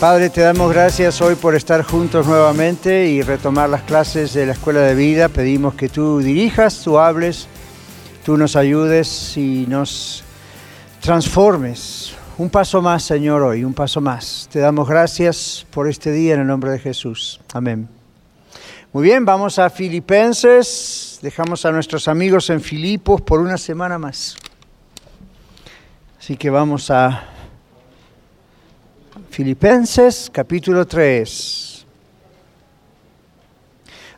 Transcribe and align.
Padre, 0.00 0.28
te 0.28 0.42
damos 0.42 0.70
gracias 0.74 1.22
hoy 1.22 1.36
por 1.36 1.54
estar 1.54 1.82
juntos 1.82 2.26
nuevamente 2.26 3.06
y 3.06 3.22
retomar 3.22 3.70
las 3.70 3.80
clases 3.82 4.34
de 4.34 4.44
la 4.44 4.52
Escuela 4.52 4.80
de 4.80 4.94
Vida. 4.94 5.30
Pedimos 5.30 5.74
que 5.74 5.88
tú 5.88 6.18
dirijas, 6.18 6.82
tú 6.82 6.98
hables, 6.98 7.48
tú 8.22 8.36
nos 8.36 8.56
ayudes 8.56 9.34
y 9.38 9.64
nos 9.66 10.22
transformes. 11.00 12.14
Un 12.36 12.50
paso 12.50 12.82
más, 12.82 13.04
Señor, 13.04 13.40
hoy, 13.40 13.64
un 13.64 13.72
paso 13.72 14.02
más. 14.02 14.50
Te 14.52 14.58
damos 14.58 14.86
gracias 14.86 15.64
por 15.70 15.88
este 15.88 16.12
día 16.12 16.34
en 16.34 16.40
el 16.40 16.46
nombre 16.46 16.72
de 16.72 16.78
Jesús. 16.78 17.40
Amén. 17.54 17.88
Muy 18.92 19.04
bien, 19.04 19.24
vamos 19.24 19.58
a 19.58 19.70
Filipenses. 19.70 21.20
Dejamos 21.22 21.64
a 21.64 21.72
nuestros 21.72 22.06
amigos 22.06 22.50
en 22.50 22.60
Filipos 22.60 23.22
por 23.22 23.40
una 23.40 23.56
semana 23.56 23.98
más. 23.98 24.36
Así 26.18 26.36
que 26.36 26.50
vamos 26.50 26.90
a 26.90 27.30
Filipenses 29.36 30.30
capítulo 30.32 30.86
3. 30.86 31.86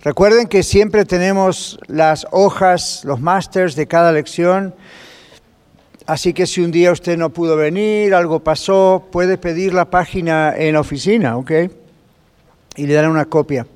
Recuerden 0.02 0.46
que 0.46 0.62
siempre 0.62 1.04
tenemos 1.04 1.76
las 1.88 2.24
hojas, 2.30 3.04
los 3.04 3.20
másters 3.20 3.74
de 3.74 3.88
cada 3.88 4.12
lección. 4.12 4.76
Así 6.06 6.32
que 6.32 6.46
si 6.46 6.60
un 6.60 6.70
día 6.70 6.92
usted 6.92 7.18
no 7.18 7.30
pudo 7.30 7.56
venir, 7.56 8.14
algo 8.14 8.44
pasó, 8.44 9.08
puede 9.10 9.38
pedir 9.38 9.74
la 9.74 9.90
página 9.90 10.54
en 10.56 10.76
oficina, 10.76 11.36
¿ok? 11.36 11.50
Y 12.76 12.86
le 12.86 12.94
dan 12.94 13.10
una 13.10 13.24
copia. 13.24 13.66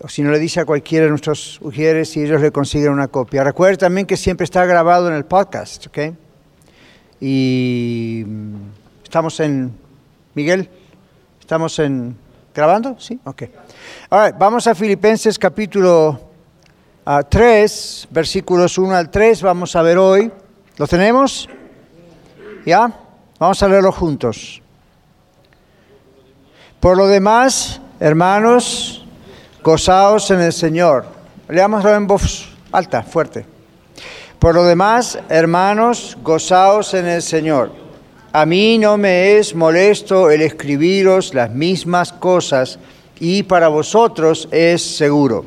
O 0.00 0.08
si 0.08 0.22
no 0.22 0.30
le 0.30 0.38
dice 0.38 0.60
a 0.60 0.64
cualquiera 0.64 1.04
de 1.04 1.10
nuestros 1.10 1.60
ujieres 1.60 2.16
y 2.16 2.22
ellos 2.22 2.40
le 2.40 2.52
consiguen 2.52 2.90
una 2.90 3.08
copia. 3.08 3.44
Recuerde 3.44 3.76
también 3.76 4.06
que 4.06 4.16
siempre 4.16 4.44
está 4.44 4.64
grabado 4.64 5.08
en 5.08 5.14
el 5.14 5.26
podcast, 5.26 5.88
¿ok? 5.88 5.98
Y 7.20 8.24
estamos 9.04 9.40
en 9.40 9.84
Miguel, 10.36 10.68
¿estamos 11.40 11.78
en, 11.78 12.14
grabando? 12.54 13.00
Sí, 13.00 13.18
ok. 13.24 13.44
All 14.10 14.34
vamos 14.38 14.66
a 14.66 14.74
Filipenses 14.74 15.38
capítulo 15.38 16.20
3, 17.30 18.02
ah, 18.04 18.08
versículos 18.10 18.76
1 18.76 18.94
al 18.94 19.10
3, 19.10 19.40
vamos 19.40 19.74
a 19.74 19.80
ver 19.80 19.96
hoy. 19.96 20.30
¿Lo 20.76 20.86
tenemos? 20.86 21.48
¿Ya? 22.66 22.92
Vamos 23.38 23.62
a 23.62 23.66
leerlo 23.66 23.90
juntos. 23.90 24.60
Por 26.80 26.98
lo 26.98 27.06
demás, 27.06 27.80
hermanos, 27.98 29.06
gozaos 29.62 30.30
en 30.30 30.42
el 30.42 30.52
Señor. 30.52 31.06
Leámoslo 31.48 31.94
en 31.94 32.06
voz 32.06 32.54
alta, 32.72 33.02
fuerte. 33.02 33.46
Por 34.38 34.54
lo 34.54 34.64
demás, 34.64 35.18
hermanos, 35.30 36.18
gozaos 36.22 36.92
en 36.92 37.06
el 37.06 37.22
Señor. 37.22 37.85
A 38.38 38.44
mí 38.44 38.76
no 38.76 38.98
me 38.98 39.38
es 39.38 39.54
molesto 39.54 40.30
el 40.30 40.42
escribiros 40.42 41.32
las 41.32 41.50
mismas 41.52 42.12
cosas 42.12 42.78
y 43.18 43.44
para 43.44 43.68
vosotros 43.68 44.46
es 44.52 44.82
seguro. 44.82 45.46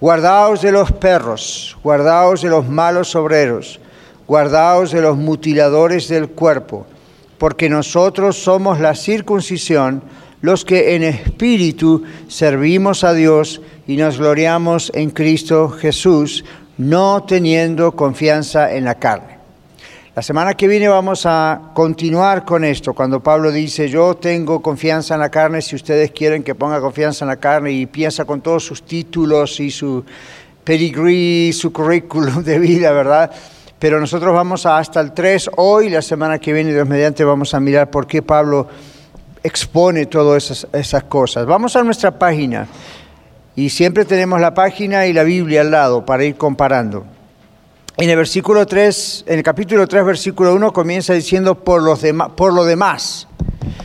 Guardaos 0.00 0.60
de 0.60 0.72
los 0.72 0.90
perros, 0.90 1.78
guardaos 1.84 2.42
de 2.42 2.48
los 2.48 2.68
malos 2.68 3.14
obreros, 3.14 3.78
guardaos 4.26 4.90
de 4.90 5.02
los 5.02 5.16
mutiladores 5.16 6.08
del 6.08 6.30
cuerpo, 6.30 6.84
porque 7.38 7.68
nosotros 7.68 8.36
somos 8.36 8.80
la 8.80 8.96
circuncisión, 8.96 10.02
los 10.40 10.64
que 10.64 10.96
en 10.96 11.04
espíritu 11.04 12.02
servimos 12.26 13.04
a 13.04 13.14
Dios 13.14 13.60
y 13.86 13.98
nos 13.98 14.18
gloriamos 14.18 14.90
en 14.96 15.10
Cristo 15.10 15.68
Jesús, 15.68 16.44
no 16.76 17.22
teniendo 17.22 17.92
confianza 17.92 18.74
en 18.74 18.84
la 18.84 18.96
carne. 18.96 19.35
La 20.16 20.22
semana 20.22 20.54
que 20.54 20.66
viene 20.66 20.88
vamos 20.88 21.26
a 21.26 21.72
continuar 21.74 22.46
con 22.46 22.64
esto, 22.64 22.94
cuando 22.94 23.22
Pablo 23.22 23.52
dice, 23.52 23.86
yo 23.86 24.14
tengo 24.16 24.62
confianza 24.62 25.12
en 25.12 25.20
la 25.20 25.28
carne, 25.28 25.60
si 25.60 25.76
ustedes 25.76 26.10
quieren 26.10 26.42
que 26.42 26.54
ponga 26.54 26.80
confianza 26.80 27.26
en 27.26 27.28
la 27.28 27.36
carne 27.36 27.72
y 27.72 27.84
piensa 27.84 28.24
con 28.24 28.40
todos 28.40 28.64
sus 28.64 28.82
títulos 28.82 29.60
y 29.60 29.70
su 29.70 30.02
pedigree, 30.64 31.52
su 31.52 31.70
currículum 31.70 32.42
de 32.42 32.58
vida, 32.58 32.92
¿verdad? 32.92 33.30
Pero 33.78 34.00
nosotros 34.00 34.32
vamos 34.32 34.64
hasta 34.64 35.02
el 35.02 35.12
3 35.12 35.50
hoy, 35.56 35.90
la 35.90 36.00
semana 36.00 36.38
que 36.38 36.54
viene, 36.54 36.72
Dios 36.72 36.88
mediante, 36.88 37.22
vamos 37.22 37.52
a 37.52 37.60
mirar 37.60 37.90
por 37.90 38.06
qué 38.06 38.22
Pablo 38.22 38.68
expone 39.42 40.06
todas 40.06 40.66
esas 40.72 41.04
cosas. 41.04 41.44
Vamos 41.44 41.76
a 41.76 41.82
nuestra 41.82 42.18
página 42.18 42.66
y 43.54 43.68
siempre 43.68 44.06
tenemos 44.06 44.40
la 44.40 44.54
página 44.54 45.06
y 45.06 45.12
la 45.12 45.24
Biblia 45.24 45.60
al 45.60 45.72
lado 45.72 46.06
para 46.06 46.24
ir 46.24 46.36
comparando. 46.36 47.15
En 47.98 48.10
el 48.10 48.16
versículo 48.16 48.66
3, 48.66 49.24
en 49.26 49.38
el 49.38 49.42
capítulo 49.42 49.86
3, 49.86 50.04
versículo 50.04 50.54
1 50.54 50.70
comienza 50.70 51.14
diciendo 51.14 51.54
por, 51.54 51.82
los 51.82 52.00
por 52.36 52.52
lo 52.52 52.66
demás. 52.66 53.26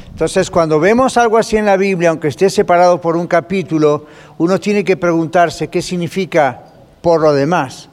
Entonces, 0.10 0.52
cuando 0.52 0.82
vemos 0.82 1.16
algo 1.16 1.38
así 1.38 1.56
en 1.56 1.66
la 1.66 1.78
Biblia, 1.78 2.10
aunque 2.10 2.28
esté 2.28 2.50
separado 2.50 3.00
por 3.00 3.16
un 3.16 3.26
capítulo, 3.26 4.08
uno 4.38 4.60
tiene 4.60 4.84
que 4.84 4.98
preguntarse 4.98 5.70
qué 5.70 5.82
significa 5.82 6.62
por 7.02 7.22
lo 7.22 7.32
demás. 7.34 7.88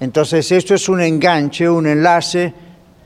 Entonces, 0.00 0.50
esto 0.52 0.74
es 0.74 0.88
un 0.88 1.02
enganche, 1.02 1.68
un 1.68 1.86
enlace 1.86 2.54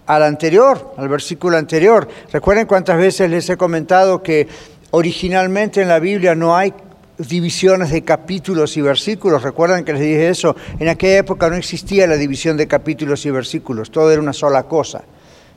al 0.06 0.22
anterior, 0.22 0.94
al 0.96 1.08
versículo 1.08 1.56
anterior. 1.56 2.06
Recuerden 2.32 2.68
cuántas 2.68 2.96
veces 2.96 3.28
les 3.28 3.50
he 3.50 3.56
comentado 3.56 4.22
que 4.22 4.46
originalmente 4.92 5.82
en 5.82 5.88
la 5.88 5.98
Biblia 5.98 6.36
no 6.36 6.56
hay 6.56 6.72
divisiones 7.28 7.90
de 7.90 8.02
capítulos 8.02 8.76
y 8.76 8.80
versículos. 8.80 9.42
Recuerdan 9.42 9.84
que 9.84 9.92
les 9.92 10.02
dije 10.02 10.28
eso. 10.28 10.56
En 10.78 10.88
aquella 10.88 11.18
época 11.18 11.48
no 11.48 11.56
existía 11.56 12.06
la 12.06 12.16
división 12.16 12.56
de 12.56 12.66
capítulos 12.66 13.24
y 13.26 13.30
versículos, 13.30 13.90
todo 13.90 14.10
era 14.10 14.20
una 14.20 14.32
sola 14.32 14.64
cosa. 14.64 15.02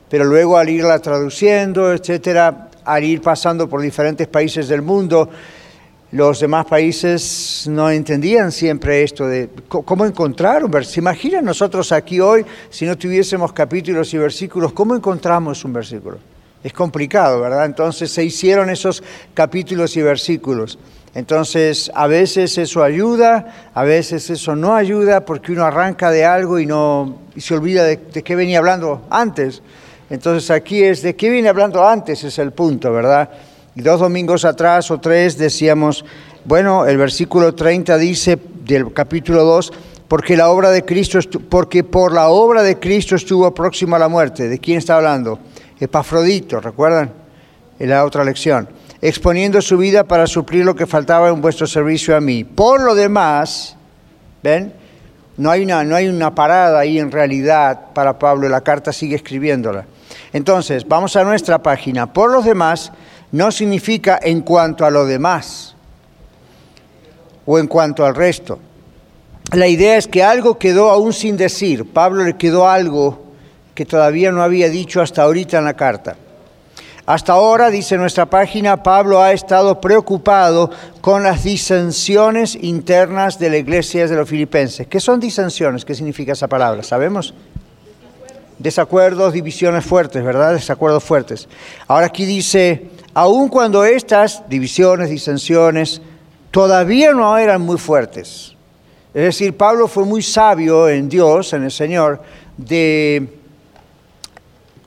Pero 0.08 0.24
luego 0.24 0.56
al 0.56 0.68
irla 0.68 0.98
traduciendo, 1.00 1.92
etcétera, 1.92 2.70
al 2.84 3.04
ir 3.04 3.20
pasando 3.20 3.68
por 3.68 3.80
diferentes 3.80 4.28
países 4.28 4.68
del 4.68 4.82
mundo, 4.82 5.28
los 6.12 6.38
demás 6.38 6.66
países 6.66 7.66
no 7.68 7.90
entendían 7.90 8.52
siempre 8.52 9.02
esto 9.02 9.26
de 9.26 9.50
cómo 9.68 10.06
encontrar 10.06 10.64
un 10.64 10.70
versículo. 10.70 10.94
¿Se 10.94 11.00
imaginan 11.00 11.44
nosotros 11.44 11.90
aquí 11.90 12.20
hoy, 12.20 12.46
si 12.70 12.86
no 12.86 12.96
tuviésemos 12.96 13.52
capítulos 13.52 14.14
y 14.14 14.18
versículos, 14.18 14.72
cómo 14.72 14.94
encontramos 14.94 15.64
un 15.64 15.72
versículo? 15.72 16.18
Es 16.62 16.72
complicado, 16.72 17.40
¿verdad? 17.40 17.66
Entonces 17.66 18.10
se 18.10 18.24
hicieron 18.24 18.70
esos 18.70 19.02
capítulos 19.34 19.96
y 19.96 20.02
versículos. 20.02 20.78
Entonces, 21.16 21.90
a 21.94 22.06
veces 22.08 22.58
eso 22.58 22.82
ayuda, 22.82 23.70
a 23.72 23.84
veces 23.84 24.28
eso 24.28 24.54
no 24.54 24.74
ayuda 24.74 25.24
porque 25.24 25.50
uno 25.50 25.64
arranca 25.64 26.10
de 26.10 26.26
algo 26.26 26.58
y, 26.58 26.66
no, 26.66 27.20
se 27.38 27.54
olvida 27.54 27.84
de, 27.84 27.98
qué 28.22 28.36
venía 28.36 28.58
hablando 28.58 29.06
antes. 29.08 29.62
Entonces, 30.10 30.50
aquí 30.50 30.84
es 30.84 31.00
de 31.00 31.16
qué 31.16 31.30
viene 31.30 31.48
hablando 31.48 31.88
antes, 31.88 32.22
es 32.22 32.38
el 32.38 32.52
punto, 32.52 32.92
¿verdad? 32.92 33.30
Y 33.74 33.80
dos 33.80 34.00
domingos 34.00 34.44
atrás 34.44 34.90
o 34.90 35.00
tres 35.00 35.38
decíamos, 35.38 36.04
bueno, 36.44 36.84
el 36.84 36.98
versículo 36.98 37.54
30 37.54 37.96
dice 37.96 38.38
del 38.66 38.92
capítulo 38.92 39.42
2, 39.42 39.72
porque 40.08 40.36
la 40.36 40.50
obra 40.50 40.70
de 40.70 40.84
Cristo 40.84 41.18
porque 41.48 41.82
por 41.82 42.12
la 42.12 42.28
obra 42.28 42.62
de 42.62 42.78
Cristo 42.78 43.16
estuvo 43.16 43.54
próximo 43.54 43.96
a 43.96 43.98
la 43.98 44.08
muerte. 44.08 44.50
¿De 44.50 44.58
quién 44.58 44.76
está 44.76 44.96
hablando? 44.96 45.38
Epafrodito, 45.80 46.60
¿recuerdan? 46.60 47.10
En 47.78 47.88
la 47.88 48.04
otra 48.04 48.22
lección 48.22 48.68
exponiendo 49.08 49.62
su 49.62 49.78
vida 49.78 50.02
para 50.02 50.26
suplir 50.26 50.64
lo 50.64 50.74
que 50.74 50.84
faltaba 50.84 51.28
en 51.28 51.40
vuestro 51.40 51.68
servicio 51.68 52.16
a 52.16 52.20
mí. 52.20 52.42
Por 52.42 52.80
lo 52.80 52.96
demás, 52.96 53.76
¿ven? 54.42 54.72
No 55.36 55.48
hay 55.50 55.62
una, 55.62 55.84
no 55.84 55.94
hay 55.94 56.08
una 56.08 56.34
parada 56.34 56.80
ahí 56.80 56.98
en 56.98 57.12
realidad 57.12 57.92
para 57.94 58.18
Pablo, 58.18 58.48
la 58.48 58.62
carta 58.62 58.92
sigue 58.92 59.14
escribiéndola. 59.14 59.84
Entonces, 60.32 60.84
vamos 60.88 61.14
a 61.14 61.22
nuestra 61.22 61.62
página. 61.62 62.12
Por 62.12 62.32
los 62.32 62.44
demás 62.44 62.90
no 63.30 63.52
significa 63.52 64.18
en 64.20 64.40
cuanto 64.40 64.84
a 64.84 64.90
lo 64.90 65.06
demás 65.06 65.76
o 67.44 67.60
en 67.60 67.68
cuanto 67.68 68.04
al 68.04 68.16
resto. 68.16 68.58
La 69.52 69.68
idea 69.68 69.96
es 69.96 70.08
que 70.08 70.24
algo 70.24 70.58
quedó 70.58 70.90
aún 70.90 71.12
sin 71.12 71.36
decir. 71.36 71.92
Pablo 71.92 72.24
le 72.24 72.36
quedó 72.36 72.66
algo 72.66 73.24
que 73.72 73.86
todavía 73.86 74.32
no 74.32 74.42
había 74.42 74.68
dicho 74.68 75.00
hasta 75.00 75.22
ahorita 75.22 75.58
en 75.58 75.64
la 75.64 75.74
carta. 75.74 76.16
Hasta 77.06 77.34
ahora, 77.34 77.70
dice 77.70 77.96
nuestra 77.96 78.26
página, 78.26 78.82
Pablo 78.82 79.22
ha 79.22 79.32
estado 79.32 79.80
preocupado 79.80 80.72
con 81.00 81.22
las 81.22 81.44
disensiones 81.44 82.58
internas 82.60 83.38
de 83.38 83.48
la 83.48 83.58
iglesia 83.58 84.08
de 84.08 84.16
los 84.16 84.28
filipenses. 84.28 84.88
¿Qué 84.88 84.98
son 84.98 85.20
disensiones? 85.20 85.84
¿Qué 85.84 85.94
significa 85.94 86.32
esa 86.32 86.48
palabra? 86.48 86.82
¿Sabemos? 86.82 87.32
Desacuerdos, 88.58 89.32
divisiones 89.32 89.84
fuertes, 89.84 90.24
¿verdad? 90.24 90.54
Desacuerdos 90.54 91.04
fuertes. 91.04 91.48
Ahora 91.86 92.06
aquí 92.06 92.24
dice, 92.24 92.90
aun 93.14 93.50
cuando 93.50 93.84
estas 93.84 94.42
divisiones, 94.48 95.08
disensiones, 95.08 96.02
todavía 96.50 97.12
no 97.12 97.38
eran 97.38 97.62
muy 97.62 97.78
fuertes. 97.78 98.56
Es 99.14 99.22
decir, 99.22 99.56
Pablo 99.56 99.86
fue 99.86 100.04
muy 100.04 100.22
sabio 100.22 100.88
en 100.88 101.08
Dios, 101.08 101.52
en 101.52 101.62
el 101.62 101.70
Señor, 101.70 102.20
de 102.56 103.28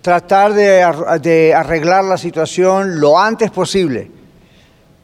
tratar 0.01 0.53
de, 0.53 1.53
arreglar 1.53 2.03
la 2.03 2.17
situación 2.17 2.99
lo 2.99 3.19
antes 3.19 3.51
posible, 3.51 4.09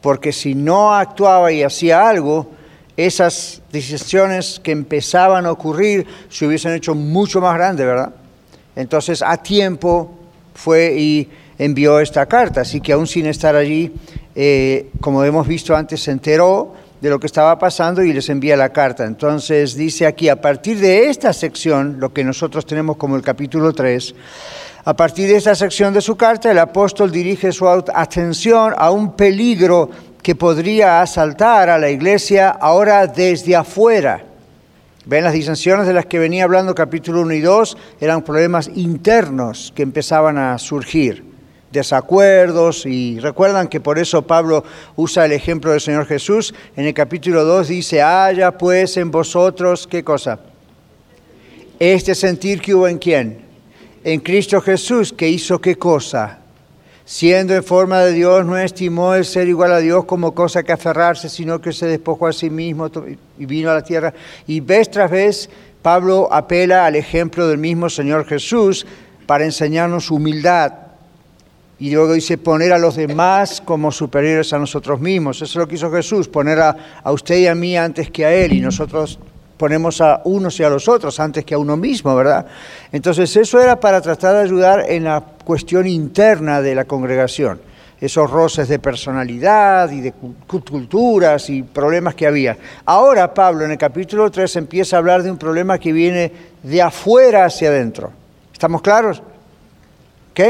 porque 0.02 0.32
si 0.32 0.56
no 0.56 0.94
actuaba 0.94 1.52
y 1.52 1.64
hacía 1.64 2.08
algo, 2.08 2.52
esas 2.96 3.62
decisiones 3.72 4.60
que 4.64 4.72
empezaban 4.72 5.46
a 5.46 5.52
ocurrir 5.52 6.08
se 6.30 6.48
hubiesen 6.48 6.74
hecho 6.74 6.96
mucho 6.96 7.42
más 7.42 7.56
grandes, 7.56 7.86
¿verdad? 7.86 8.14
Entonces, 8.76 9.22
a 9.22 9.38
tiempo 9.38 10.12
fue 10.54 10.94
y 10.98 11.30
envió 11.58 12.00
esta 12.00 12.26
carta, 12.26 12.62
así 12.62 12.80
que 12.82 12.94
aún 12.94 13.08
sin 13.08 13.26
estar 13.26 13.56
allí, 13.56 13.94
eh, 14.36 14.90
como 15.02 15.24
hemos 15.24 15.48
visto 15.48 15.76
antes, 15.76 16.02
se 16.02 16.12
enteró 16.12 16.74
de 17.02 17.10
lo 17.10 17.20
que 17.20 17.28
estaba 17.28 17.60
pasando 17.60 18.04
y 18.04 18.14
les 18.14 18.30
envía 18.30 18.58
la 18.58 18.70
carta. 18.70 19.06
Entonces 19.06 19.76
dice 19.76 20.06
aquí, 20.06 20.30
a 20.30 20.42
partir 20.42 20.80
de 20.80 21.10
esta 21.10 21.34
sección, 21.34 21.98
lo 22.00 22.14
que 22.14 22.24
nosotros 22.24 22.66
tenemos 22.66 22.98
como 22.98 23.16
el 23.16 23.22
capítulo 23.22 23.74
3, 23.74 24.16
a 24.88 24.96
partir 24.96 25.28
de 25.28 25.38
esta 25.38 25.56
sección 25.56 25.96
de 25.96 26.02
su 26.02 26.16
carta, 26.16 26.52
el 26.52 26.60
apóstol 26.60 27.12
dirige 27.12 27.52
su 27.52 27.68
atención 27.68 28.72
a 28.78 28.92
un 28.92 29.14
peligro 29.14 29.90
que 30.22 30.36
podría 30.36 31.02
asaltar 31.02 31.72
a 31.72 31.80
la 31.80 31.90
iglesia 31.90 32.50
ahora 32.52 33.08
desde 33.08 33.56
afuera. 33.56 34.24
Ven, 35.06 35.24
las 35.24 35.34
disensiones 35.34 35.88
de 35.88 35.94
las 35.94 36.06
que 36.06 36.20
venía 36.20 36.44
hablando 36.44 36.76
capítulo 36.76 37.22
1 37.22 37.34
y 37.34 37.42
2 37.42 37.78
eran 38.00 38.22
problemas 38.22 38.70
internos 38.76 39.74
que 39.76 39.82
empezaban 39.82 40.38
a 40.38 40.60
surgir 40.60 41.24
desacuerdos 41.72 42.86
y 42.86 43.20
recuerdan 43.20 43.68
que 43.68 43.80
por 43.80 43.98
eso 43.98 44.22
Pablo 44.22 44.64
usa 44.96 45.26
el 45.26 45.32
ejemplo 45.32 45.72
del 45.72 45.82
Señor 45.82 46.06
Jesús. 46.06 46.54
En 46.76 46.86
el 46.86 46.94
capítulo 46.94 47.44
2 47.44 47.70
dice, 47.70 48.04
haya 48.04 48.52
pues 48.52 48.98
en 48.98 49.10
vosotros, 49.10 49.88
¿qué 49.88 50.04
cosa? 50.04 50.40
Este 51.80 52.14
sentir 52.14 52.62
que 52.62 52.76
hubo 52.76 52.88
en 52.88 53.00
quién? 53.00 53.45
En 54.06 54.20
Cristo 54.20 54.62
Jesús, 54.62 55.12
que 55.12 55.28
hizo 55.28 55.60
qué 55.60 55.80
cosa? 55.80 56.38
Siendo 57.06 57.56
en 57.56 57.64
forma 57.64 58.02
de 58.02 58.12
Dios, 58.12 58.46
no 58.46 58.56
estimó 58.56 59.16
el 59.16 59.26
ser 59.26 59.48
igual 59.48 59.74
a 59.74 59.80
Dios 59.80 60.06
como 60.06 60.36
cosa 60.36 60.62
que 60.62 60.72
aferrarse, 60.72 61.28
sino 61.28 61.60
que 61.60 61.74
se 61.74 61.88
despojó 61.88 62.28
a 62.28 62.32
sí 62.32 62.52
mismo 62.52 62.92
y 63.40 63.46
vino 63.48 63.72
a 63.72 63.74
la 63.74 63.84
tierra. 63.84 64.14
Y 64.46 64.60
vez 64.60 64.92
tras 64.92 65.10
vez, 65.10 65.50
Pablo 65.82 66.30
apela 66.32 66.86
al 66.86 66.96
ejemplo 66.96 67.48
del 67.48 67.58
mismo 67.58 67.90
Señor 67.90 68.28
Jesús 68.28 68.86
para 69.26 69.44
enseñarnos 69.44 70.12
humildad, 70.12 70.74
y 71.80 71.90
luego 71.90 72.14
dice 72.14 72.38
poner 72.38 72.74
a 72.74 72.78
los 72.78 72.96
demás 72.96 73.60
como 73.60 73.92
superiores 73.92 74.54
a 74.54 74.60
nosotros 74.60 75.00
mismos. 75.02 75.38
Eso 75.38 75.46
es 75.46 75.56
lo 75.56 75.68
que 75.68 75.76
hizo 75.76 75.92
Jesús, 75.92 76.28
poner 76.28 76.60
a, 76.60 76.78
usted 77.12 77.40
y 77.40 77.48
a 77.48 77.56
mí 77.56 77.76
antes 77.76 78.12
que 78.12 78.24
a 78.24 78.32
Él. 78.32 78.54
Y 78.54 78.62
nosotros 78.62 79.18
ponemos 79.58 80.02
a 80.02 80.22
unos 80.26 80.60
y 80.60 80.64
a 80.64 80.70
los 80.70 80.88
otros 80.88 81.20
antes 81.20 81.46
que 81.46 81.56
a 81.56 81.58
uno 81.58 81.78
mismo, 81.78 82.16
¿verdad? 82.16 82.46
Entonces 82.92 83.36
eso 83.36 83.60
era 83.60 83.80
para 83.80 84.02
tratar 84.02 84.36
de 84.36 84.42
ayudar 84.42 84.86
en 84.90 85.06
la 85.06 85.22
cuestión 85.44 85.88
interna 85.88 86.62
de 86.62 86.76
la 86.76 86.86
congregación. 86.86 87.60
Esos 88.00 88.30
roces 88.30 88.68
de 88.68 88.78
personalidad 88.78 89.90
y 89.92 90.02
de 90.02 90.12
culturas 90.12 91.50
y 91.50 91.64
problemas 91.64 92.14
que 92.14 92.28
había. 92.28 92.58
Ahora 92.86 93.34
Pablo 93.34 93.64
en 93.64 93.72
el 93.72 93.78
capítulo 93.78 94.30
3 94.30 94.58
empieza 94.58 94.98
a 94.98 95.00
hablar 95.00 95.24
de 95.24 95.32
un 95.32 95.38
problema 95.38 95.80
que 95.80 95.94
viene 95.94 96.32
de 96.62 96.82
afuera 96.82 97.46
hacia 97.46 97.70
adentro. 97.70 98.12
¿Estamos 98.52 98.82
claros? 98.82 99.24
¿Ok? 100.32 100.42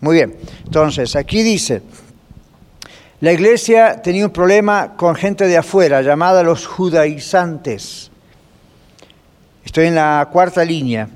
Muy 0.00 0.16
bien, 0.16 0.36
entonces 0.64 1.16
aquí 1.16 1.42
dice, 1.42 1.82
la 3.20 3.32
iglesia 3.32 4.02
tenía 4.02 4.26
un 4.26 4.32
problema 4.32 4.96
con 4.96 5.14
gente 5.14 5.46
de 5.46 5.56
afuera 5.56 6.02
llamada 6.02 6.42
los 6.42 6.66
judaizantes. 6.66 8.10
Estoy 9.64 9.86
en 9.86 9.94
la 9.94 10.28
cuarta 10.32 10.64
línea. 10.64 11.08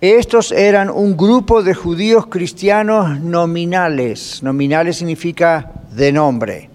Estos 0.00 0.52
eran 0.52 0.90
un 0.90 1.16
grupo 1.16 1.62
de 1.62 1.74
judíos 1.74 2.26
cristianos 2.26 3.20
nominales. 3.20 4.42
Nominales 4.42 4.96
significa 4.96 5.70
de 5.92 6.12
nombre. 6.12 6.70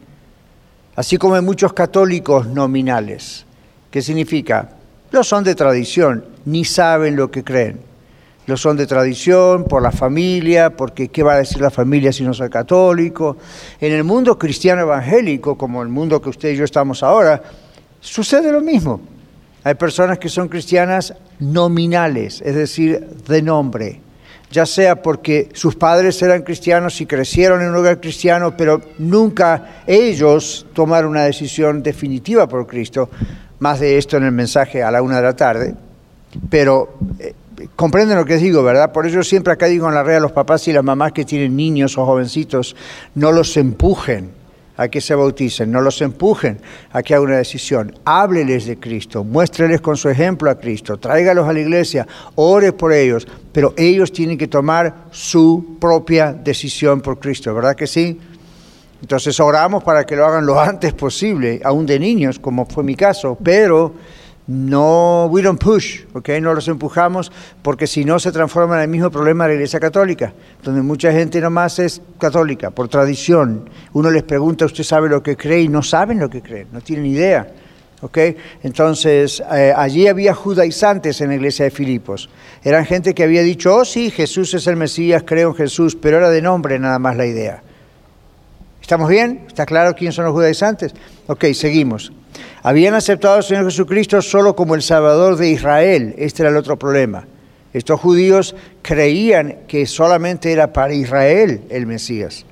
Así 0.95 1.17
como 1.17 1.35
hay 1.35 1.41
muchos 1.41 1.73
católicos 1.73 2.47
nominales. 2.47 3.45
¿Qué 3.91 4.01
significa? 4.01 4.69
No 5.11 5.23
son 5.23 5.43
de 5.43 5.55
tradición, 5.55 6.25
ni 6.45 6.63
saben 6.63 7.15
lo 7.15 7.31
que 7.31 7.43
creen 7.43 7.95
lo 8.47 8.57
son 8.57 8.77
de 8.77 8.85
tradición, 8.85 9.63
por 9.63 9.81
la 9.81 9.91
familia, 9.91 10.69
porque 10.75 11.07
¿qué 11.07 11.23
va 11.23 11.33
a 11.33 11.37
decir 11.37 11.61
la 11.61 11.71
familia 11.71 12.13
si 12.13 12.23
no 12.23 12.33
soy 12.33 12.49
católico? 12.49 13.37
En 13.79 13.91
el 13.91 14.03
mundo 14.03 14.37
cristiano 14.37 14.81
evangélico, 14.81 15.57
como 15.57 15.81
el 15.81 15.89
mundo 15.89 16.21
que 16.21 16.29
usted 16.29 16.51
y 16.51 16.55
yo 16.55 16.63
estamos 16.63 17.01
ahora, 17.01 17.41
sucede 17.99 18.51
lo 18.51 18.61
mismo. 18.61 19.01
Hay 19.65 19.73
personas 19.73 20.19
que 20.19 20.29
son 20.29 20.47
cristianas 20.47 21.15
nominales, 21.39 22.39
es 22.45 22.53
decir, 22.53 22.99
de 23.27 23.41
nombre, 23.41 23.99
ya 24.51 24.63
sea 24.67 25.01
porque 25.01 25.49
sus 25.53 25.75
padres 25.75 26.21
eran 26.21 26.43
cristianos 26.43 27.01
y 27.01 27.07
crecieron 27.07 27.63
en 27.63 27.69
un 27.69 27.77
hogar 27.77 27.99
cristiano, 27.99 28.55
pero 28.55 28.79
nunca 28.99 29.81
ellos 29.87 30.67
tomaron 30.73 31.09
una 31.09 31.23
decisión 31.23 31.81
definitiva 31.81 32.47
por 32.47 32.67
Cristo. 32.67 33.09
Más 33.57 33.79
de 33.79 33.97
esto 33.97 34.17
en 34.17 34.25
el 34.25 34.33
mensaje 34.33 34.83
a 34.83 34.91
la 34.91 35.01
una 35.01 35.15
de 35.15 35.23
la 35.23 35.35
tarde. 35.35 35.73
Pero 36.47 36.99
eh, 37.17 37.33
comprenden 37.75 38.17
lo 38.17 38.25
que 38.25 38.37
digo, 38.37 38.61
¿verdad? 38.61 38.91
Por 38.91 39.07
eso 39.07 39.23
siempre 39.23 39.51
acá 39.51 39.65
digo 39.65 39.89
en 39.89 39.95
la 39.95 40.03
red 40.03 40.17
a 40.17 40.19
los 40.19 40.31
papás 40.31 40.67
y 40.67 40.73
las 40.73 40.83
mamás 40.83 41.11
que 41.11 41.25
tienen 41.25 41.55
niños 41.55 41.97
o 41.97 42.05
jovencitos, 42.05 42.75
no 43.15 43.31
los 43.31 43.57
empujen 43.57 44.29
a 44.77 44.87
que 44.87 45.01
se 45.01 45.15
bauticen, 45.15 45.71
no 45.71 45.81
los 45.81 46.01
empujen 46.01 46.59
a 46.91 47.01
que 47.01 47.13
hagan 47.13 47.27
una 47.27 47.37
decisión. 47.37 47.95
Hábleles 48.05 48.65
de 48.65 48.77
Cristo, 48.77 49.23
muéstreles 49.23 49.81
con 49.81 49.97
su 49.97 50.09
ejemplo 50.09 50.49
a 50.49 50.59
Cristo, 50.59 50.97
tráigalos 50.97 51.47
a 51.47 51.53
la 51.53 51.59
iglesia, 51.59 52.07
ore 52.35 52.73
por 52.73 52.93
ellos, 52.93 53.27
pero 53.51 53.73
ellos 53.77 54.11
tienen 54.11 54.37
que 54.37 54.47
tomar 54.47 55.05
su 55.11 55.77
propia 55.79 56.33
decisión 56.33 57.01
por 57.01 57.19
Cristo, 57.19 57.53
¿verdad 57.53 57.75
que 57.75 57.87
sí? 57.87 58.19
Entonces 59.01 59.39
oramos 59.39 59.83
para 59.83 60.05
que 60.05 60.15
lo 60.15 60.25
hagan 60.25 60.45
lo 60.45 60.59
antes 60.59 60.93
posible, 60.93 61.61
aún 61.63 61.85
de 61.85 61.99
niños, 61.99 62.39
como 62.39 62.65
fue 62.65 62.83
mi 62.83 62.95
caso, 62.95 63.37
pero 63.43 63.93
no, 64.47 65.25
we 65.25 65.41
don't 65.41 65.59
push, 65.59 66.01
¿ok? 66.13 66.29
No 66.39 66.53
los 66.53 66.67
empujamos 66.67 67.31
porque 67.63 67.87
si 67.87 68.05
no 68.05 68.19
se 68.19 68.31
transforma 68.31 68.75
en 68.75 68.83
el 68.83 68.87
mismo 68.87 69.09
problema 69.09 69.45
de 69.45 69.49
la 69.49 69.55
Iglesia 69.55 69.79
Católica, 69.79 70.33
donde 70.63 70.83
mucha 70.83 71.11
gente 71.11 71.41
nomás 71.41 71.79
es 71.79 71.99
católica 72.19 72.69
por 72.69 72.87
tradición. 72.87 73.67
Uno 73.93 74.11
les 74.11 74.21
pregunta, 74.21 74.65
¿usted 74.65 74.83
sabe 74.83 75.09
lo 75.09 75.23
que 75.23 75.35
cree? 75.35 75.61
Y 75.61 75.67
no 75.67 75.81
saben 75.81 76.19
lo 76.19 76.29
que 76.29 76.43
creen, 76.43 76.67
no 76.71 76.81
tienen 76.81 77.07
idea, 77.07 77.47
¿ok? 78.01 78.19
Entonces, 78.61 79.41
eh, 79.51 79.73
allí 79.75 80.07
había 80.07 80.35
judaizantes 80.35 81.21
en 81.21 81.29
la 81.29 81.35
Iglesia 81.35 81.65
de 81.65 81.71
Filipos. 81.71 82.29
Eran 82.63 82.85
gente 82.85 83.15
que 83.15 83.23
había 83.23 83.41
dicho, 83.41 83.75
oh 83.75 83.83
sí, 83.83 84.11
Jesús 84.11 84.53
es 84.53 84.67
el 84.67 84.75
Mesías, 84.75 85.23
creo 85.25 85.49
en 85.49 85.55
Jesús, 85.55 85.95
pero 85.95 86.17
era 86.17 86.29
de 86.29 86.43
nombre 86.43 86.77
nada 86.77 86.99
más 86.99 87.17
la 87.17 87.25
idea. 87.25 87.63
¿Estamos 88.79 89.09
bien? 89.09 89.45
¿Está 89.47 89.65
claro 89.65 89.95
quiénes 89.95 90.13
son 90.13 90.25
los 90.25 90.35
judaizantes? 90.35 90.93
Ok, 91.25 91.45
seguimos. 91.53 92.11
Habían 92.65 92.95
aceptado 92.95 93.35
al 93.35 93.43
Señor 93.43 93.65
Jesucristo 93.65 94.23
solo 94.23 94.55
como 94.55 94.73
el 94.73 94.81
Salvador 94.81 95.37
de 95.37 95.51
Israel. 95.51 96.15
Este 96.17 96.41
era 96.41 96.49
el 96.49 96.57
otro 96.57 96.79
problema. 96.79 97.27
Estos 97.73 97.99
judíos 97.99 98.55
creían 98.81 99.59
que 99.67 99.85
solamente 99.85 100.51
era 100.51 100.73
para 100.73 100.95
Israel 100.95 101.61
el 101.69 101.85
Mesías. 101.85 102.43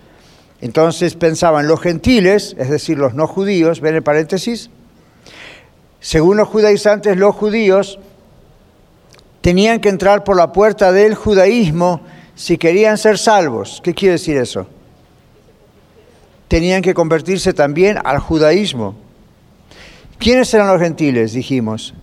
Entonces 0.62 1.16
pensaban 1.16 1.68
los 1.68 1.82
gentiles, 1.82 2.56
es 2.60 2.70
decir, 2.70 3.00
los 3.00 3.16
no 3.16 3.26
judíos, 3.26 3.82
ven 3.82 3.96
el 3.96 4.04
paréntesis, 4.04 4.70
según 6.00 6.38
los 6.38 6.48
judaizantes, 6.48 7.18
los 7.18 7.34
judíos 7.34 7.98
tenían 9.42 9.80
que 9.80 9.90
entrar 9.90 10.24
por 10.24 10.38
la 10.38 10.52
puerta 10.52 10.92
del 10.92 11.16
judaísmo 11.16 12.02
si 12.36 12.60
querían 12.60 13.00
ser 13.00 13.18
salvos. 13.18 13.82
¿Qué 13.84 13.96
quiere 13.96 14.14
decir 14.14 14.38
eso? 14.38 14.68
tenían 16.54 16.84
que 16.84 16.94
convertirse 16.94 17.52
también 17.52 17.98
al 18.04 18.20
judaísmo. 18.20 18.94
¿Quiénes 20.24 20.54
eran 20.54 20.70
los 20.70 20.80
gentiles? 20.80 21.34
Dijimos. 21.34 21.94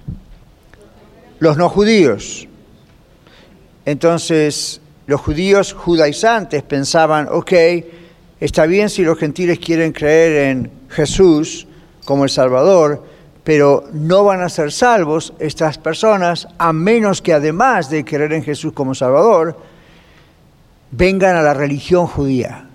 Los 1.38 1.56
no 1.56 1.70
judíos. 1.70 2.46
Entonces, 3.86 4.82
los 5.06 5.22
judíos 5.22 5.72
judaizantes 5.72 6.62
pensaban, 6.62 7.28
ok, 7.30 7.52
está 8.38 8.66
bien 8.66 8.90
si 8.90 9.04
los 9.04 9.18
gentiles 9.18 9.58
quieren 9.58 9.92
creer 9.92 10.50
en 10.50 10.70
Jesús 10.90 11.66
como 12.04 12.24
el 12.24 12.30
Salvador, 12.30 13.02
pero 13.42 13.84
no 13.94 14.22
van 14.24 14.42
a 14.42 14.50
ser 14.50 14.70
salvos 14.70 15.32
estas 15.38 15.78
personas 15.78 16.46
a 16.58 16.74
menos 16.74 17.22
que 17.22 17.32
además 17.32 17.88
de 17.88 18.04
creer 18.04 18.34
en 18.34 18.44
Jesús 18.44 18.74
como 18.74 18.94
Salvador, 18.94 19.56
vengan 20.90 21.36
a 21.36 21.42
la 21.42 21.54
religión 21.54 22.06
judía. 22.06 22.68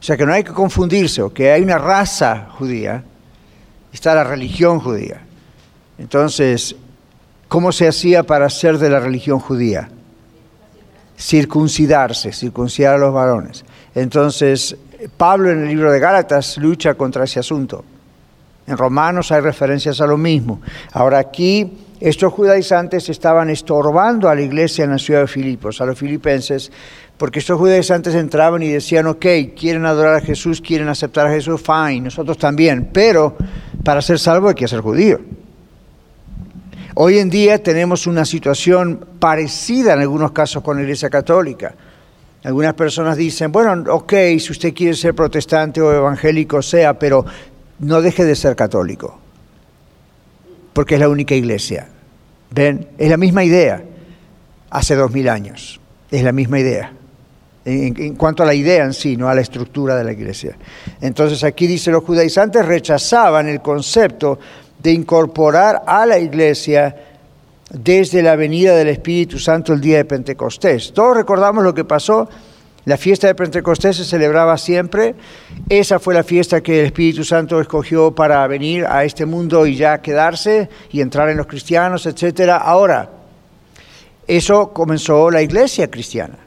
O 0.00 0.02
sea 0.02 0.16
que 0.16 0.26
no 0.26 0.32
hay 0.32 0.42
que 0.42 0.52
confundirse, 0.52 1.22
que 1.32 1.52
hay 1.52 1.62
una 1.62 1.78
raza 1.78 2.48
judía, 2.58 3.04
está 3.92 4.14
la 4.14 4.24
religión 4.24 4.80
judía. 4.80 5.22
Entonces, 5.98 6.74
¿cómo 7.48 7.72
se 7.72 7.86
hacía 7.86 8.22
para 8.22 8.48
ser 8.50 8.78
de 8.78 8.90
la 8.90 9.00
religión 9.00 9.38
judía? 9.38 9.88
Circuncidarse, 11.18 12.32
circuncidar 12.32 12.94
a 12.94 12.98
los 12.98 13.12
varones. 13.12 13.64
Entonces, 13.94 14.76
Pablo 15.16 15.50
en 15.50 15.62
el 15.62 15.68
libro 15.68 15.92
de 15.92 16.00
Gálatas 16.00 16.56
lucha 16.58 16.94
contra 16.94 17.24
ese 17.24 17.40
asunto. 17.40 17.84
En 18.66 18.76
Romanos 18.76 19.32
hay 19.32 19.40
referencias 19.40 20.00
a 20.00 20.06
lo 20.06 20.16
mismo. 20.16 20.60
Ahora 20.92 21.18
aquí 21.18 21.78
estos 22.00 22.32
judaizantes 22.32 23.08
estaban 23.08 23.50
estorbando 23.50 24.28
a 24.28 24.34
la 24.34 24.42
iglesia 24.42 24.84
en 24.84 24.90
la 24.90 24.98
ciudad 24.98 25.20
de 25.20 25.26
Filipos, 25.26 25.80
a 25.80 25.86
los 25.86 25.98
filipenses, 25.98 26.70
porque 27.22 27.38
estos 27.38 27.56
judaizantes 27.56 28.16
entraban 28.16 28.64
y 28.64 28.68
decían, 28.68 29.06
ok, 29.06 29.24
quieren 29.56 29.86
adorar 29.86 30.16
a 30.16 30.20
Jesús, 30.20 30.60
quieren 30.60 30.88
aceptar 30.88 31.28
a 31.28 31.30
Jesús, 31.30 31.62
fine, 31.62 32.00
nosotros 32.00 32.36
también, 32.36 32.90
pero 32.92 33.36
para 33.84 34.02
ser 34.02 34.18
salvo 34.18 34.48
hay 34.48 34.56
que 34.56 34.66
ser 34.66 34.80
judío. 34.80 35.20
Hoy 36.96 37.18
en 37.18 37.30
día 37.30 37.62
tenemos 37.62 38.08
una 38.08 38.24
situación 38.24 39.06
parecida 39.20 39.92
en 39.92 40.00
algunos 40.00 40.32
casos 40.32 40.64
con 40.64 40.78
la 40.78 40.82
Iglesia 40.82 41.10
Católica. 41.10 41.72
Algunas 42.42 42.74
personas 42.74 43.16
dicen, 43.16 43.52
bueno, 43.52 43.84
ok, 43.94 44.12
si 44.40 44.50
usted 44.50 44.74
quiere 44.74 44.96
ser 44.96 45.14
protestante 45.14 45.80
o 45.80 45.92
evangélico, 45.92 46.60
sea, 46.60 46.98
pero 46.98 47.24
no 47.78 48.02
deje 48.02 48.24
de 48.24 48.34
ser 48.34 48.56
católico, 48.56 49.16
porque 50.72 50.94
es 50.94 51.00
la 51.00 51.08
única 51.08 51.36
iglesia. 51.36 51.86
¿Ven? 52.50 52.88
Es 52.98 53.08
la 53.08 53.16
misma 53.16 53.44
idea 53.44 53.80
hace 54.70 54.96
dos 54.96 55.12
mil 55.12 55.28
años, 55.28 55.80
es 56.10 56.24
la 56.24 56.32
misma 56.32 56.58
idea. 56.58 56.94
En, 57.64 58.16
cuanto 58.16 58.42
a 58.42 58.46
la 58.46 58.54
idea 58.54 58.84
en 58.84 58.92
sí, 58.92 59.16
no 59.16 59.28
a 59.28 59.34
la 59.34 59.40
estructura 59.40 59.94
de 59.96 60.04
la 60.04 60.12
iglesia. 60.12 60.56
Entonces 61.00 61.44
aquí 61.44 61.66
dice, 61.66 61.92
los 61.92 62.02
judaizantes 62.02 62.66
rechazaban 62.66 63.48
el 63.48 63.62
concepto 63.62 64.38
de 64.82 64.92
incorporar 64.92 65.82
a 65.86 66.04
la 66.04 66.18
iglesia 66.18 66.94
desde 67.70 68.22
la 68.22 68.36
venida 68.36 68.74
del 68.74 68.88
Espíritu 68.88 69.38
Santo 69.38 69.72
el 69.72 69.80
día 69.80 69.98
de 69.98 70.04
Pentecostés. 70.04 70.92
Todos 70.92 71.16
recordamos 71.16 71.62
lo 71.62 71.72
que 71.72 71.84
pasó. 71.84 72.28
La 72.84 72.96
fiesta 72.96 73.28
de 73.28 73.36
Pentecostés 73.36 73.96
se 73.96 74.04
celebraba 74.04 74.58
siempre. 74.58 75.14
Esa 75.68 76.00
fue 76.00 76.14
la 76.14 76.24
fiesta 76.24 76.60
que 76.60 76.80
el 76.80 76.86
Espíritu 76.86 77.22
Santo 77.22 77.60
escogió 77.60 78.12
para 78.12 78.44
venir 78.48 78.84
a 78.86 79.04
este 79.04 79.24
mundo 79.24 79.66
y 79.66 79.76
ya 79.76 80.02
quedarse 80.02 80.68
y 80.90 81.00
entrar 81.00 81.28
en 81.28 81.36
los 81.36 81.46
cristianos, 81.46 82.06
etc. 82.06 82.50
Ahora, 82.60 83.08
eso 84.26 84.72
comenzó 84.72 85.30
la 85.30 85.42
iglesia 85.42 85.88
cristiana. 85.88 86.38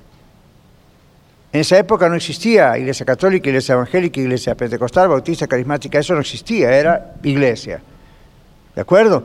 En 1.56 1.62
esa 1.62 1.80
época 1.80 2.10
no 2.10 2.16
existía 2.16 2.78
iglesia 2.78 3.06
católica, 3.06 3.48
iglesia 3.48 3.76
evangélica, 3.76 4.20
iglesia 4.20 4.56
pentecostal, 4.56 5.08
bautista, 5.08 5.48
carismática, 5.48 5.98
eso 5.98 6.14
no 6.14 6.20
existía, 6.20 6.70
era 6.70 7.14
iglesia. 7.24 7.80
¿De 8.76 8.82
acuerdo? 8.82 9.24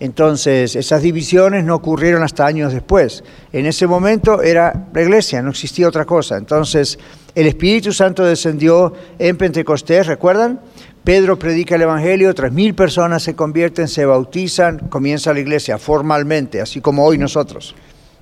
Entonces, 0.00 0.74
esas 0.76 1.02
divisiones 1.02 1.64
no 1.64 1.74
ocurrieron 1.74 2.22
hasta 2.22 2.46
años 2.46 2.72
después. 2.72 3.22
En 3.52 3.66
ese 3.66 3.86
momento 3.86 4.40
era 4.40 4.86
la 4.94 5.02
iglesia, 5.02 5.42
no 5.42 5.50
existía 5.50 5.86
otra 5.86 6.06
cosa. 6.06 6.38
Entonces, 6.38 6.98
el 7.34 7.46
Espíritu 7.46 7.92
Santo 7.92 8.24
descendió 8.24 8.94
en 9.18 9.36
Pentecostés, 9.36 10.06
¿recuerdan? 10.06 10.60
Pedro 11.04 11.38
predica 11.38 11.74
el 11.74 11.82
Evangelio, 11.82 12.34
tres 12.34 12.50
mil 12.50 12.74
personas 12.74 13.22
se 13.22 13.34
convierten, 13.34 13.88
se 13.88 14.06
bautizan, 14.06 14.88
comienza 14.88 15.34
la 15.34 15.40
iglesia 15.40 15.76
formalmente, 15.76 16.62
así 16.62 16.80
como 16.80 17.04
hoy 17.04 17.18
nosotros. 17.18 17.74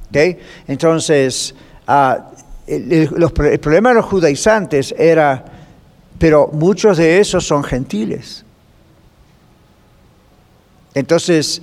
¿Okay? 0.09 0.37
Entonces, 0.67 1.55
ah, 1.87 2.33
el, 2.67 3.09
problema 3.61 3.91
de 3.91 3.97
los 3.97 4.05
judaizantes 4.05 4.95
era, 4.99 5.45
pero 6.19 6.49
muchos 6.53 6.97
de 6.97 7.21
esos 7.21 7.47
son 7.47 7.63
gentiles. 7.63 8.45
Entonces, 10.95 11.63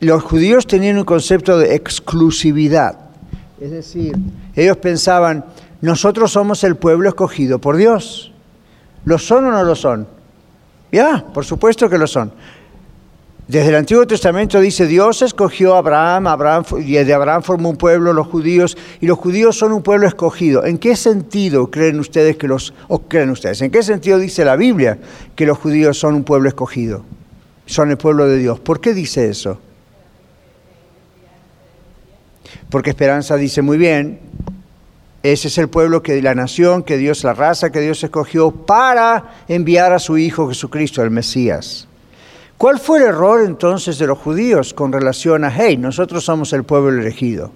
los 0.00 0.22
judíos 0.22 0.66
tenían 0.66 0.98
un 0.98 1.04
concepto 1.04 1.58
de 1.58 1.74
exclusividad. 1.74 2.98
Es 3.60 3.70
decir, 3.70 4.16
ellos 4.54 4.76
pensaban, 4.78 5.44
nosotros 5.80 6.32
somos 6.32 6.64
el 6.64 6.76
pueblo 6.76 7.08
escogido 7.08 7.58
por 7.58 7.76
Dios. 7.76 8.32
¿Lo 9.04 9.18
son 9.18 9.46
o 9.46 9.50
no 9.50 9.62
lo 9.62 9.76
son? 9.76 10.08
Ya, 10.90 11.24
por 11.32 11.44
supuesto 11.44 11.88
que 11.88 11.98
lo 11.98 12.06
son. 12.06 12.32
Desde 13.46 13.68
el 13.68 13.74
Antiguo 13.74 14.06
Testamento 14.06 14.58
dice, 14.60 14.86
Dios 14.86 15.20
escogió 15.20 15.74
a 15.74 15.78
Abraham, 15.78 16.26
Abraham 16.26 16.64
y 16.78 16.92
de 16.92 17.12
Abraham 17.12 17.42
formó 17.42 17.70
un 17.70 17.76
pueblo, 17.76 18.12
los 18.12 18.26
judíos, 18.26 18.76
y 19.00 19.06
los 19.06 19.18
judíos 19.18 19.58
son 19.58 19.72
un 19.72 19.82
pueblo 19.82 20.08
escogido. 20.08 20.64
¿En 20.64 20.78
qué 20.78 20.96
sentido 20.96 21.70
creen 21.70 22.00
ustedes 22.00 22.36
que 22.36 22.48
los, 22.48 22.72
creen 23.08 23.30
ustedes, 23.30 23.60
en 23.60 23.70
qué 23.70 23.82
sentido 23.82 24.18
dice 24.18 24.44
la 24.44 24.56
Biblia 24.56 24.98
que 25.36 25.44
los 25.44 25.58
judíos 25.58 25.98
son 25.98 26.14
un 26.14 26.24
pueblo 26.24 26.48
escogido? 26.48 27.04
son 27.66 27.90
el 27.90 27.96
pueblo 27.96 28.26
de 28.26 28.38
Dios. 28.38 28.60
¿Por 28.60 28.80
qué 28.80 28.94
dice 28.94 29.28
eso? 29.28 29.58
Porque 32.70 32.90
Esperanza 32.90 33.36
dice 33.36 33.62
muy 33.62 33.78
bien, 33.78 34.20
ese 35.22 35.48
es 35.48 35.58
el 35.58 35.68
pueblo 35.68 36.02
que 36.02 36.20
la 36.20 36.34
nación, 36.34 36.82
que 36.82 36.98
Dios, 36.98 37.24
la 37.24 37.34
raza 37.34 37.70
que 37.70 37.80
Dios 37.80 38.02
escogió 38.04 38.50
para 38.50 39.32
enviar 39.48 39.92
a 39.92 39.98
su 39.98 40.18
Hijo 40.18 40.48
Jesucristo, 40.48 41.02
el 41.02 41.10
Mesías. 41.10 41.88
¿Cuál 42.58 42.78
fue 42.78 42.98
el 42.98 43.04
error 43.04 43.42
entonces 43.42 43.98
de 43.98 44.06
los 44.06 44.18
judíos 44.18 44.72
con 44.74 44.92
relación 44.92 45.44
a, 45.44 45.50
hey, 45.50 45.76
nosotros 45.76 46.24
somos 46.24 46.52
el 46.52 46.64
pueblo 46.64 47.00
elegido? 47.00 47.50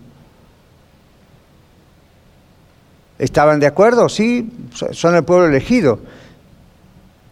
¿Estaban 3.18 3.58
de 3.60 3.66
acuerdo? 3.66 4.08
Sí, 4.08 4.50
son 4.92 5.14
el 5.14 5.24
pueblo 5.24 5.46
elegido. 5.46 5.98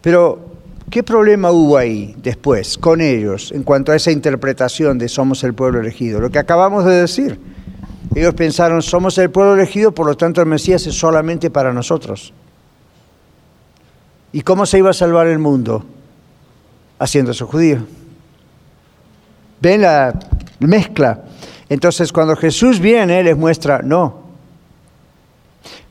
Pero 0.01 0.57
¿Qué 0.89 1.03
problema 1.03 1.51
hubo 1.51 1.77
ahí 1.77 2.15
después 2.23 2.77
con 2.77 3.01
ellos 3.01 3.51
en 3.51 3.63
cuanto 3.63 3.91
a 3.91 3.97
esa 3.97 4.09
interpretación 4.09 4.97
de 4.97 5.09
somos 5.09 5.43
el 5.43 5.53
pueblo 5.53 5.81
elegido? 5.81 6.21
Lo 6.21 6.29
que 6.29 6.39
acabamos 6.39 6.85
de 6.85 7.01
decir. 7.01 7.39
Ellos 8.15 8.33
pensaron, 8.33 8.81
somos 8.81 9.17
el 9.17 9.29
pueblo 9.29 9.55
elegido, 9.55 9.91
por 9.91 10.05
lo 10.05 10.15
tanto 10.15 10.39
el 10.39 10.47
Mesías 10.47 10.87
es 10.87 10.97
solamente 10.97 11.49
para 11.49 11.73
nosotros. 11.73 12.33
¿Y 14.31 14.41
cómo 14.41 14.65
se 14.65 14.77
iba 14.77 14.91
a 14.91 14.93
salvar 14.93 15.27
el 15.27 15.39
mundo? 15.39 15.85
Haciéndose 16.99 17.43
judío. 17.45 17.79
¿Ven 19.61 19.81
la 19.81 20.17
mezcla? 20.59 21.23
Entonces 21.69 22.11
cuando 22.11 22.35
Jesús 22.35 22.79
viene, 22.79 23.23
les 23.23 23.37
muestra, 23.37 23.81
no. 23.83 24.23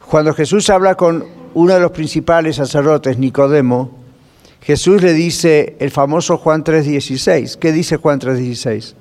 Cuando 0.09 0.33
Jesús 0.35 0.71
habla 0.71 0.95
con 0.95 1.25
uno 1.55 1.75
de 1.75 1.81
los 1.81 1.91
principales 1.91 2.57
sacerdotes, 2.57 3.19
Nicodemo, 3.19 3.91
Jesús 4.63 5.03
le 5.03 5.13
dice 5.13 5.77
el 5.79 5.91
famoso 5.91 6.39
Juan 6.39 6.65
3:16. 6.65 7.57
¿Qué 7.57 7.73
dice 7.73 7.97
Juan 7.97 8.19
3:16? 8.19 8.95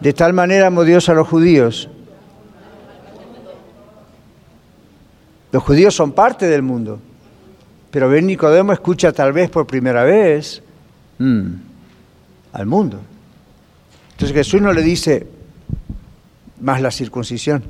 De 0.00 0.12
tal 0.12 0.32
manera 0.32 0.66
amó 0.66 0.84
Dios 0.84 1.08
a 1.08 1.14
los 1.14 1.26
judíos. 1.28 1.88
Los 5.52 5.62
judíos 5.62 5.94
son 5.94 6.12
parte 6.12 6.46
del 6.48 6.62
mundo. 6.62 6.98
Pero 7.90 8.08
ven 8.08 8.26
Nicodemo 8.26 8.72
escucha 8.72 9.12
tal 9.12 9.32
vez 9.32 9.48
por 9.48 9.66
primera 9.66 10.04
vez 10.04 10.62
mmm, 11.18 11.46
al 12.52 12.66
mundo. 12.66 13.00
Entonces 14.12 14.34
Jesús 14.34 14.62
no 14.62 14.72
le 14.72 14.82
dice 14.82 15.26
más 16.60 16.80
la 16.80 16.90
circuncisión. 16.90 17.62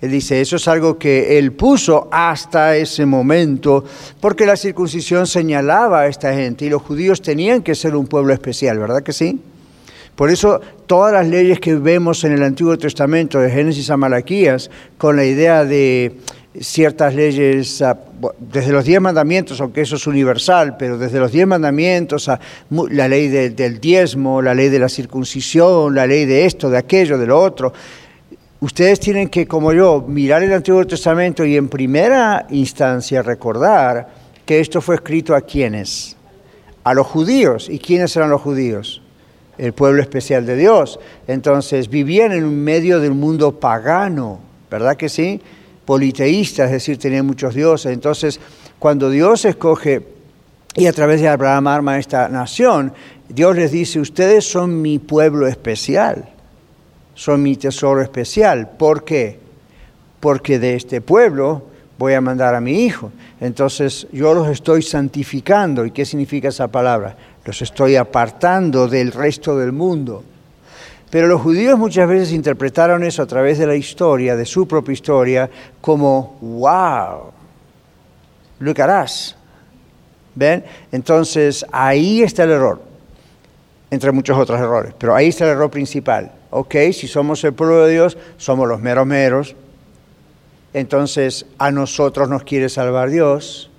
Él 0.00 0.10
dice, 0.10 0.40
eso 0.40 0.56
es 0.56 0.68
algo 0.68 0.98
que 0.98 1.38
él 1.38 1.52
puso 1.52 2.08
hasta 2.12 2.76
ese 2.76 3.06
momento, 3.06 3.82
porque 4.20 4.44
la 4.44 4.56
circuncisión 4.56 5.26
señalaba 5.26 6.00
a 6.00 6.06
esta 6.06 6.34
gente 6.34 6.66
y 6.66 6.68
los 6.68 6.82
judíos 6.82 7.22
tenían 7.22 7.62
que 7.62 7.74
ser 7.74 7.96
un 7.96 8.06
pueblo 8.06 8.34
especial, 8.34 8.78
¿verdad 8.78 9.02
que 9.02 9.14
sí? 9.14 9.40
Por 10.14 10.30
eso 10.30 10.60
todas 10.86 11.12
las 11.12 11.26
leyes 11.26 11.60
que 11.60 11.74
vemos 11.74 12.24
en 12.24 12.32
el 12.32 12.42
Antiguo 12.42 12.76
Testamento, 12.78 13.38
de 13.38 13.50
Génesis 13.50 13.90
a 13.90 13.96
Malaquías, 13.96 14.70
con 14.98 15.16
la 15.16 15.24
idea 15.24 15.64
de 15.64 16.18
ciertas 16.60 17.14
leyes, 17.14 17.82
desde 18.38 18.72
los 18.72 18.84
diez 18.84 19.00
mandamientos, 19.00 19.60
aunque 19.60 19.82
eso 19.82 19.96
es 19.96 20.06
universal, 20.06 20.76
pero 20.78 20.98
desde 20.98 21.18
los 21.18 21.32
diez 21.32 21.46
mandamientos 21.46 22.28
a 22.28 22.40
la 22.70 23.08
ley 23.08 23.28
del 23.28 23.80
diezmo, 23.80 24.40
la 24.40 24.54
ley 24.54 24.68
de 24.68 24.78
la 24.78 24.88
circuncisión, 24.88 25.94
la 25.94 26.06
ley 26.06 26.24
de 26.24 26.46
esto, 26.46 26.70
de 26.70 26.78
aquello, 26.78 27.18
de 27.18 27.26
lo 27.26 27.40
otro, 27.40 27.72
ustedes 28.60 29.00
tienen 29.00 29.28
que, 29.28 29.46
como 29.46 29.72
yo, 29.72 30.04
mirar 30.06 30.42
el 30.42 30.52
Antiguo 30.52 30.86
Testamento 30.86 31.44
y 31.44 31.56
en 31.56 31.68
primera 31.68 32.46
instancia 32.50 33.22
recordar 33.22 34.08
que 34.44 34.60
esto 34.60 34.80
fue 34.80 34.94
escrito 34.94 35.34
a 35.34 35.40
quienes? 35.40 36.16
A 36.84 36.94
los 36.94 37.06
judíos. 37.06 37.68
¿Y 37.68 37.78
quiénes 37.78 38.16
eran 38.16 38.30
los 38.30 38.40
judíos? 38.40 39.02
El 39.58 39.72
pueblo 39.72 40.00
especial 40.00 40.46
de 40.46 40.56
Dios. 40.56 41.00
Entonces 41.26 41.88
vivían 41.88 42.32
en 42.32 42.62
medio 42.62 43.00
del 43.00 43.12
mundo 43.12 43.58
pagano, 43.58 44.38
¿verdad 44.70 44.96
que 44.96 45.08
sí? 45.08 45.40
Politeísta, 45.86 46.66
es 46.66 46.72
decir, 46.72 46.98
tenían 46.98 47.24
muchos 47.24 47.54
dioses. 47.54 47.92
Entonces, 47.92 48.38
cuando 48.78 49.08
Dios 49.08 49.46
escoge 49.46 50.06
y 50.74 50.86
a 50.86 50.92
través 50.92 51.22
de 51.22 51.28
Abraham 51.28 51.68
arma 51.68 51.98
esta 51.98 52.28
nación, 52.28 52.92
Dios 53.28 53.56
les 53.56 53.72
dice, 53.72 54.00
ustedes 54.00 54.44
son 54.44 54.82
mi 54.82 54.98
pueblo 54.98 55.46
especial 55.46 56.36
son 57.16 57.42
mi 57.42 57.56
tesoro 57.56 58.02
especial. 58.02 58.70
¿Por 58.78 59.02
qué? 59.02 59.40
Porque 60.20 60.60
de 60.60 60.76
este 60.76 61.00
pueblo 61.00 61.64
voy 61.98 62.12
a 62.12 62.20
mandar 62.20 62.54
a 62.54 62.60
mi 62.60 62.84
hijo. 62.84 63.10
Entonces 63.40 64.06
yo 64.12 64.34
los 64.34 64.48
estoy 64.48 64.82
santificando. 64.82 65.84
¿Y 65.84 65.90
qué 65.90 66.04
significa 66.04 66.48
esa 66.48 66.68
palabra? 66.68 67.16
Los 67.44 67.62
estoy 67.62 67.96
apartando 67.96 68.86
del 68.86 69.10
resto 69.12 69.56
del 69.56 69.72
mundo. 69.72 70.22
Pero 71.10 71.28
los 71.28 71.40
judíos 71.40 71.78
muchas 71.78 72.08
veces 72.08 72.32
interpretaron 72.32 73.04
eso 73.04 73.22
a 73.22 73.26
través 73.26 73.58
de 73.58 73.66
la 73.66 73.76
historia, 73.76 74.34
de 74.34 74.44
su 74.44 74.66
propia 74.66 74.92
historia, 74.92 75.50
como, 75.80 76.36
wow, 76.40 77.32
look 78.58 78.80
at 78.80 79.04
us. 79.04 79.36
¿Ven? 80.34 80.64
Entonces, 80.92 81.64
ahí 81.72 82.22
está 82.22 82.44
el 82.44 82.50
error, 82.50 82.82
entre 83.90 84.12
muchos 84.12 84.36
otros 84.36 84.60
errores, 84.60 84.92
pero 84.98 85.14
ahí 85.14 85.28
está 85.28 85.44
el 85.44 85.52
error 85.52 85.70
principal. 85.70 86.32
Ok, 86.50 86.74
si 86.92 87.08
somos 87.08 87.42
el 87.44 87.54
pueblo 87.54 87.86
de 87.86 87.92
Dios, 87.92 88.18
somos 88.36 88.68
los 88.68 88.80
meros 88.80 89.06
meros, 89.06 89.56
entonces 90.74 91.46
a 91.56 91.70
nosotros 91.70 92.28
nos 92.28 92.42
quiere 92.42 92.68
salvar 92.68 93.10
Dios. 93.10 93.70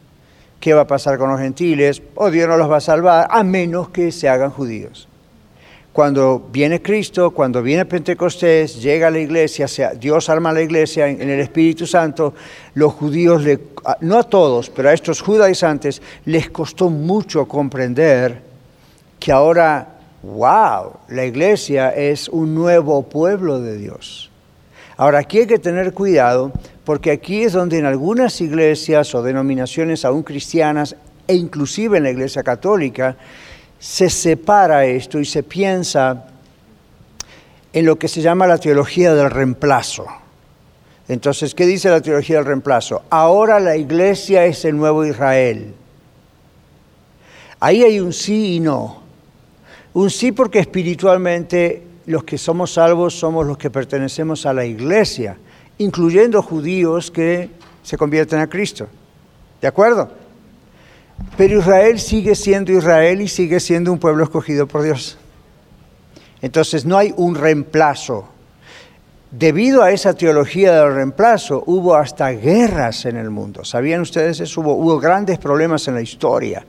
¿Qué 0.60 0.74
va 0.74 0.81
a 0.81 0.88
pasar 0.88 1.19
con 1.19 1.29
los 1.29 1.39
gentiles? 1.39 2.01
O 2.15 2.25
oh, 2.25 2.31
Dios 2.31 2.48
no 2.48 2.57
los 2.57 2.72
va 2.72 2.77
a 2.77 2.81
salvar, 2.81 3.27
a 3.29 3.43
menos 3.43 3.89
que 3.89 4.12
se 4.12 4.27
hagan 4.27 4.50
judíos. 4.50 5.06
Cuando 5.98 6.48
viene 6.51 6.80
Cristo, 6.80 7.32
cuando 7.32 7.63
viene 7.63 7.84
Pentecostés, 7.84 8.80
llega 8.80 9.08
a 9.08 9.10
la 9.10 9.18
iglesia, 9.18 9.66
Dios 10.00 10.30
arma 10.30 10.54
la 10.54 10.62
iglesia 10.62 11.08
en, 11.08 11.27
el 11.27 11.39
Espíritu 11.39 11.88
Santo, 11.88 12.36
los 12.75 12.94
judíos, 12.94 13.42
no 14.01 14.20
a 14.20 14.24
todos, 14.24 14.70
pero 14.70 14.89
a 14.89 14.94
estos 14.94 15.22
judaizantes 15.22 16.00
les 16.25 16.51
costó 16.51 16.92
mucho 16.92 17.48
comprender 17.48 18.44
que 19.20 19.32
ahora, 19.32 19.96
wow, 20.22 21.00
la 21.10 21.25
iglesia 21.25 21.89
es 21.89 22.30
un 22.30 22.54
nuevo 22.54 23.01
pueblo 23.01 23.60
de 23.60 23.77
Dios. 23.77 24.30
Ahora, 24.98 25.18
aquí 25.18 25.39
hay 25.39 25.48
que 25.48 25.58
tener 25.58 25.94
cuidado 25.94 26.51
porque 26.84 27.10
aquí 27.10 27.42
es 27.42 27.54
donde 27.54 27.80
en 27.80 27.86
algunas 27.86 28.39
iglesias 28.39 29.16
o 29.16 29.24
denominaciones 29.24 30.06
aún 30.06 30.22
cristianas 30.22 30.96
e 31.27 31.34
inclusive 31.34 31.98
en 31.98 32.04
la 32.04 32.12
iglesia 32.12 32.44
católica, 32.44 33.18
se 33.79 34.10
separa 34.10 34.86
esto 34.86 35.19
y 35.19 35.25
se 35.25 35.43
piensa 35.43 36.25
en 37.74 37.86
lo 37.86 37.98
que 37.98 38.07
se 38.07 38.22
llama 38.22 38.48
la 38.48 38.57
teología 38.57 39.13
del 39.13 39.29
reemplazo. 39.29 40.05
Entonces, 41.07 41.53
¿qué 41.55 41.65
dice 41.65 41.89
la 41.89 42.01
teología 42.01 42.38
del 42.38 42.46
reemplazo? 42.46 43.03
Ahora 43.10 43.60
la 43.60 43.77
iglesia 43.77 44.46
es 44.46 44.65
el 44.65 44.75
nuevo 44.75 45.05
Israel. 45.05 45.74
Ahí 47.60 47.84
hay 47.84 48.00
un 48.00 48.13
sí 48.13 48.55
y 48.55 48.60
no. 48.60 49.01
Un 49.93 50.10
sí 50.10 50.31
porque 50.31 50.60
espiritualmente 50.60 51.84
los 52.07 52.24
que 52.24 52.38
somos 52.38 52.74
salvos 52.74 53.13
somos 53.13 53.46
los 53.46 53.57
que 53.57 53.69
pertenecemos 53.69 54.46
a 54.46 54.53
la 54.53 54.65
iglesia, 54.65 55.38
incluyendo 55.77 56.41
judíos 56.41 57.10
que 57.10 57.50
se 57.84 57.98
convierten 57.98 58.39
a 58.39 58.48
Cristo. 58.48 58.88
¿De 59.62 59.67
acuerdo? 59.67 60.12
Pero 61.36 61.59
Israel 61.59 62.00
sigue 62.00 62.36
siendo 62.36 62.71
Israel 62.71 63.21
y 63.21 63.27
sigue 63.27 63.59
siendo 63.59 63.91
un 63.91 64.00
pueblo 64.00 64.24
escogido 64.24 64.67
por 64.67 64.83
Dios. 64.83 65.17
Entonces 66.41 66.86
no 66.86 66.97
hay 66.97 67.13
un 67.17 67.36
reemplazo. 67.36 68.27
Debido 69.29 69.83
a 69.83 69.91
esa 69.91 70.13
teología 70.13 70.74
del 70.74 70.95
reemplazo, 70.95 71.63
hubo 71.65 71.95
hasta 71.95 72.29
guerras 72.31 73.05
en 73.05 73.17
el 73.17 73.29
mundo. 73.29 73.65
¿Sabían 73.65 74.01
ustedes 74.01 74.39
eso? 74.39 74.62
Hubo, 74.62 75.00
grandes 75.00 75.38
problemas 75.38 75.88
en 75.88 75.95
la 75.95 76.01
historia 76.01 76.65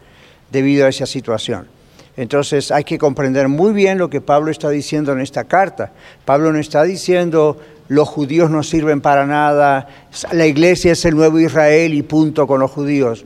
debido 0.50 0.86
a 0.86 0.88
esa 0.88 1.06
situación. 1.06 1.68
Entonces 2.16 2.72
hay 2.72 2.82
que 2.82 2.98
comprender 2.98 3.46
muy 3.46 3.72
bien 3.72 3.96
lo 3.96 4.10
que 4.10 4.20
Pablo 4.20 4.50
está 4.50 4.70
diciendo 4.70 5.12
en 5.12 5.20
esta 5.20 5.44
carta. 5.44 5.92
Pablo 6.24 6.52
no 6.52 6.58
está 6.58 6.82
diciendo 6.82 7.58
los 7.88 8.08
judíos 8.08 8.50
no 8.50 8.62
sirven 8.62 9.00
para 9.00 9.24
nada, 9.24 9.88
la 10.32 10.46
iglesia 10.46 10.92
es 10.92 11.04
el 11.06 11.14
nuevo 11.14 11.40
Israel 11.40 11.94
y 11.94 12.02
punto 12.02 12.46
con 12.46 12.60
los 12.60 12.70
judíos. 12.70 13.24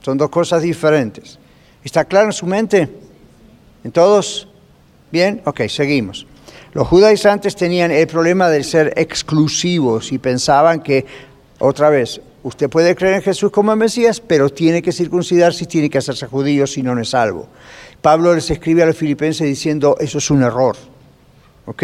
Son 0.00 0.16
dos 0.16 0.30
cosas 0.30 0.62
diferentes. 0.62 1.38
¿Está 1.84 2.04
claro 2.04 2.26
en 2.26 2.32
su 2.32 2.46
mente? 2.46 2.88
¿En 3.84 3.92
todos? 3.92 4.48
¿Bien? 5.10 5.42
Ok, 5.44 5.62
seguimos. 5.68 6.26
Los 6.72 6.86
judaizantes 6.86 7.56
tenían 7.56 7.90
el 7.90 8.06
problema 8.06 8.48
de 8.48 8.62
ser 8.62 8.92
exclusivos 8.96 10.12
y 10.12 10.18
pensaban 10.18 10.80
que, 10.80 11.04
otra 11.58 11.90
vez, 11.90 12.20
usted 12.42 12.70
puede 12.70 12.94
creer 12.94 13.16
en 13.16 13.22
Jesús 13.22 13.50
como 13.50 13.74
Mesías, 13.74 14.20
pero 14.20 14.50
tiene 14.50 14.80
que 14.80 14.92
circuncidarse 14.92 15.64
y 15.64 15.66
tiene 15.66 15.90
que 15.90 15.98
hacerse 15.98 16.26
judío 16.26 16.66
si 16.66 16.82
no, 16.82 16.94
no 16.94 17.00
es 17.00 17.10
salvo. 17.10 17.48
Pablo 18.00 18.34
les 18.34 18.50
escribe 18.50 18.82
a 18.82 18.86
los 18.86 18.96
filipenses 18.96 19.46
diciendo, 19.46 19.96
eso 19.98 20.18
es 20.18 20.30
un 20.30 20.42
error. 20.42 20.76
¿Ok? 21.66 21.82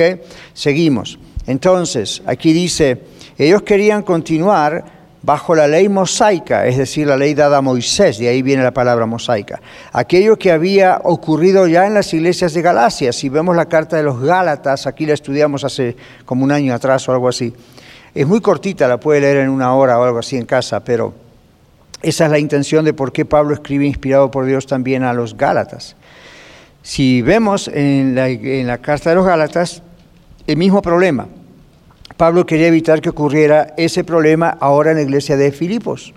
Seguimos. 0.55 1.19
Entonces, 1.47 2.23
aquí 2.27 2.53
dice, 2.53 3.03
ellos 3.39 3.63
querían 3.63 4.03
continuar 4.03 4.96
bajo 5.23 5.55
la 5.55 5.67
ley 5.67 5.89
mosaica, 5.89 6.67
es 6.67 6.77
decir, 6.77 7.07
la 7.07 7.17
ley 7.17 7.35
dada 7.35 7.59
a 7.59 7.63
Moisés, 7.63 8.19
de 8.19 8.29
ahí 8.29 8.43
viene 8.43 8.63
la 8.63 8.73
palabra 8.73 9.07
mosaica. 9.07 9.61
Aquello 9.93 10.39
que 10.39 10.53
había 10.53 11.01
ocurrido 11.03 11.67
ya 11.67 11.87
en 11.87 11.95
las 11.95 12.13
iglesias 12.15 12.55
de 12.55 12.63
Galacia, 12.63 13.13
si 13.13 13.29
vemos 13.29 13.57
la 13.57 13.67
carta 13.67 13.97
de 13.97 14.03
los 14.03 14.21
Gálatas, 14.21 14.87
aquí 14.87 15.07
la 15.07 15.15
estudiamos 15.15 15.65
hace 15.65 15.97
como 16.25 16.45
un 16.45 16.53
año 16.53 16.75
atrás 16.75 17.09
o 17.09 17.13
algo 17.13 17.29
así. 17.29 17.53
Es 18.15 18.27
muy 18.27 18.41
cortita, 18.41 18.87
la 18.89 18.99
puede 18.99 19.21
leer 19.21 19.39
en 19.39 19.51
una 19.51 19.75
hora 19.75 19.99
o 19.99 20.05
algo 20.05 20.19
así 20.19 20.37
en 20.37 20.47
casa, 20.47 20.81
pero 20.81 21.13
esa 22.03 22.27
es 22.27 22.31
la 22.31 22.39
intención 22.39 22.85
de 22.85 22.95
por 22.95 23.13
qué 23.13 23.25
Pablo 23.25 23.55
escribe 23.55 23.85
inspirado 23.87 24.31
por 24.31 24.45
Dios 24.47 24.67
también 24.67 25.03
a 25.03 25.13
los 25.13 25.37
Gálatas. 25.37 25.97
Si 26.83 27.21
vemos 27.21 27.69
en 27.69 28.15
la, 28.15 28.29
en 28.29 28.67
la 28.67 28.79
carta 28.79 29.11
de 29.11 29.17
los 29.17 29.27
Gálatas, 29.27 29.83
el 30.47 30.57
mismo 30.57 30.81
problema. 30.83 31.27
Pablo 32.17 32.47
quería 32.47 32.69
evitar 32.69 33.01
que 33.01 33.11
ocurriera 33.11 33.75
ese 33.77 34.05
problema 34.05 34.57
ahora 34.61 34.91
en 34.91 34.97
la 34.97 35.03
iglesia 35.03 35.37
de 35.37 35.53
Filipos. 35.53 36.15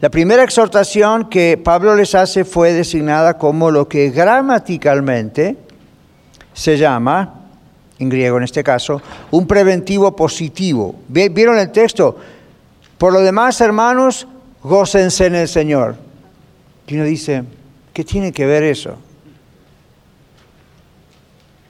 La 0.00 0.10
primera 0.10 0.44
exhortación 0.44 1.28
que 1.28 1.58
Pablo 1.62 1.96
les 1.96 2.14
hace 2.14 2.44
fue 2.44 2.72
designada 2.72 3.36
como 3.36 3.70
lo 3.72 3.88
que 3.88 4.10
gramaticalmente 4.10 5.56
se 6.52 6.76
llama, 6.76 7.34
en 7.98 8.08
griego 8.08 8.36
en 8.36 8.44
este 8.44 8.62
caso, 8.62 9.02
un 9.32 9.48
preventivo 9.48 10.14
positivo. 10.14 10.94
¿Vieron 11.08 11.58
el 11.58 11.72
texto? 11.72 12.16
Por 12.96 13.12
lo 13.12 13.20
demás, 13.22 13.60
hermanos, 13.60 14.28
gócense 14.62 15.26
en 15.26 15.34
el 15.34 15.48
Señor. 15.48 15.96
Y 16.86 16.94
uno 16.94 17.04
dice, 17.04 17.42
¿qué 17.92 18.04
tiene 18.04 18.30
que 18.30 18.46
ver 18.46 18.62
eso? 18.62 18.96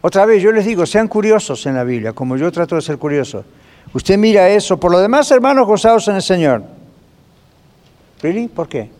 Otra 0.03 0.25
vez, 0.25 0.43
yo 0.43 0.51
les 0.53 0.65
digo, 0.65 0.87
sean 0.87 1.09
curiosos 1.09 1.67
en 1.67 1.75
la 1.75 1.85
Biblia, 1.85 2.13
como 2.13 2.37
yo 2.37 2.51
trato 2.51 2.75
de 2.75 2.81
ser 2.81 2.97
curioso. 2.97 3.45
Usted 3.93 4.17
mira 4.17 4.49
eso. 4.49 4.79
Por 4.79 4.93
lo 4.93 4.99
demás, 4.99 5.31
hermanos, 5.31 5.67
gozados 5.67 6.09
en 6.09 6.17
el 6.17 6.23
Señor. 6.23 6.63
¿Really? 8.23 8.49
¿Por 8.49 8.69
qué? 8.69 8.91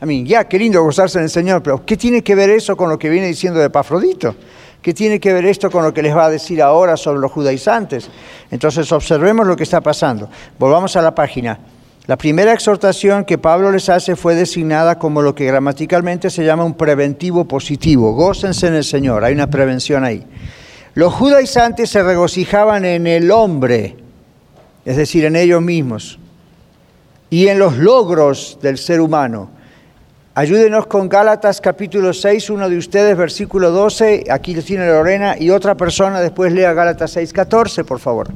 A 0.00 0.06
mí, 0.06 0.24
ya, 0.24 0.44
qué 0.44 0.58
lindo 0.58 0.82
gozarse 0.82 1.18
en 1.18 1.24
el 1.24 1.30
Señor, 1.30 1.62
pero 1.62 1.86
¿qué 1.86 1.96
tiene 1.96 2.22
que 2.22 2.34
ver 2.34 2.50
eso 2.50 2.76
con 2.76 2.90
lo 2.90 2.98
que 2.98 3.08
viene 3.08 3.28
diciendo 3.28 3.60
de 3.60 3.70
Pafrodito? 3.70 4.34
¿Qué 4.82 4.92
tiene 4.92 5.20
que 5.20 5.32
ver 5.32 5.46
esto 5.46 5.70
con 5.70 5.84
lo 5.84 5.94
que 5.94 6.02
les 6.02 6.14
va 6.14 6.24
a 6.24 6.30
decir 6.30 6.60
ahora 6.60 6.96
sobre 6.96 7.20
los 7.20 7.30
judaizantes? 7.30 8.10
Entonces, 8.50 8.90
observemos 8.90 9.46
lo 9.46 9.54
que 9.54 9.62
está 9.62 9.80
pasando. 9.80 10.28
Volvamos 10.58 10.96
a 10.96 11.02
la 11.02 11.14
página. 11.14 11.56
La 12.06 12.18
primera 12.18 12.52
exhortación 12.52 13.24
que 13.24 13.38
Pablo 13.38 13.70
les 13.70 13.88
hace 13.88 14.16
fue 14.16 14.34
designada 14.34 14.98
como 14.98 15.22
lo 15.22 15.36
que 15.36 15.46
gramaticalmente 15.46 16.30
se 16.30 16.44
llama 16.44 16.64
un 16.64 16.74
preventivo 16.74 17.44
positivo. 17.44 18.12
Gócense 18.12 18.66
en 18.66 18.74
el 18.74 18.82
Señor, 18.82 19.22
hay 19.22 19.34
una 19.34 19.48
prevención 19.48 20.02
ahí. 20.02 20.26
Los 20.94 21.14
judaizantes 21.14 21.90
se 21.90 22.02
regocijaban 22.02 22.84
en 22.84 23.06
el 23.06 23.30
hombre, 23.30 23.96
es 24.84 24.96
decir, 24.96 25.24
en 25.24 25.36
ellos 25.36 25.62
mismos, 25.62 26.18
y 27.30 27.46
en 27.46 27.60
los 27.60 27.76
logros 27.76 28.58
del 28.60 28.78
ser 28.78 29.00
humano. 29.00 29.50
Ayúdenos 30.34 30.86
con 30.86 31.08
Gálatas 31.08 31.60
capítulo 31.60 32.12
6, 32.12 32.50
uno 32.50 32.68
de 32.68 32.78
ustedes, 32.78 33.16
versículo 33.16 33.70
12, 33.70 34.24
aquí 34.28 34.56
lo 34.56 34.62
tiene 34.62 34.88
Lorena, 34.88 35.36
y 35.38 35.50
otra 35.50 35.76
persona 35.76 36.20
después 36.20 36.52
lea 36.52 36.72
Gálatas 36.72 37.12
6, 37.12 37.32
14, 37.32 37.84
por 37.84 38.00
favor. 38.00 38.28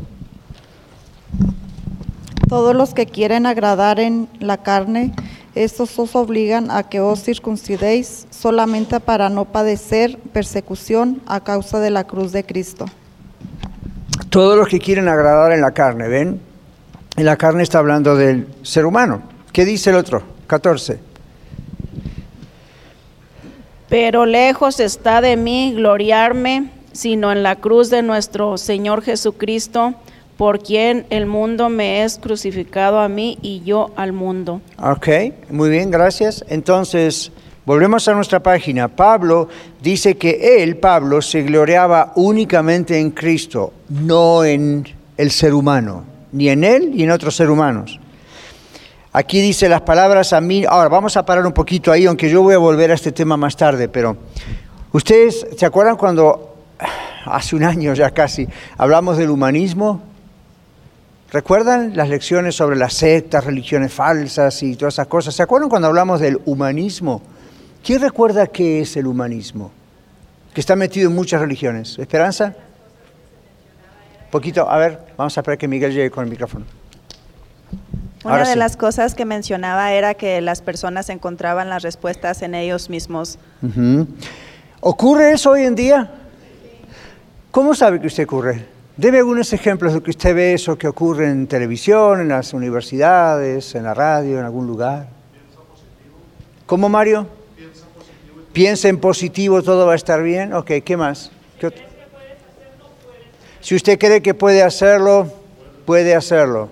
Todos 2.49 2.77
los 2.77 2.95
que 2.95 3.07
quieren 3.07 3.45
agradar 3.45 3.99
en 3.99 4.29
la 4.39 4.59
carne, 4.59 5.13
estos 5.57 5.99
os 5.99 6.15
obligan 6.15 6.71
a 6.71 6.85
que 6.85 7.01
os 7.01 7.25
circuncidéis 7.25 8.29
solamente 8.31 9.01
para 9.01 9.29
no 9.29 9.47
padecer 9.47 10.17
persecución 10.33 11.21
a 11.27 11.41
causa 11.41 11.81
de 11.81 11.91
la 11.91 12.05
cruz 12.05 12.31
de 12.31 12.45
Cristo. 12.45 12.87
Todos 14.31 14.57
los 14.57 14.69
que 14.69 14.79
quieren 14.79 15.09
agradar 15.09 15.53
en 15.53 15.61
la 15.61 15.73
carne, 15.73 16.07
¿ven? 16.07 16.41
En 17.17 17.25
la 17.25 17.37
carne 17.37 17.65
está 17.65 17.81
hablando 17.81 18.15
del 18.15 18.47
ser 18.63 18.87
humano. 18.87 19.23
¿Qué 19.53 19.65
dice 19.65 19.91
el 19.91 19.97
otro? 19.97 20.23
14. 20.47 21.01
Pero 23.89 24.25
lejos 24.25 24.79
está 24.79 25.21
de 25.21 25.37
mí 25.37 25.73
gloriarme, 25.75 26.71
sino 26.93 27.33
en 27.33 27.43
la 27.43 27.57
cruz 27.57 27.91
de 27.91 28.03
nuestro 28.03 28.57
Señor 28.57 29.03
Jesucristo 29.03 29.95
por 30.37 30.59
quien 30.61 31.07
el 31.11 31.27
mundo 31.27 31.69
me 31.69 32.03
es 32.03 32.19
crucificado 32.19 33.01
a 33.01 33.09
mí 33.09 33.39
y 33.43 33.63
yo 33.65 33.91
al 33.97 34.13
mundo. 34.13 34.61
Ok, 34.79 35.09
muy 35.51 35.71
bien, 35.71 35.91
gracias. 35.91 36.45
Entonces, 36.49 37.33
volvemos 37.65 38.07
a 38.09 38.15
nuestra 38.15 38.41
página. 38.41 38.89
Pablo 38.89 39.49
dice 39.83 40.17
que 40.17 40.63
él, 40.63 40.77
Pablo, 40.77 41.23
se 41.23 41.43
gloriaba 41.43 42.13
únicamente 42.17 42.99
en 42.99 43.11
Cristo, 43.11 43.73
no 43.89 44.45
en 44.45 44.87
el 45.17 45.31
ser 45.31 45.55
humano, 45.55 46.05
ni 46.33 46.51
en 46.51 46.65
él 46.65 46.93
ni 46.95 47.05
en 47.05 47.11
otros 47.11 47.35
seres 47.35 47.53
humanos. 47.53 47.99
Aquí 49.13 49.41
dice 49.41 49.71
las 49.71 49.81
palabras 49.81 50.35
a 50.35 50.43
mí. 50.43 50.67
Ahora, 50.69 50.91
vamos 50.91 51.17
a 51.17 51.25
parar 51.25 51.47
un 51.47 51.53
poquito 51.55 51.91
ahí, 51.91 52.05
aunque 52.05 52.29
yo 52.29 52.43
voy 52.43 52.53
a 52.53 52.59
volver 52.59 52.91
a 52.91 52.95
este 52.95 53.13
tema 53.13 53.39
más 53.39 53.57
tarde, 53.57 53.89
pero 53.89 54.15
ustedes 54.93 55.47
se 55.57 55.65
acuerdan 55.65 55.97
cuando 55.97 56.57
hace 57.25 57.57
un 57.57 57.65
año 57.65 57.95
ya 57.95 58.11
casi 58.11 58.47
hablamos 58.77 59.17
del 59.17 59.31
humanismo? 59.31 60.16
¿Recuerdan 61.33 61.97
las 61.97 62.09
lecciones 62.09 62.55
sobre 62.55 62.77
las 62.77 62.95
sectas, 62.95 63.45
religiones 63.45 63.93
falsas 63.93 64.63
y 64.63 64.77
todas 64.77 64.95
esas 64.95 65.09
cosas? 65.09 65.35
¿Se 65.35 65.43
acuerdan 65.43 65.69
cuando 65.69 65.89
hablamos 65.89 66.21
del 66.21 66.41
humanismo? 66.45 67.21
¿Quién 67.85 68.01
recuerda 68.01 68.47
qué 68.47 68.81
es 68.81 68.97
el 68.97 69.07
humanismo? 69.07 69.73
Que 70.55 70.61
está 70.61 70.77
metido 70.77 71.11
en 71.11 71.17
muchas 71.17 71.41
religiones. 71.41 71.99
¿Esperanza? 71.99 72.55
Poquito, 74.31 74.69
a 74.71 74.79
ver, 74.79 75.01
vamos 75.17 75.37
a 75.37 75.41
esperar 75.41 75.59
que 75.59 75.69
Miguel 75.69 75.93
llegue 75.93 76.11
con 76.11 76.25
el 76.25 76.31
micrófono. 76.31 76.65
Una 78.25 78.35
Ahora 78.35 78.47
de 78.47 78.55
sí. 78.55 78.59
las 78.59 78.77
cosas 78.77 79.15
que 79.15 79.25
mencionaba 79.25 79.93
era 79.93 80.15
que 80.15 80.41
las 80.41 80.63
personas 80.63 81.11
encontraban 81.11 81.69
las 81.69 81.83
respuestas 81.83 82.43
en 82.43 82.55
ellos 82.55 82.89
mismos. 82.89 83.39
¿Ocurre 84.81 85.33
eso 85.33 85.51
hoy 85.51 85.65
en 85.65 85.75
día? 85.75 86.11
¿Cómo 87.51 87.75
sabe 87.75 88.01
que 88.01 88.07
usted 88.07 88.25
ocurre? 88.25 88.76
Deme 88.97 89.19
algunos 89.19 89.53
ejemplos 89.53 89.93
de 89.93 90.03
que 90.03 90.11
usted 90.11 90.35
ve 90.35 90.55
eso 90.55 90.79
que 90.79 90.89
ocurre 90.89 91.29
en 91.29 91.47
televisión, 91.47 92.21
en 92.23 92.29
las 92.29 92.55
universidades, 92.55 93.75
en 93.75 93.83
la 93.85 93.93
radio, 93.93 94.39
en 94.39 94.45
algún 94.47 94.67
lugar. 94.67 95.09
¿Cómo, 96.65 96.89
Mario? 96.89 97.27
Piensa 98.55 98.89
en 98.89 98.99
positivo, 98.99 99.63
todo 99.63 99.87
va 99.87 99.93
a 99.93 99.97
estar 99.97 100.23
bien. 100.23 100.55
Ok, 100.55 100.71
¿qué 100.83 100.97
más? 100.97 101.31
¿Qué 101.61 101.67
ot- 101.69 101.75
si 103.61 103.75
usted 103.75 103.99
cree 103.99 104.23
que 104.23 104.33
puede 104.33 104.63
hacerlo, 104.63 105.31
puede 105.85 106.15
hacerlo. 106.15 106.71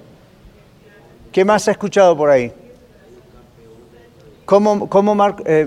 ¿Qué 1.30 1.44
más 1.44 1.68
ha 1.68 1.72
escuchado 1.72 2.16
por 2.16 2.30
ahí? 2.30 2.52
¿Cómo, 4.46 4.88
cómo 4.88 5.14
Mar- 5.14 5.42
eh, 5.44 5.66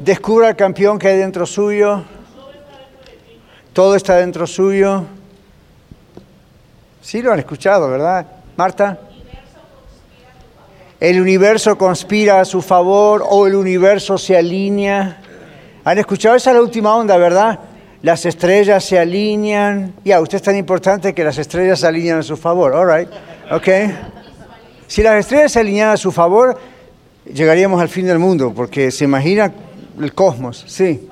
descubra 0.00 0.48
el 0.50 0.56
campeón 0.56 0.98
que 0.98 1.08
hay 1.08 1.18
dentro 1.18 1.44
suyo? 1.44 2.02
Todo 3.74 3.94
está 3.94 4.16
dentro 4.16 4.46
suyo. 4.46 5.04
Sí 7.00 7.22
lo 7.22 7.32
han 7.32 7.38
escuchado, 7.38 7.88
¿verdad? 7.88 8.26
Marta. 8.56 8.98
El 11.00 11.20
universo 11.20 11.78
conspira 11.78 12.40
a 12.40 12.44
su 12.44 12.60
favor 12.60 13.24
o 13.26 13.46
el 13.46 13.54
universo 13.54 14.18
se 14.18 14.36
alinea. 14.36 15.22
¿Han 15.82 15.98
escuchado? 15.98 16.36
Esa 16.36 16.50
es 16.50 16.56
la 16.56 16.62
última 16.62 16.94
onda, 16.94 17.16
¿verdad? 17.16 17.58
Las 18.02 18.26
estrellas 18.26 18.84
se 18.84 18.98
alinean. 18.98 19.94
Ya, 20.04 20.20
usted 20.20 20.36
es 20.36 20.42
tan 20.42 20.56
importante 20.56 21.14
que 21.14 21.24
las 21.24 21.38
estrellas 21.38 21.80
se 21.80 21.86
alinean 21.86 22.18
a 22.18 22.22
su 22.22 22.36
favor. 22.36 22.74
All 22.74 22.86
right. 22.86 23.08
Si 24.86 25.02
las 25.02 25.20
estrellas 25.20 25.52
se 25.52 25.60
alinean 25.60 25.90
a 25.90 25.96
su 25.96 26.12
favor, 26.12 26.58
llegaríamos 27.24 27.80
al 27.80 27.88
fin 27.88 28.06
del 28.06 28.18
mundo, 28.18 28.52
porque 28.54 28.90
se 28.90 29.04
imagina 29.04 29.52
el 29.98 30.14
cosmos. 30.14 30.64
Sí. 30.66 31.08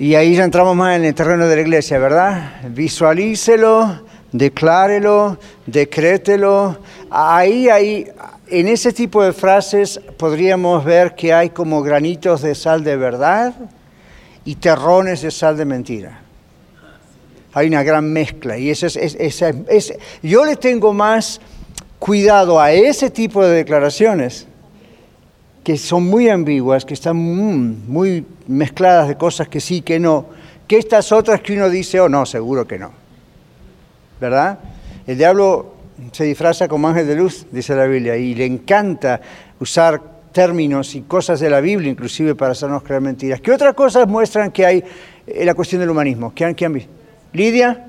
Y 0.00 0.14
ahí 0.14 0.34
ya 0.34 0.44
entramos 0.44 0.74
más 0.74 0.96
en 0.96 1.04
el 1.04 1.14
terreno 1.14 1.46
de 1.46 1.56
la 1.56 1.60
iglesia, 1.60 1.98
¿verdad? 1.98 2.52
Visualícelo, 2.70 4.00
declárelo, 4.32 5.38
decrételo. 5.66 6.78
Ahí, 7.10 7.68
ahí, 7.68 8.06
en 8.48 8.68
ese 8.68 8.94
tipo 8.94 9.22
de 9.22 9.34
frases 9.34 10.00
podríamos 10.16 10.84
ver 10.86 11.14
que 11.14 11.34
hay 11.34 11.50
como 11.50 11.82
granitos 11.82 12.40
de 12.40 12.54
sal 12.54 12.82
de 12.82 12.96
verdad 12.96 13.52
y 14.46 14.54
terrones 14.54 15.20
de 15.20 15.30
sal 15.30 15.58
de 15.58 15.66
mentira. 15.66 16.22
Hay 17.52 17.66
una 17.68 17.82
gran 17.82 18.10
mezcla 18.10 18.56
y 18.56 18.70
eso 18.70 18.86
es, 18.86 18.96
es- 18.96 19.16
es- 19.16 19.42
es- 19.68 19.94
yo 20.22 20.46
le 20.46 20.56
tengo 20.56 20.94
más 20.94 21.42
cuidado 21.98 22.58
a 22.58 22.72
ese 22.72 23.10
tipo 23.10 23.44
de 23.44 23.50
declaraciones 23.54 24.46
que 25.62 25.76
son 25.76 26.06
muy 26.06 26.28
ambiguas, 26.28 26.84
que 26.84 26.94
están 26.94 27.16
mm, 27.16 27.88
muy 27.88 28.24
mezcladas 28.46 29.08
de 29.08 29.16
cosas 29.16 29.48
que 29.48 29.60
sí, 29.60 29.82
que 29.82 29.98
no, 29.98 30.26
que 30.66 30.78
estas 30.78 31.12
otras 31.12 31.40
que 31.40 31.54
uno 31.54 31.68
dice, 31.68 32.00
oh 32.00 32.08
no, 32.08 32.24
seguro 32.24 32.66
que 32.66 32.78
no. 32.78 32.92
¿Verdad? 34.20 34.58
El 35.06 35.18
diablo 35.18 35.74
se 36.12 36.24
disfraza 36.24 36.68
como 36.68 36.88
ángel 36.88 37.06
de 37.06 37.16
luz, 37.16 37.46
dice 37.50 37.74
la 37.74 37.86
Biblia, 37.86 38.16
y 38.16 38.34
le 38.34 38.46
encanta 38.46 39.20
usar 39.58 40.00
términos 40.32 40.94
y 40.94 41.02
cosas 41.02 41.40
de 41.40 41.50
la 41.50 41.60
Biblia, 41.60 41.90
inclusive 41.90 42.34
para 42.34 42.52
hacernos 42.52 42.82
creer 42.82 43.00
mentiras. 43.00 43.40
¿Qué 43.40 43.52
otras 43.52 43.74
cosas 43.74 44.06
muestran 44.06 44.50
que 44.50 44.64
hay 44.64 44.84
en 45.26 45.46
la 45.46 45.54
cuestión 45.54 45.80
del 45.80 45.90
humanismo? 45.90 46.32
¿Qué 46.34 46.44
han, 46.44 46.54
qué 46.54 46.66
han 46.66 46.72
visto? 46.72 46.90
¿Lidia? 47.32 47.86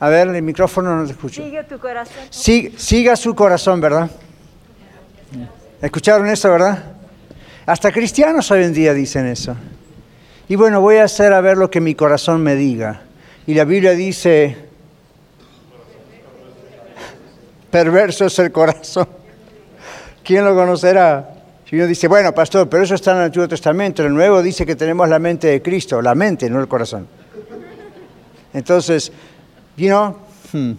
A 0.00 0.08
ver, 0.08 0.28
el 0.28 0.42
micrófono 0.42 0.96
no 0.96 1.04
te 1.04 1.12
escucho. 1.12 1.44
Sigue 1.44 1.62
tu 1.64 1.78
corazón. 1.78 2.24
Siga 2.30 3.14
su 3.14 3.34
corazón, 3.34 3.80
¿verdad? 3.80 4.10
¿Escucharon 5.82 6.28
eso, 6.28 6.48
verdad? 6.48 6.80
Hasta 7.66 7.90
cristianos 7.90 8.48
hoy 8.52 8.62
en 8.62 8.72
día 8.72 8.94
dicen 8.94 9.26
eso. 9.26 9.56
Y 10.48 10.54
bueno, 10.54 10.80
voy 10.80 10.98
a 10.98 11.04
hacer 11.04 11.32
a 11.32 11.40
ver 11.40 11.56
lo 11.56 11.68
que 11.70 11.80
mi 11.80 11.96
corazón 11.96 12.40
me 12.40 12.54
diga. 12.54 13.02
Y 13.48 13.54
la 13.54 13.64
Biblia 13.64 13.90
dice, 13.90 14.56
perverso 17.68 18.26
es 18.26 18.38
el 18.38 18.52
corazón. 18.52 19.08
¿Quién 20.24 20.44
lo 20.44 20.54
conocerá? 20.54 21.34
Si 21.68 21.74
uno 21.74 21.88
dice, 21.88 22.06
bueno, 22.06 22.32
pastor, 22.32 22.68
pero 22.68 22.84
eso 22.84 22.94
está 22.94 23.10
en 23.10 23.16
el 23.16 23.22
Antiguo 23.24 23.48
Testamento, 23.48 24.04
el 24.04 24.14
Nuevo 24.14 24.40
dice 24.40 24.64
que 24.64 24.76
tenemos 24.76 25.08
la 25.08 25.18
mente 25.18 25.48
de 25.48 25.62
Cristo, 25.62 26.00
la 26.00 26.14
mente, 26.14 26.48
no 26.48 26.60
el 26.60 26.68
corazón. 26.68 27.08
Entonces, 28.54 29.10
you 29.76 29.88
know, 29.88 30.16
hmm. 30.52 30.72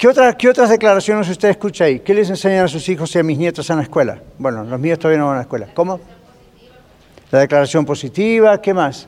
¿Qué, 0.00 0.08
otra- 0.08 0.32
¿Qué 0.34 0.48
otras 0.48 0.70
declaraciones 0.70 1.28
usted 1.28 1.50
escucha 1.50 1.84
ahí? 1.84 2.00
¿Qué 2.00 2.14
les 2.14 2.30
enseñan 2.30 2.64
a 2.64 2.68
sus 2.68 2.88
hijos 2.88 3.14
y 3.14 3.18
a 3.18 3.22
mis 3.22 3.36
nietos 3.36 3.68
en 3.68 3.76
la 3.76 3.82
escuela? 3.82 4.18
Bueno, 4.38 4.64
los 4.64 4.80
míos 4.80 4.98
todavía 4.98 5.18
no 5.18 5.26
van 5.26 5.34
a 5.34 5.38
la 5.40 5.42
escuela. 5.42 5.68
¿Cómo? 5.74 6.00
La 7.30 7.40
declaración 7.40 7.84
positiva, 7.84 8.58
¿qué 8.62 8.72
más? 8.72 9.06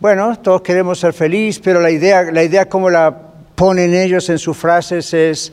Bueno, 0.00 0.34
todos 0.38 0.62
queremos 0.62 0.98
ser 0.98 1.12
felices, 1.12 1.60
pero 1.62 1.78
la 1.78 1.90
idea, 1.90 2.22
la 2.32 2.42
idea 2.42 2.66
como 2.70 2.88
la 2.88 3.14
ponen 3.54 3.92
ellos 3.94 4.30
en 4.30 4.38
sus 4.38 4.56
frases 4.56 5.12
es, 5.12 5.52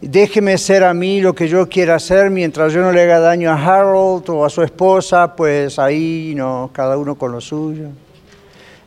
déjeme 0.00 0.56
ser 0.56 0.82
a 0.82 0.94
mí 0.94 1.20
lo 1.20 1.34
que 1.34 1.48
yo 1.48 1.68
quiera 1.68 1.96
hacer 1.96 2.30
mientras 2.30 2.72
yo 2.72 2.80
no 2.80 2.92
le 2.92 3.02
haga 3.02 3.20
daño 3.20 3.50
a 3.50 3.56
Harold 3.62 4.30
o 4.30 4.42
a 4.42 4.48
su 4.48 4.62
esposa, 4.62 5.36
pues 5.36 5.78
ahí 5.78 6.32
no, 6.34 6.70
cada 6.72 6.96
uno 6.96 7.14
con 7.14 7.30
lo 7.30 7.42
suyo. 7.42 7.88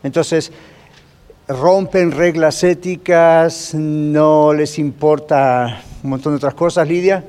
Entonces, 0.02 0.50
rompen 1.48 2.12
reglas 2.12 2.64
éticas, 2.64 3.74
no 3.74 4.52
les 4.52 4.78
importa 4.78 5.82
un 6.02 6.10
montón 6.10 6.32
de 6.32 6.36
otras 6.36 6.54
cosas, 6.54 6.88
Lidia. 6.88 7.24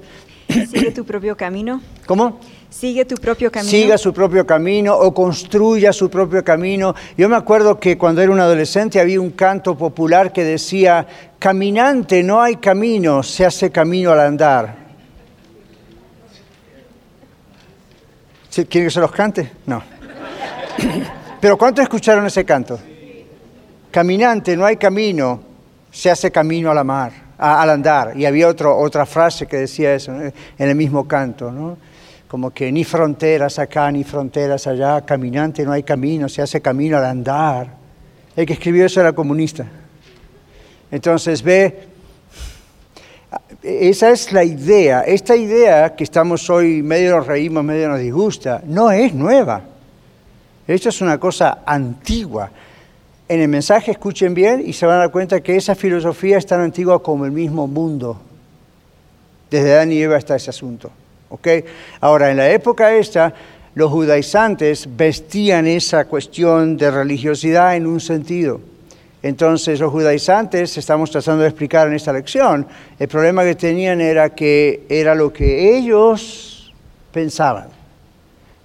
Sigue 0.48 0.92
tu 0.92 1.06
propio 1.06 1.36
camino. 1.36 1.82
¿Cómo? 2.06 2.40
Sigue 2.70 3.06
tu 3.06 3.16
propio 3.16 3.52
camino. 3.52 3.72
Siga 3.72 3.98
su 3.98 4.14
propio 4.14 4.46
camino 4.46 4.96
o 4.96 5.14
construya 5.14 5.94
su 5.94 6.10
propio 6.10 6.44
camino. 6.44 6.94
Yo 7.18 7.30
me 7.30 7.36
acuerdo 7.36 7.80
que 7.80 7.98
cuando 7.98 8.22
era 8.22 8.32
un 8.32 8.40
adolescente 8.40 9.00
había 9.00 9.20
un 9.22 9.32
canto 9.32 9.78
popular 9.78 10.32
que 10.32 10.44
decía, 10.44 11.08
caminante 11.40 12.22
no 12.22 12.42
hay 12.42 12.58
camino, 12.58 13.24
se 13.24 13.46
hace 13.46 13.72
camino 13.72 14.12
al 14.12 14.20
andar. 14.20 14.86
¿Quieren 18.54 18.88
que 18.88 18.92
se 18.92 19.00
los 19.02 19.12
cante? 19.12 19.52
No. 19.66 19.82
Pero 21.42 21.58
¿cuántos 21.58 21.84
escucharon 21.84 22.26
ese 22.26 22.46
canto? 22.46 22.80
Caminante 23.96 24.58
no 24.58 24.66
hay 24.66 24.76
camino, 24.76 25.40
se 25.90 26.12
hace 26.12 26.30
camino 26.30 26.70
a 26.70 26.74
la 26.74 26.84
mar, 26.84 27.14
al 27.38 27.70
andar. 27.70 28.12
Y 28.18 28.26
había 28.26 28.50
otro, 28.50 28.78
otra 28.78 29.06
frase 29.06 29.48
que 29.48 29.56
decía 29.56 29.96
eso 29.96 30.12
en 30.14 30.34
el 30.58 30.76
mismo 30.76 31.08
canto, 31.08 31.50
¿no? 31.50 31.78
Como 32.28 32.52
que 32.52 32.70
ni 32.74 32.84
fronteras 32.84 33.58
acá, 33.58 33.90
ni 33.94 34.04
fronteras 34.04 34.68
allá, 34.68 35.06
caminante 35.06 35.64
no 35.64 35.72
hay 35.72 35.84
camino, 35.84 36.28
se 36.28 36.42
hace 36.42 36.60
camino 36.60 36.98
al 36.98 37.06
andar. 37.06 37.70
El 38.36 38.46
que 38.46 38.52
escribió 38.52 38.86
eso 38.86 39.00
era 39.00 39.14
comunista. 39.14 39.66
Entonces 40.92 41.42
ve, 41.42 41.88
esa 43.64 44.10
es 44.10 44.34
la 44.34 44.44
idea. 44.44 45.04
Esta 45.04 45.38
idea 45.38 45.96
que 45.96 46.04
estamos 46.04 46.50
hoy, 46.50 46.84
medio 46.84 47.16
nos 47.16 47.28
reímos, 47.28 47.64
medio 47.64 47.88
nos 47.88 48.02
disgusta, 48.02 48.62
no 48.66 48.92
es 48.92 49.14
nueva. 49.14 49.62
Esto 50.68 50.90
es 50.90 51.00
una 51.00 51.18
cosa 51.18 51.60
antigua. 51.66 52.52
En 53.28 53.42
el 53.42 53.48
mensaje 53.48 53.92
escuchen 53.92 54.34
bien 54.34 54.64
y 54.66 54.74
se 54.74 54.86
van 54.86 54.98
a 54.98 55.00
dar 55.00 55.12
cuenta 55.12 55.42
que 55.42 55.56
esa 55.56 55.74
filosofía 55.74 56.38
es 56.38 56.46
tan 56.46 56.62
antigua 56.62 57.02
como 57.02 57.26
el 57.26 57.32
mismo 57.32 57.68
mundo. 57.68 58.20
Desde 59.50 59.74
Adán 59.74 59.92
y 59.92 60.02
Eva 60.02 60.18
está 60.18 60.36
ese 60.36 60.52
asunto. 60.52 60.92
¿ok? 61.30 61.48
Ahora, 62.02 62.30
en 62.30 62.38
la 62.38 62.50
época 62.50 62.94
esta, 62.94 63.34
los 63.74 63.92
judaizantes 63.92 64.88
vestían 64.96 65.68
esa 65.68 66.06
cuestión 66.06 66.78
de 66.78 66.92
religiosidad 66.92 67.76
en 67.76 67.88
un 67.88 68.00
sentido. 68.00 68.62
Entonces, 69.22 69.80
los 69.80 69.92
judaizantes, 69.92 70.78
estamos 70.78 71.10
tratando 71.10 71.42
de 71.42 71.50
explicar 71.50 71.88
en 71.88 71.96
esta 71.96 72.14
lección, 72.14 72.68
el 73.00 73.08
problema 73.08 73.44
que 73.44 73.56
tenían 73.56 74.00
era 74.00 74.30
que 74.30 74.86
era 74.88 75.16
lo 75.16 75.34
que 75.34 75.76
ellos 75.76 76.72
pensaban, 77.12 77.70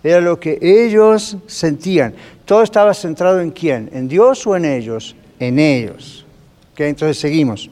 era 0.02 0.20
lo 0.20 0.40
que 0.40 0.58
ellos 0.60 1.36
sentían. 1.46 2.14
Todo 2.44 2.62
estaba 2.62 2.94
centrado 2.94 3.40
en 3.40 3.50
quién, 3.50 3.90
en 3.92 4.08
Dios 4.08 4.46
o 4.46 4.56
en 4.56 4.64
ellos, 4.64 5.14
en 5.38 5.58
ellos. 5.58 6.24
¿Ok? 6.72 6.80
Entonces, 6.80 7.18
seguimos. 7.18 7.70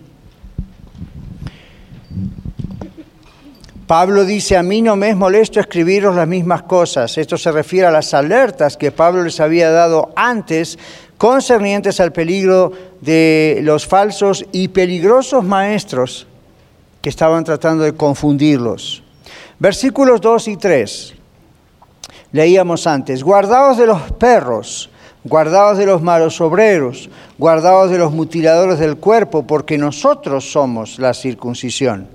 Pablo 3.88 4.26
dice, 4.26 4.54
a 4.58 4.62
mí 4.62 4.82
no 4.82 4.96
me 4.96 5.08
es 5.08 5.16
molesto 5.16 5.60
escribiros 5.60 6.14
las 6.14 6.28
mismas 6.28 6.62
cosas. 6.64 7.16
Esto 7.16 7.38
se 7.38 7.50
refiere 7.50 7.86
a 7.86 7.90
las 7.90 8.12
alertas 8.12 8.76
que 8.76 8.92
Pablo 8.92 9.24
les 9.24 9.40
había 9.40 9.70
dado 9.70 10.10
antes 10.14 10.78
concernientes 11.16 11.98
al 11.98 12.12
peligro 12.12 12.70
de 13.00 13.60
los 13.62 13.86
falsos 13.86 14.44
y 14.52 14.68
peligrosos 14.68 15.42
maestros 15.42 16.26
que 17.00 17.08
estaban 17.08 17.44
tratando 17.44 17.84
de 17.84 17.94
confundirlos. 17.94 19.02
Versículos 19.58 20.20
2 20.20 20.48
y 20.48 20.56
3. 20.58 21.14
Leíamos 22.32 22.86
antes, 22.86 23.22
guardaos 23.22 23.78
de 23.78 23.86
los 23.86 24.12
perros, 24.12 24.90
guardaos 25.24 25.78
de 25.78 25.86
los 25.86 26.02
malos 26.02 26.40
obreros, 26.40 27.08
guardaos 27.38 27.90
de 27.90 27.98
los 27.98 28.12
mutiladores 28.12 28.78
del 28.78 28.96
cuerpo, 28.98 29.46
porque 29.46 29.78
nosotros 29.78 30.50
somos 30.50 30.98
la 30.98 31.14
circuncisión, 31.14 32.06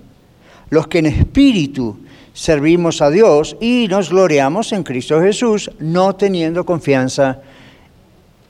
los 0.69 0.88
que 0.88 0.99
en 0.99 1.08
espíritu 1.08 1.97
servimos 2.34 3.02
a 3.02 3.10
Dios 3.10 3.58
y 3.60 3.88
nos 3.89 4.10
gloriamos 4.10 4.71
en 4.71 4.84
Cristo 4.84 5.19
Jesús, 5.21 5.71
no 5.80 6.15
teniendo 6.15 6.65
confianza 6.65 7.39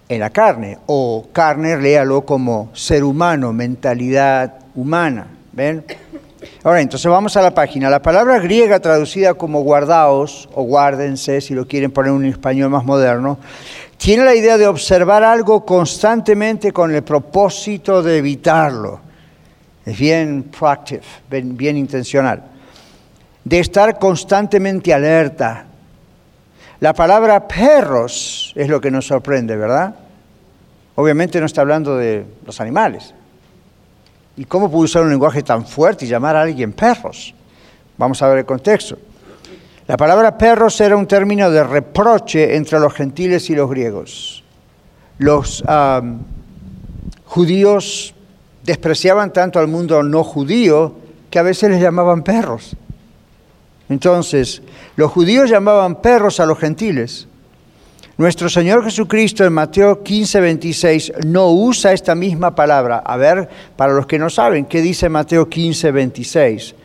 en 0.10 0.19
la 0.19 0.30
carne, 0.30 0.80
o 0.86 1.28
carne, 1.32 1.78
léalo 1.78 2.26
como 2.26 2.69
ser 2.73 3.04
humano, 3.04 3.54
mentalidad 3.54 4.60
humana. 4.76 5.28
¿Ven? 5.54 5.84
Ahora, 6.63 6.82
entonces 6.82 7.10
vamos 7.10 7.36
a 7.38 7.41
la 7.41 7.53
página. 7.53 7.89
La 7.89 8.01
palabra 8.01 8.39
griega 8.39 8.79
traducida 8.79 9.34
como 9.34 9.62
guardaos 9.62 10.49
o 10.53 10.63
guárdense, 10.63 11.41
si 11.41 11.53
lo 11.53 11.67
quieren 11.67 11.91
poner 11.91 12.10
en 12.10 12.17
un 12.17 12.25
español 12.25 12.69
más 12.69 12.86
moderno, 12.86 13.38
tiene 13.97 14.25
la 14.25 14.36
idea 14.36 14.58
de 14.58 14.67
observar 14.67 15.23
algo 15.23 15.65
constantemente 15.65 16.71
con 16.71 16.93
el 16.93 17.03
propósito 17.03 18.03
de 18.03 18.17
evitarlo. 18.17 18.99
Es 19.86 19.97
bien 19.97 20.43
proactive, 20.58 21.03
bien, 21.29 21.56
bien 21.56 21.77
intencional. 21.77 22.43
De 23.43 23.60
estar 23.60 23.99
constantemente 23.99 24.93
alerta. 24.93 25.65
La 26.79 26.93
palabra 26.93 27.47
perros 27.47 28.53
es 28.56 28.67
lo 28.67 28.82
que 28.82 28.91
nos 28.91 29.08
sorprende, 29.08 29.56
¿verdad? 29.56 29.95
Obviamente 30.95 31.39
no 31.39 31.45
está 31.45 31.62
hablando 31.62 31.97
de 31.97 32.25
los 32.45 32.60
animales. 32.62 33.13
¿Y 34.36 34.46
cómo 34.46 34.69
puede 34.69 34.86
usar 34.86 35.04
un 35.04 35.10
lenguaje 35.10 35.43
tan 35.43 35.65
fuerte 35.65 36.06
y 36.06 36.08
llamar 36.08 36.36
a 36.36 36.41
alguien 36.41 36.74
perros? 36.74 37.34
Vamos 37.98 38.22
a 38.22 38.28
ver 38.28 38.39
el 38.39 38.46
contexto. 38.46 38.98
La 39.88 39.98
palabra 39.98 40.38
perros 40.38 40.80
era 40.82 40.96
un 40.96 41.08
término 41.08 41.52
de 41.52 41.63
reproche 41.63 42.56
entre 42.56 42.80
los 42.80 42.93
gentiles 42.93 43.50
y 43.50 43.56
los 43.56 43.69
griegos. 43.69 44.43
Los 45.19 45.63
judíos 47.26 48.15
despreciaban 48.63 49.34
tanto 49.34 49.60
al 49.60 49.67
mundo 49.67 50.02
no 50.04 50.24
judío 50.24 50.96
que 51.30 51.39
a 51.39 51.43
veces 51.43 51.69
les 51.69 51.82
llamaban 51.82 52.24
perros. 52.24 52.76
Entonces, 53.89 54.62
los 54.96 55.12
judíos 55.12 55.50
llamaban 55.50 56.02
perros 56.02 56.39
a 56.39 56.46
los 56.46 56.58
gentiles 56.58 57.28
nuestro 58.17 58.49
Señor 58.49 58.84
Jesucristo 58.84 59.43
en 59.43 59.54
Mateo 59.54 60.04
15, 60.04 60.39
26 60.39 61.13
no 61.26 61.52
usa 61.52 61.93
esta 61.93 62.13
misma 62.15 62.54
palabra. 62.54 62.99
A 63.06 63.17
ver, 63.17 63.49
para 63.76 63.93
los 63.93 64.06
que 64.06 64.19
no 64.19 64.30
saben, 64.30 64.65
¿qué 64.65 64.82
dice 64.82 65.10
Mateo 65.10 65.49
15, 65.49 65.91
26? 65.91 66.76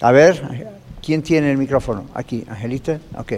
A 0.00 0.12
ver, 0.12 0.68
¿quién 1.02 1.22
tiene 1.22 1.50
el 1.50 1.58
micrófono? 1.58 2.04
Aquí, 2.14 2.44
Angelita. 2.48 2.98
Ok. 3.16 3.32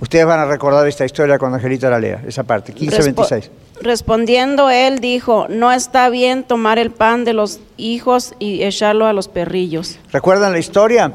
Ustedes 0.00 0.24
van 0.24 0.40
a 0.40 0.46
recordar 0.46 0.86
esta 0.86 1.04
historia 1.04 1.38
cuando 1.38 1.56
Angelita 1.56 1.90
la 1.90 1.98
lea, 1.98 2.22
esa 2.26 2.44
parte, 2.44 2.72
15, 2.72 3.02
26. 3.02 3.50
Respondiendo 3.82 4.70
él 4.70 5.00
dijo, 5.00 5.46
no 5.48 5.72
está 5.72 6.08
bien 6.08 6.44
tomar 6.44 6.78
el 6.78 6.90
pan 6.90 7.24
de 7.24 7.32
los 7.32 7.60
hijos 7.76 8.34
y 8.38 8.62
echarlo 8.62 9.06
a 9.06 9.12
los 9.12 9.28
perrillos. 9.28 9.98
¿Recuerdan 10.12 10.52
la 10.52 10.58
historia? 10.58 11.12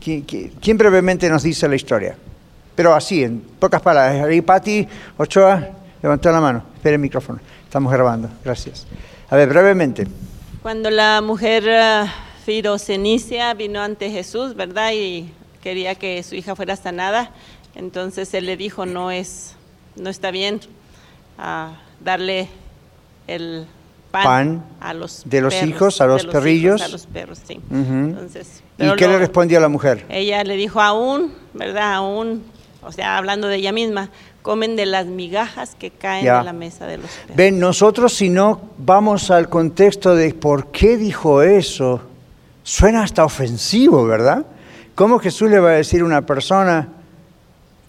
quién 0.00 0.78
brevemente 0.78 1.28
nos 1.28 1.44
dice 1.44 1.68
la 1.68 1.76
historia? 1.76 2.16
Pero 2.74 2.94
así, 2.94 3.22
en 3.22 3.40
pocas 3.40 3.82
palabras. 3.82 4.24
Ahí 4.24 4.40
Pati 4.40 4.86
Ochoa 5.16 5.68
levantó 6.02 6.30
la 6.32 6.40
mano. 6.40 6.64
Espera 6.74 6.94
el 6.94 7.00
micrófono. 7.00 7.40
Estamos 7.64 7.92
grabando. 7.92 8.28
Gracias. 8.44 8.86
A 9.28 9.36
ver, 9.36 9.48
brevemente. 9.48 10.06
Cuando 10.62 10.90
la 10.90 11.20
mujer 11.20 11.64
uh, 11.64 12.08
Firocenicia 12.44 13.52
vino 13.54 13.80
ante 13.80 14.10
Jesús, 14.10 14.54
¿verdad? 14.54 14.92
Y 14.94 15.32
quería 15.62 15.94
que 15.94 16.22
su 16.22 16.34
hija 16.34 16.54
fuera 16.56 16.76
sanada, 16.76 17.30
entonces 17.74 18.32
él 18.34 18.46
le 18.46 18.56
dijo, 18.56 18.84
no 18.86 19.10
es, 19.10 19.54
no 19.96 20.10
está 20.10 20.30
bien 20.30 20.60
uh, 21.38 21.72
darle 22.04 22.48
el 23.26 23.66
pan, 24.10 24.64
a 24.80 24.92
los 24.92 25.22
de 25.24 25.40
los 25.40 25.62
hijos, 25.62 26.00
a 26.00 26.06
los 26.06 26.26
perrillos. 26.26 26.82
a 26.82 26.88
los 26.88 27.06
perros, 27.06 27.40
sí. 27.46 27.58
entonces, 27.70 28.62
¿Y 28.78 28.94
qué 28.96 29.08
le 29.08 29.18
respondió 29.18 29.58
a 29.58 29.60
la 29.60 29.68
mujer? 29.68 30.04
Ella 30.10 30.44
le 30.44 30.56
dijo, 30.56 30.80
aún, 30.80 31.32
¿verdad? 31.54 31.94
Aún 31.94 32.42
o 32.82 32.92
sea, 32.92 33.16
hablando 33.16 33.48
de 33.48 33.56
ella 33.56 33.72
misma, 33.72 34.10
comen 34.42 34.74
de 34.76 34.86
las 34.86 35.06
migajas 35.06 35.76
que 35.76 35.90
caen 35.90 36.24
de 36.24 36.44
la 36.44 36.52
mesa 36.52 36.86
de 36.86 36.98
los 36.98 37.10
perros. 37.10 37.36
Ven, 37.36 37.60
nosotros 37.60 38.12
si 38.12 38.28
no 38.28 38.60
vamos 38.78 39.30
al 39.30 39.48
contexto 39.48 40.14
de 40.14 40.34
por 40.34 40.72
qué 40.72 40.96
dijo 40.96 41.42
eso, 41.42 42.02
suena 42.62 43.02
hasta 43.04 43.24
ofensivo, 43.24 44.04
¿verdad? 44.04 44.44
¿Cómo 44.94 45.18
Jesús 45.18 45.50
le 45.50 45.60
va 45.60 45.70
a 45.70 45.74
decir 45.74 46.02
a 46.02 46.04
una 46.04 46.26
persona, 46.26 46.88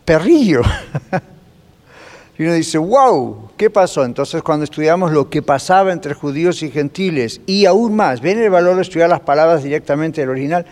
perrillo? 0.05 0.61
y 2.37 2.43
uno 2.43 2.53
dice, 2.53 2.77
wow, 2.77 3.49
¿qué 3.57 3.69
pasó? 3.69 4.05
Entonces 4.05 4.43
cuando 4.43 4.63
estudiamos 4.63 5.11
lo 5.11 5.29
que 5.29 5.41
pasaba 5.41 5.91
entre 5.91 6.13
judíos 6.13 6.61
y 6.61 6.69
gentiles, 6.69 7.41
y 7.47 7.65
aún 7.65 7.95
más, 7.95 8.21
ven 8.21 8.39
el 8.39 8.49
valor 8.51 8.75
de 8.75 8.83
estudiar 8.83 9.09
las 9.09 9.21
palabras 9.21 9.63
directamente 9.63 10.21
del 10.21 10.29
original, 10.29 10.65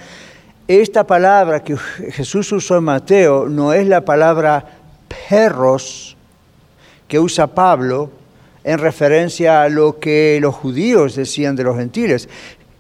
esta 0.68 1.06
palabra 1.06 1.64
que 1.64 1.76
Jesús 1.78 2.52
usó 2.52 2.78
en 2.78 2.86
Mateo 2.86 3.50
no 3.50 3.74
es 3.74 3.88
la 3.88 4.06
palabra 4.06 4.66
perros 5.30 6.16
que 7.08 7.20
usa 7.20 7.48
Pablo 7.48 8.12
en 8.64 8.78
referencia 8.78 9.64
a 9.64 9.70
lo 9.70 10.00
que 10.00 10.40
los 10.42 10.56
judíos 10.56 11.16
decían 11.16 11.56
de 11.56 11.64
los 11.64 11.78
gentiles. 11.78 12.30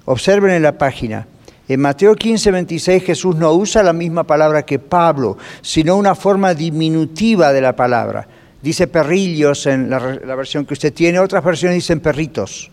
Observen 0.05 0.51
en 0.51 0.63
la 0.63 0.77
página. 0.77 1.27
En 1.67 1.79
Mateo 1.79 2.15
15, 2.15 2.51
26 2.51 3.03
Jesús 3.03 3.35
no 3.35 3.53
usa 3.53 3.83
la 3.83 3.93
misma 3.93 4.23
palabra 4.23 4.63
que 4.63 4.79
Pablo, 4.79 5.37
sino 5.61 5.95
una 5.95 6.15
forma 6.15 6.53
diminutiva 6.53 7.51
de 7.51 7.61
la 7.61 7.75
palabra. 7.75 8.27
Dice 8.61 8.87
perrillos 8.87 9.65
en 9.65 9.89
la, 9.89 10.19
la 10.23 10.35
versión 10.35 10.65
que 10.65 10.73
usted 10.73 10.93
tiene, 10.93 11.19
otras 11.19 11.43
versiones 11.43 11.75
dicen 11.75 11.99
perritos. 11.99 12.69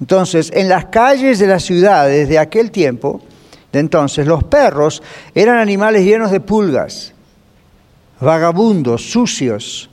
Entonces, 0.00 0.50
en 0.54 0.68
las 0.68 0.86
calles 0.86 1.38
de 1.38 1.46
las 1.46 1.64
ciudades 1.64 2.28
de 2.28 2.38
aquel 2.38 2.70
tiempo, 2.70 3.22
entonces, 3.80 4.26
los 4.26 4.44
perros 4.44 5.02
eran 5.34 5.58
animales 5.58 6.04
llenos 6.04 6.30
de 6.30 6.40
pulgas, 6.40 7.12
vagabundos, 8.20 9.10
sucios, 9.10 9.90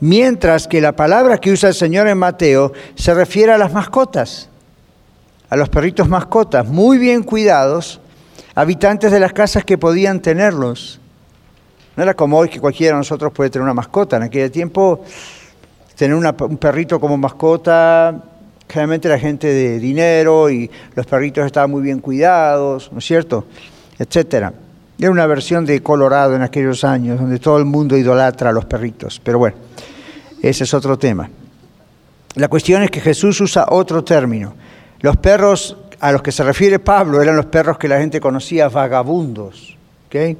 mientras 0.00 0.68
que 0.68 0.80
la 0.80 0.92
palabra 0.92 1.38
que 1.38 1.52
usa 1.52 1.70
el 1.70 1.74
Señor 1.74 2.08
en 2.08 2.18
Mateo 2.18 2.72
se 2.94 3.14
refiere 3.14 3.52
a 3.52 3.58
las 3.58 3.72
mascotas, 3.72 4.48
a 5.48 5.56
los 5.56 5.68
perritos 5.68 6.08
mascotas, 6.08 6.66
muy 6.66 6.98
bien 6.98 7.22
cuidados, 7.22 8.00
habitantes 8.54 9.10
de 9.10 9.20
las 9.20 9.32
casas 9.32 9.64
que 9.64 9.78
podían 9.78 10.20
tenerlos. 10.20 11.00
No 11.96 12.02
era 12.02 12.14
como 12.14 12.38
hoy 12.38 12.48
que 12.48 12.60
cualquiera 12.60 12.94
de 12.94 12.98
nosotros 12.98 13.32
puede 13.32 13.50
tener 13.50 13.62
una 13.62 13.74
mascota. 13.74 14.16
En 14.16 14.24
aquel 14.24 14.50
tiempo, 14.50 15.04
tener 15.96 16.14
un 16.16 16.56
perrito 16.56 16.98
como 16.98 17.16
mascota 17.16 18.33
generalmente 18.68 19.08
la 19.08 19.18
gente 19.18 19.46
de 19.46 19.78
dinero 19.78 20.50
y 20.50 20.70
los 20.94 21.06
perritos 21.06 21.46
estaban 21.46 21.70
muy 21.70 21.82
bien 21.82 22.00
cuidados, 22.00 22.90
¿no 22.92 22.98
es 22.98 23.04
cierto? 23.04 23.46
Etcétera. 23.98 24.52
Era 24.98 25.10
una 25.10 25.26
versión 25.26 25.66
de 25.66 25.82
Colorado 25.82 26.36
en 26.36 26.42
aquellos 26.42 26.84
años, 26.84 27.20
donde 27.20 27.38
todo 27.38 27.58
el 27.58 27.64
mundo 27.64 27.96
idolatra 27.96 28.50
a 28.50 28.52
los 28.52 28.64
perritos. 28.64 29.20
Pero 29.22 29.38
bueno, 29.38 29.56
ese 30.40 30.64
es 30.64 30.74
otro 30.74 30.98
tema. 30.98 31.28
La 32.36 32.48
cuestión 32.48 32.82
es 32.82 32.90
que 32.90 33.00
Jesús 33.00 33.40
usa 33.40 33.66
otro 33.70 34.02
término. 34.04 34.54
Los 35.00 35.16
perros 35.16 35.76
a 36.00 36.12
los 36.12 36.22
que 36.22 36.32
se 36.32 36.44
refiere 36.44 36.78
Pablo 36.78 37.22
eran 37.22 37.36
los 37.36 37.46
perros 37.46 37.78
que 37.78 37.88
la 37.88 37.98
gente 37.98 38.20
conocía 38.20 38.68
vagabundos. 38.68 39.76
¿okay? 40.06 40.36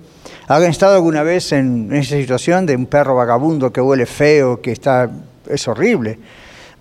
¿Han 0.48 0.62
estado 0.64 0.94
alguna 0.94 1.22
vez 1.22 1.52
en 1.52 1.92
esa 1.94 2.16
situación 2.16 2.66
de 2.66 2.76
un 2.76 2.86
perro 2.86 3.14
vagabundo 3.14 3.72
que 3.72 3.80
huele 3.80 4.06
feo, 4.06 4.60
que 4.60 4.72
está, 4.72 5.10
es 5.48 5.66
horrible? 5.68 6.18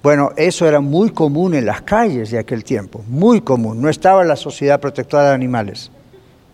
Bueno, 0.03 0.31
eso 0.35 0.67
era 0.67 0.81
muy 0.81 1.11
común 1.11 1.55
en 1.55 1.65
las 1.65 1.81
calles 1.81 2.29
de 2.29 2.37
aquel 2.37 2.65
tiempo, 2.65 3.01
muy 3.07 3.39
común. 3.39 3.81
No 3.81 3.87
estaba 3.87 4.25
la 4.25 4.35
sociedad 4.35 4.81
protectora 4.81 5.29
de 5.29 5.33
animales, 5.33 5.89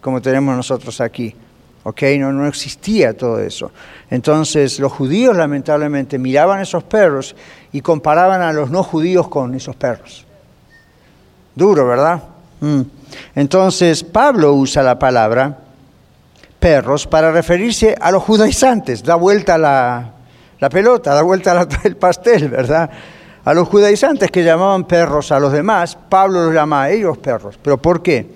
como 0.01 0.21
tenemos 0.21 0.55
nosotros 0.55 1.01
aquí. 1.01 1.35
¿ok? 1.83 2.01
No, 2.19 2.45
existía 2.47 3.17
todo 3.17 3.39
eso. 3.39 3.71
Entonces 4.11 4.79
los 4.79 4.91
judíos 4.91 5.35
lamentablemente 5.35 6.19
miraban 6.19 6.61
esos 6.61 6.83
perros 6.83 7.35
y 7.71 7.81
comparaban 7.81 8.41
a 8.43 8.53
los 8.53 8.69
no 8.69 8.83
judíos 8.83 9.27
con 9.27 9.55
esos 9.55 9.75
perros. 9.75 10.25
Duro, 11.55 11.87
¿verdad? 11.87 12.21
Mm. 12.61 12.81
Entonces 13.33 14.03
Pablo 14.03 14.53
usa 14.53 14.83
la 14.83 14.99
palabra 14.99 15.57
perros 16.59 17.07
para 17.07 17.31
referirse 17.31 17.95
a 17.99 18.11
los 18.11 18.21
judaizantes, 18.21 19.01
da 19.01 19.15
vuelta 19.15 19.57
la, 19.57 20.13
la 20.59 20.69
pelota, 20.69 21.15
da 21.15 21.23
vuelta 21.23 21.67
el 21.83 21.97
pastel, 21.97 22.49
¿verdad? 22.49 22.91
A 23.45 23.53
los 23.53 23.67
judaizantes 23.67 24.31
que 24.31 24.43
llamaban 24.43 24.85
perros 24.85 25.31
a 25.31 25.39
los 25.39 25.51
demás, 25.51 25.97
Pablo 26.09 26.45
los 26.45 26.53
llama 26.53 26.83
a 26.83 26.89
ellos 26.91 27.17
perros. 27.17 27.57
¿Pero 27.61 27.77
por 27.77 28.03
qué? 28.03 28.27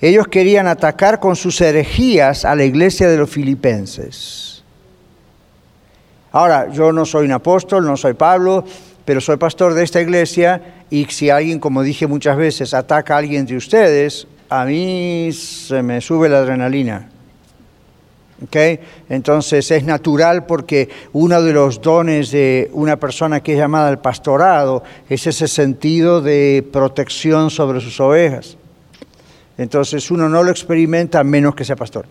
Ellos 0.00 0.28
querían 0.28 0.66
atacar 0.66 1.20
con 1.20 1.36
sus 1.36 1.60
herejías 1.60 2.44
a 2.44 2.54
la 2.54 2.64
iglesia 2.64 3.08
de 3.08 3.18
los 3.18 3.28
filipenses. 3.28 4.64
Ahora, 6.32 6.70
yo 6.70 6.92
no 6.92 7.04
soy 7.04 7.26
un 7.26 7.32
apóstol, 7.32 7.84
no 7.84 7.96
soy 7.96 8.14
Pablo, 8.14 8.64
pero 9.04 9.20
soy 9.20 9.36
pastor 9.36 9.74
de 9.74 9.82
esta 9.82 10.00
iglesia 10.00 10.84
y 10.88 11.04
si 11.06 11.28
alguien, 11.28 11.58
como 11.58 11.82
dije 11.82 12.06
muchas 12.06 12.36
veces, 12.36 12.72
ataca 12.72 13.14
a 13.14 13.18
alguien 13.18 13.44
de 13.46 13.56
ustedes, 13.56 14.26
a 14.48 14.64
mí 14.64 15.30
se 15.32 15.82
me 15.82 16.00
sube 16.00 16.28
la 16.28 16.38
adrenalina. 16.38 17.08
¿Okay? 18.44 18.80
Entonces 19.08 19.70
es 19.70 19.84
natural 19.84 20.46
porque 20.46 20.88
uno 21.12 21.42
de 21.42 21.52
los 21.52 21.80
dones 21.82 22.30
de 22.30 22.70
una 22.72 22.96
persona 22.96 23.40
que 23.40 23.52
es 23.52 23.58
llamada 23.58 23.90
el 23.90 23.98
pastorado 23.98 24.82
es 25.08 25.26
ese 25.26 25.46
sentido 25.46 26.22
de 26.22 26.66
protección 26.72 27.50
sobre 27.50 27.80
sus 27.80 28.00
ovejas. 28.00 28.56
Entonces 29.58 30.10
uno 30.10 30.28
no 30.28 30.42
lo 30.42 30.50
experimenta 30.50 31.20
a 31.20 31.24
menos 31.24 31.54
que 31.54 31.64
sea 31.64 31.76
pastor. 31.76 32.06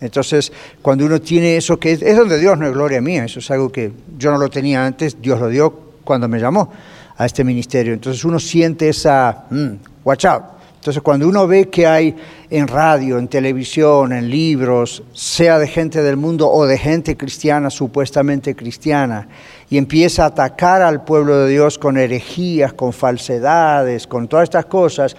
Entonces, 0.00 0.52
cuando 0.82 1.06
uno 1.06 1.20
tiene 1.20 1.56
eso, 1.56 1.78
que 1.78 1.92
es, 1.92 2.02
es, 2.02 2.16
donde 2.16 2.38
Dios 2.38 2.58
no 2.58 2.66
es 2.66 2.72
gloria 2.72 3.00
mía, 3.00 3.24
eso 3.24 3.38
es 3.38 3.48
algo 3.52 3.70
que 3.70 3.92
yo 4.18 4.32
no 4.32 4.38
lo 4.38 4.50
tenía 4.50 4.84
antes, 4.84 5.22
Dios 5.22 5.38
lo 5.38 5.48
dio 5.48 5.70
cuando 6.02 6.28
me 6.28 6.40
llamó 6.40 6.72
a 7.16 7.26
este 7.26 7.44
ministerio. 7.44 7.92
Entonces 7.92 8.24
uno 8.24 8.40
siente 8.40 8.88
esa, 8.88 9.44
mm, 9.50 9.70
watch 10.04 10.24
out. 10.24 10.42
Entonces 10.82 11.00
cuando 11.00 11.28
uno 11.28 11.46
ve 11.46 11.68
que 11.68 11.86
hay 11.86 12.16
en 12.50 12.66
radio, 12.66 13.16
en 13.16 13.28
televisión, 13.28 14.12
en 14.12 14.28
libros, 14.28 15.04
sea 15.12 15.60
de 15.60 15.68
gente 15.68 16.02
del 16.02 16.16
mundo 16.16 16.50
o 16.50 16.66
de 16.66 16.76
gente 16.76 17.16
cristiana, 17.16 17.70
supuestamente 17.70 18.56
cristiana, 18.56 19.28
y 19.70 19.78
empieza 19.78 20.24
a 20.24 20.26
atacar 20.26 20.82
al 20.82 21.04
pueblo 21.04 21.38
de 21.38 21.50
Dios 21.50 21.78
con 21.78 21.98
herejías, 21.98 22.72
con 22.72 22.92
falsedades, 22.92 24.08
con 24.08 24.26
todas 24.26 24.42
estas 24.42 24.64
cosas, 24.64 25.14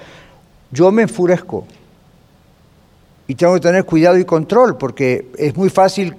yo 0.70 0.92
me 0.92 1.04
enfurezco. 1.04 1.66
Y 3.26 3.36
tengo 3.36 3.54
que 3.54 3.62
tener 3.62 3.86
cuidado 3.86 4.18
y 4.18 4.26
control, 4.26 4.78
porque 4.78 5.32
es 5.38 5.56
muy 5.56 5.70
fácil, 5.70 6.14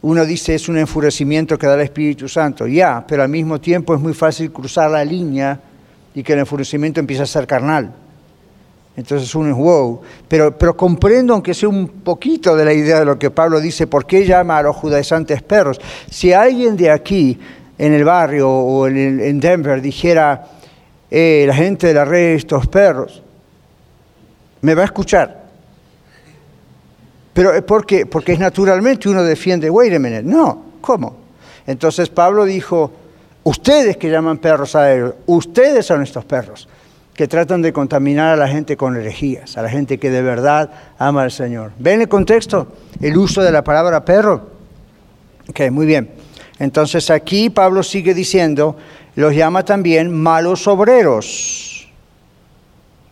uno 0.00 0.26
dice 0.26 0.56
es 0.56 0.68
un 0.68 0.78
enfurecimiento 0.78 1.56
que 1.56 1.68
da 1.68 1.74
el 1.74 1.82
Espíritu 1.82 2.28
Santo, 2.28 2.66
ya, 2.66 3.04
pero 3.06 3.22
al 3.22 3.28
mismo 3.28 3.60
tiempo 3.60 3.94
es 3.94 4.00
muy 4.00 4.12
fácil 4.12 4.50
cruzar 4.50 4.90
la 4.90 5.04
línea 5.04 5.60
y 6.16 6.24
que 6.24 6.32
el 6.32 6.40
enfurecimiento 6.40 6.98
empiece 6.98 7.22
a 7.22 7.26
ser 7.26 7.46
carnal. 7.46 7.94
Entonces 8.96 9.34
uno 9.34 9.50
es 9.50 9.56
wow, 9.56 10.00
pero, 10.28 10.56
pero 10.56 10.76
comprendo 10.76 11.32
aunque 11.32 11.54
sea 11.54 11.68
un 11.68 11.88
poquito 11.88 12.54
de 12.54 12.64
la 12.64 12.74
idea 12.74 12.98
de 12.98 13.06
lo 13.06 13.18
que 13.18 13.30
Pablo 13.30 13.58
dice, 13.58 13.86
¿por 13.86 14.04
qué 14.04 14.26
llama 14.26 14.58
a 14.58 14.62
los 14.62 14.76
judaizantes 14.76 15.42
perros? 15.42 15.80
Si 16.10 16.32
alguien 16.32 16.76
de 16.76 16.90
aquí, 16.90 17.38
en 17.78 17.94
el 17.94 18.04
barrio 18.04 18.50
o 18.50 18.86
en, 18.86 19.18
en 19.20 19.40
Denver, 19.40 19.80
dijera, 19.80 20.46
eh, 21.10 21.44
la 21.46 21.54
gente 21.54 21.86
de 21.86 21.94
la 21.94 22.04
red, 22.04 22.34
estos 22.34 22.66
perros, 22.66 23.22
me 24.60 24.74
va 24.74 24.82
a 24.82 24.84
escuchar. 24.84 25.42
Pero 27.32 27.64
¿por 27.64 27.86
qué? 27.86 28.04
Porque 28.04 28.32
es 28.32 28.38
naturalmente 28.38 29.08
uno 29.08 29.22
defiende, 29.22 29.70
wait 29.70 29.94
a 29.94 29.98
minute, 29.98 30.22
no, 30.22 30.64
¿cómo? 30.82 31.16
Entonces 31.66 32.10
Pablo 32.10 32.44
dijo, 32.44 32.92
ustedes 33.42 33.96
que 33.96 34.10
llaman 34.10 34.36
perros 34.36 34.76
a 34.76 34.92
ellos, 34.92 35.14
ustedes 35.26 35.86
son 35.86 36.02
estos 36.02 36.26
perros 36.26 36.68
que 37.14 37.28
tratan 37.28 37.62
de 37.62 37.72
contaminar 37.72 38.32
a 38.32 38.36
la 38.36 38.48
gente 38.48 38.76
con 38.76 38.96
herejías, 38.96 39.58
a 39.58 39.62
la 39.62 39.68
gente 39.68 39.98
que 39.98 40.10
de 40.10 40.22
verdad 40.22 40.70
ama 40.98 41.22
al 41.22 41.30
Señor. 41.30 41.72
¿Ven 41.78 42.00
el 42.00 42.08
contexto? 42.08 42.68
El 43.00 43.16
uso 43.18 43.42
de 43.42 43.52
la 43.52 43.62
palabra 43.62 44.04
perro. 44.04 44.50
Ok, 45.48 45.70
muy 45.70 45.86
bien. 45.86 46.10
Entonces 46.58 47.10
aquí 47.10 47.50
Pablo 47.50 47.82
sigue 47.82 48.14
diciendo, 48.14 48.76
los 49.14 49.34
llama 49.34 49.64
también 49.64 50.12
malos 50.12 50.66
obreros. 50.66 51.88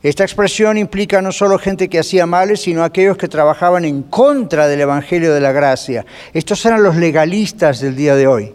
Esta 0.03 0.25
expresión 0.25 0.79
implica 0.79 1.21
no 1.21 1.31
solo 1.31 1.59
gente 1.59 1.91
que 1.91 1.99
hacía 1.99 2.25
males, 2.25 2.63
sino 2.63 2.85
aquellos 2.85 3.19
que 3.19 3.29
trabajaban 3.29 3.85
en 3.85 4.03
contra 4.05 4.67
del 4.67 4.81
Evangelio 4.81 5.35
de 5.35 5.41
la 5.43 5.53
Gracia. 5.53 6.07
Estos 6.33 6.65
eran 6.65 6.83
los 6.83 6.97
legalistas 6.97 7.81
del 7.81 7.97
día 7.97 8.17
de 8.17 8.27
hoy, 8.27 8.55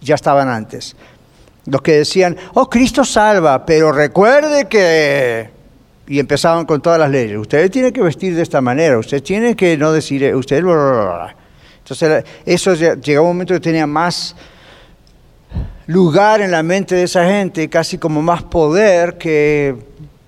ya 0.00 0.14
estaban 0.14 0.48
antes. 0.48 0.96
Los 1.70 1.82
que 1.82 1.98
decían, 1.98 2.36
oh, 2.54 2.68
Cristo 2.68 3.04
salva, 3.04 3.64
pero 3.64 3.92
recuerde 3.92 4.66
que... 4.66 5.48
Y 6.08 6.18
empezaban 6.18 6.66
con 6.66 6.82
todas 6.82 6.98
las 6.98 7.08
leyes. 7.08 7.38
Usted 7.38 7.70
tiene 7.70 7.92
que 7.92 8.02
vestir 8.02 8.34
de 8.34 8.42
esta 8.42 8.60
manera, 8.60 8.98
usted 8.98 9.22
tiene 9.22 9.54
que 9.54 9.76
no 9.76 9.92
decir, 9.92 10.34
usted... 10.34 10.64
Entonces, 11.78 12.24
eso 12.44 12.74
llegaba 12.74 13.22
un 13.22 13.34
momento 13.34 13.54
que 13.54 13.60
tenía 13.60 13.86
más 13.86 14.34
lugar 15.86 16.40
en 16.40 16.50
la 16.50 16.62
mente 16.64 16.96
de 16.96 17.04
esa 17.04 17.24
gente, 17.24 17.68
casi 17.68 17.98
como 17.98 18.20
más 18.22 18.42
poder 18.42 19.16
que 19.16 19.76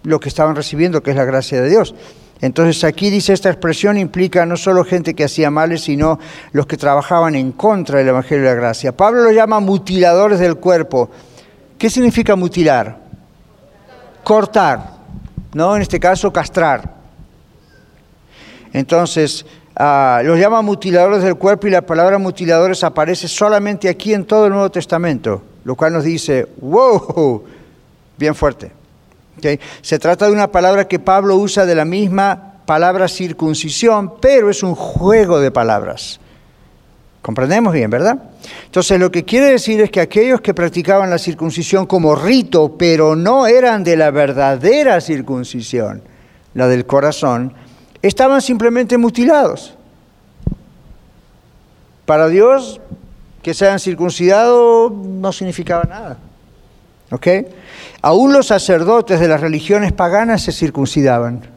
lo 0.05 0.21
que 0.21 0.29
estaban 0.29 0.55
recibiendo, 0.55 1.03
que 1.03 1.11
es 1.11 1.17
la 1.17 1.25
gracia 1.25 1.61
de 1.61 1.69
Dios. 1.69 1.95
Entonces 2.41 2.83
aquí 2.83 3.09
dice 3.09 3.33
esta 3.33 3.51
expresión 3.51 3.97
implica 3.97 4.45
no 4.45 4.57
solo 4.57 4.85
gente 4.85 5.15
que 5.15 5.23
hacía 5.23 5.49
males, 5.49 5.83
sino 5.83 6.19
los 6.51 6.67
que 6.67 6.77
trabajaban 6.77 7.37
en 7.37 7.53
contra 7.53 7.99
del 7.99 8.09
Evangelio 8.09 8.43
de 8.43 8.51
la 8.51 8.57
Gracia. 8.57 8.97
Pablo 8.97 9.23
lo 9.23 9.31
llama 9.31 9.61
mutiladores 9.61 10.41
del 10.41 10.57
cuerpo. 10.57 11.09
¿Qué 11.83 11.90
significa 11.90 12.37
mutilar? 12.37 12.97
Cortar, 14.23 14.99
¿no? 15.53 15.75
En 15.75 15.83
este 15.83 15.99
caso, 15.99 16.33
castrar. 16.33 16.88
Entonces, 18.73 19.45
uh, 19.81 20.23
los 20.23 20.38
llama 20.38 20.62
mutiladores 20.62 21.25
del 21.25 21.35
cuerpo 21.35 21.66
y 21.66 21.71
la 21.71 21.83
palabra 21.83 22.18
mutiladores 22.18 22.85
aparece 22.85 23.27
solamente 23.27 23.88
aquí 23.88 24.14
en 24.14 24.25
todo 24.25 24.47
el 24.47 24.53
Nuevo 24.53 24.71
Testamento, 24.71 25.42
lo 25.64 25.75
cual 25.75 25.95
nos 25.95 26.05
dice, 26.05 26.47
wow, 26.61 27.42
bien 28.16 28.37
fuerte. 28.37 28.71
¿Okay? 29.38 29.59
Se 29.81 29.99
trata 29.99 30.27
de 30.27 30.33
una 30.35 30.53
palabra 30.53 30.87
que 30.87 31.01
Pablo 31.01 31.35
usa 31.35 31.66
de 31.66 31.75
la 31.75 31.85
misma 31.85 32.61
palabra 32.64 33.09
circuncisión, 33.09 34.21
pero 34.21 34.51
es 34.51 34.62
un 34.62 34.77
juego 34.77 35.40
de 35.40 35.51
palabras. 35.51 36.21
Comprendemos 37.23 37.73
bien, 37.73 37.89
¿verdad? 37.89 38.19
Entonces 38.65 38.99
lo 38.99 39.13
que 39.13 39.25
quiere 39.25 39.53
decir 39.53 39.81
es 39.81 39.91
que 39.91 40.01
aquellos 40.01 40.41
que 40.41 40.55
practicaban 40.55 41.09
la 41.09 41.19
circuncisión 41.19 41.87
como 41.87 42.17
rito, 42.17 42.77
pero 42.77 43.15
no 43.15 43.47
eran 43.47 43.85
de 43.85 43.97
la 43.97 44.11
verdadera 44.11 45.01
circuncisión, 45.01 46.03
la 46.55 46.67
del 46.67 46.85
corazón, 46.85 47.55
estaban 48.03 48.43
simplemente 48.43 48.99
mutilados. 48.99 49.77
Para 52.05 52.27
Dios, 52.27 52.81
que 53.41 53.55
sean 53.55 53.79
circuncidados 53.79 54.93
no 54.93 55.33
significaba 55.33 55.85
nada. 55.85 56.19
¿Ok? 57.13 57.29
Aún 58.01 58.33
los 58.33 58.49
sacerdotes 58.49 59.21
de 59.21 59.29
las 59.29 59.41
religiones 59.41 59.93
paganas 59.93 60.43
se 60.43 60.51
circuncidaban. 60.51 61.52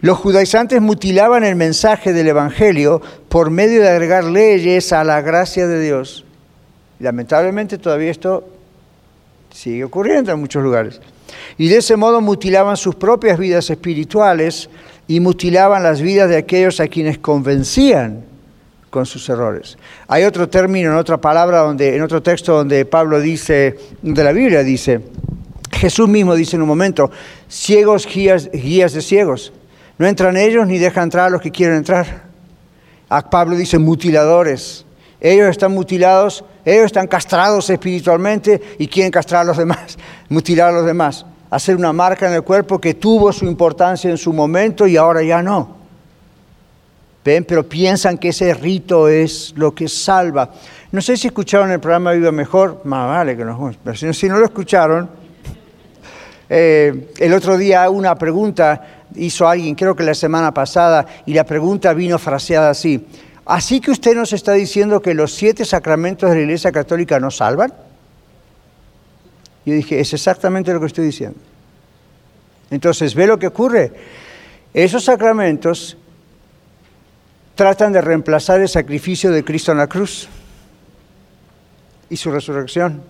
Los 0.00 0.18
judaizantes 0.18 0.80
mutilaban 0.80 1.42
el 1.42 1.56
mensaje 1.56 2.12
del 2.12 2.28
Evangelio 2.28 3.02
por 3.28 3.50
medio 3.50 3.82
de 3.82 3.88
agregar 3.88 4.24
leyes 4.24 4.92
a 4.92 5.02
la 5.02 5.20
gracia 5.22 5.66
de 5.66 5.80
Dios. 5.80 6.24
Lamentablemente 7.00 7.78
todavía 7.78 8.10
esto 8.10 8.48
sigue 9.52 9.84
ocurriendo 9.84 10.32
en 10.32 10.40
muchos 10.40 10.62
lugares. 10.62 11.00
Y 11.56 11.68
de 11.68 11.78
ese 11.78 11.96
modo 11.96 12.20
mutilaban 12.20 12.76
sus 12.76 12.94
propias 12.94 13.38
vidas 13.38 13.70
espirituales 13.70 14.70
y 15.08 15.20
mutilaban 15.20 15.82
las 15.82 16.00
vidas 16.00 16.28
de 16.28 16.36
aquellos 16.36 16.78
a 16.80 16.86
quienes 16.86 17.18
convencían 17.18 18.24
con 18.90 19.04
sus 19.04 19.28
errores. 19.28 19.78
Hay 20.06 20.24
otro 20.24 20.48
término 20.48 20.90
en 20.90 20.96
otra 20.96 21.18
palabra, 21.18 21.58
donde, 21.58 21.96
en 21.96 22.02
otro 22.02 22.22
texto 22.22 22.56
donde 22.56 22.84
Pablo 22.84 23.20
dice, 23.20 23.76
de 24.00 24.24
la 24.24 24.32
Biblia 24.32 24.62
dice, 24.62 25.00
Jesús 25.72 26.08
mismo 26.08 26.34
dice 26.34 26.56
en 26.56 26.62
un 26.62 26.68
momento, 26.68 27.10
ciegos 27.48 28.06
guías, 28.06 28.50
guías 28.52 28.92
de 28.92 29.02
ciegos. 29.02 29.52
No 29.98 30.06
entran 30.06 30.36
ellos 30.36 30.66
ni 30.66 30.78
dejan 30.78 31.04
entrar 31.04 31.26
a 31.26 31.30
los 31.30 31.42
que 31.42 31.50
quieren 31.50 31.76
entrar. 31.76 32.28
Pablo 33.30 33.56
dice 33.56 33.78
mutiladores. 33.78 34.84
Ellos 35.20 35.48
están 35.48 35.72
mutilados, 35.72 36.44
ellos 36.64 36.86
están 36.86 37.08
castrados 37.08 37.68
espiritualmente 37.70 38.76
y 38.78 38.86
quieren 38.86 39.10
castrar 39.10 39.42
a 39.42 39.44
los 39.44 39.56
demás, 39.56 39.98
mutilar 40.28 40.68
a 40.68 40.72
los 40.72 40.86
demás, 40.86 41.26
hacer 41.50 41.74
una 41.74 41.92
marca 41.92 42.28
en 42.28 42.34
el 42.34 42.42
cuerpo 42.42 42.80
que 42.80 42.94
tuvo 42.94 43.32
su 43.32 43.44
importancia 43.46 44.08
en 44.08 44.18
su 44.18 44.32
momento 44.32 44.86
y 44.86 44.96
ahora 44.96 45.22
ya 45.22 45.42
no. 45.42 45.76
Pero 47.24 47.68
piensan 47.68 48.16
que 48.16 48.28
ese 48.28 48.54
rito 48.54 49.08
es 49.08 49.52
lo 49.56 49.74
que 49.74 49.88
salva. 49.88 50.50
No 50.92 51.02
sé 51.02 51.16
si 51.16 51.26
escucharon 51.26 51.70
el 51.72 51.80
programa 51.80 52.12
Viva 52.12 52.32
Mejor, 52.32 52.80
más 52.84 53.08
vale 53.08 53.36
que 53.36 53.44
no, 53.44 53.72
pero 53.84 54.14
si 54.14 54.28
no, 54.28 54.38
lo 54.38 54.46
escucharon, 54.46 55.10
eh, 56.48 57.12
el 57.18 57.34
otro 57.34 57.58
día 57.58 57.90
una 57.90 58.14
pregunta 58.14 58.97
hizo 59.14 59.48
alguien, 59.48 59.74
creo 59.74 59.96
que 59.96 60.04
la 60.04 60.14
semana 60.14 60.52
pasada, 60.52 61.06
y 61.26 61.34
la 61.34 61.44
pregunta 61.44 61.92
vino 61.92 62.18
fraseada 62.18 62.70
así. 62.70 63.06
¿Así 63.44 63.80
que 63.80 63.90
usted 63.90 64.14
nos 64.14 64.32
está 64.32 64.52
diciendo 64.52 65.00
que 65.00 65.14
los 65.14 65.34
siete 65.34 65.64
sacramentos 65.64 66.28
de 66.28 66.36
la 66.36 66.42
Iglesia 66.42 66.70
Católica 66.70 67.18
no 67.18 67.30
salvan? 67.30 67.72
Yo 69.64 69.74
dije, 69.74 70.00
es 70.00 70.12
exactamente 70.12 70.72
lo 70.72 70.80
que 70.80 70.86
estoy 70.86 71.06
diciendo. 71.06 71.38
Entonces, 72.70 73.14
ve 73.14 73.26
lo 73.26 73.38
que 73.38 73.46
ocurre. 73.46 73.92
Esos 74.74 75.04
sacramentos 75.04 75.96
tratan 77.54 77.92
de 77.92 78.00
reemplazar 78.00 78.60
el 78.60 78.68
sacrificio 78.68 79.30
de 79.30 79.44
Cristo 79.44 79.72
en 79.72 79.78
la 79.78 79.86
cruz 79.86 80.28
y 82.10 82.16
su 82.16 82.30
resurrección. 82.30 83.02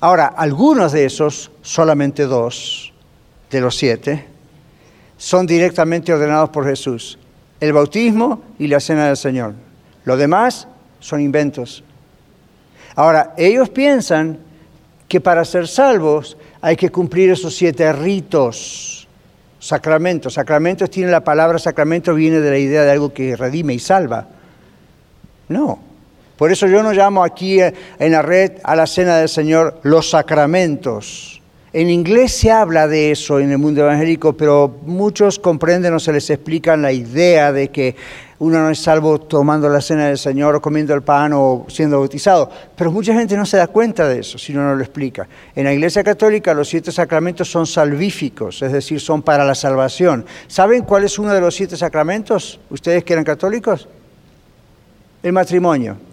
Ahora, 0.00 0.26
algunos 0.26 0.92
de 0.92 1.04
esos, 1.04 1.50
solamente 1.60 2.24
dos 2.24 2.92
de 3.50 3.60
los 3.60 3.76
siete, 3.76 4.26
son 5.20 5.46
directamente 5.46 6.14
ordenados 6.14 6.48
por 6.48 6.64
Jesús. 6.64 7.18
El 7.60 7.74
bautismo 7.74 8.42
y 8.58 8.68
la 8.68 8.80
cena 8.80 9.06
del 9.06 9.18
Señor. 9.18 9.52
Lo 10.06 10.16
demás 10.16 10.66
son 10.98 11.20
inventos. 11.20 11.84
Ahora, 12.96 13.34
ellos 13.36 13.68
piensan 13.68 14.38
que 15.06 15.20
para 15.20 15.44
ser 15.44 15.68
salvos 15.68 16.38
hay 16.62 16.74
que 16.74 16.88
cumplir 16.88 17.28
esos 17.28 17.54
siete 17.54 17.92
ritos, 17.92 19.06
sacramentos. 19.58 20.32
Sacramentos 20.32 20.88
tiene 20.88 21.10
la 21.10 21.22
palabra 21.22 21.58
sacramento, 21.58 22.14
viene 22.14 22.40
de 22.40 22.50
la 22.50 22.58
idea 22.58 22.82
de 22.84 22.90
algo 22.90 23.12
que 23.12 23.36
redime 23.36 23.74
y 23.74 23.78
salva. 23.78 24.26
No. 25.48 25.80
Por 26.38 26.50
eso 26.50 26.66
yo 26.66 26.82
no 26.82 26.94
llamo 26.94 27.22
aquí 27.22 27.60
eh, 27.60 27.74
en 27.98 28.12
la 28.12 28.22
red 28.22 28.52
a 28.64 28.74
la 28.74 28.86
cena 28.86 29.18
del 29.18 29.28
Señor 29.28 29.80
los 29.82 30.08
sacramentos. 30.08 31.39
En 31.72 31.88
inglés 31.88 32.32
se 32.32 32.50
habla 32.50 32.88
de 32.88 33.12
eso 33.12 33.38
en 33.38 33.52
el 33.52 33.58
mundo 33.58 33.82
evangélico, 33.82 34.32
pero 34.32 34.80
muchos 34.86 35.38
comprenden 35.38 35.94
o 35.94 36.00
se 36.00 36.12
les 36.12 36.28
explica 36.28 36.76
la 36.76 36.90
idea 36.90 37.52
de 37.52 37.68
que 37.68 37.94
uno 38.40 38.58
no 38.58 38.70
es 38.70 38.80
salvo 38.80 39.20
tomando 39.20 39.68
la 39.68 39.80
cena 39.80 40.08
del 40.08 40.18
Señor 40.18 40.56
o 40.56 40.60
comiendo 40.60 40.92
el 40.94 41.02
pan 41.02 41.32
o 41.32 41.66
siendo 41.68 42.00
bautizado. 42.00 42.50
Pero 42.74 42.90
mucha 42.90 43.14
gente 43.14 43.36
no 43.36 43.46
se 43.46 43.56
da 43.56 43.68
cuenta 43.68 44.08
de 44.08 44.18
eso 44.18 44.36
si 44.36 44.52
uno 44.52 44.64
no 44.64 44.74
lo 44.74 44.82
explica. 44.82 45.28
En 45.54 45.62
la 45.62 45.72
Iglesia 45.72 46.02
Católica 46.02 46.52
los 46.54 46.68
siete 46.68 46.90
sacramentos 46.90 47.48
son 47.48 47.68
salvíficos, 47.68 48.62
es 48.62 48.72
decir, 48.72 48.98
son 49.00 49.22
para 49.22 49.44
la 49.44 49.54
salvación. 49.54 50.26
¿Saben 50.48 50.82
cuál 50.82 51.04
es 51.04 51.20
uno 51.20 51.32
de 51.32 51.40
los 51.40 51.54
siete 51.54 51.76
sacramentos? 51.76 52.58
¿Ustedes 52.68 53.04
que 53.04 53.12
eran 53.12 53.24
católicos? 53.24 53.86
El 55.22 55.32
matrimonio. 55.32 56.09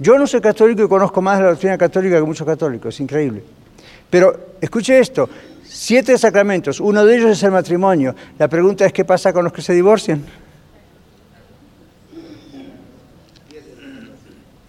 Yo 0.00 0.18
no 0.18 0.26
soy 0.26 0.40
católico 0.40 0.82
y 0.82 0.88
conozco 0.88 1.20
más 1.20 1.36
de 1.36 1.44
la 1.44 1.50
doctrina 1.50 1.76
católica 1.76 2.16
que 2.16 2.22
muchos 2.22 2.46
católicos, 2.46 2.94
es 2.94 3.00
increíble. 3.00 3.44
Pero 4.08 4.54
escuche 4.58 4.98
esto, 4.98 5.28
siete 5.62 6.16
sacramentos, 6.16 6.80
uno 6.80 7.04
de 7.04 7.18
ellos 7.18 7.30
es 7.30 7.42
el 7.42 7.50
matrimonio. 7.50 8.14
La 8.38 8.48
pregunta 8.48 8.86
es, 8.86 8.94
¿qué 8.94 9.04
pasa 9.04 9.30
con 9.30 9.44
los 9.44 9.52
que 9.52 9.60
se 9.60 9.74
divorcian? 9.74 10.24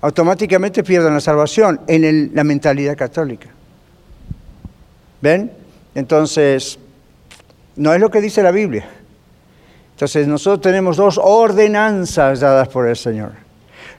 Automáticamente 0.01 0.83
pierden 0.83 1.13
la 1.13 1.21
salvación 1.21 1.79
en 1.87 2.31
la 2.35 2.43
mentalidad 2.43 2.97
católica. 2.97 3.47
¿Ven? 5.21 5.49
Entonces, 5.95 6.77
no 7.77 7.93
es 7.93 8.01
lo 8.01 8.11
que 8.11 8.19
dice 8.19 8.43
la 8.43 8.51
Biblia. 8.51 8.85
Entonces, 9.93 10.27
nosotros 10.27 10.61
tenemos 10.61 10.97
dos 10.97 11.17
ordenanzas 11.23 12.41
dadas 12.41 12.67
por 12.67 12.87
el 12.89 12.97
Señor. 12.97 13.50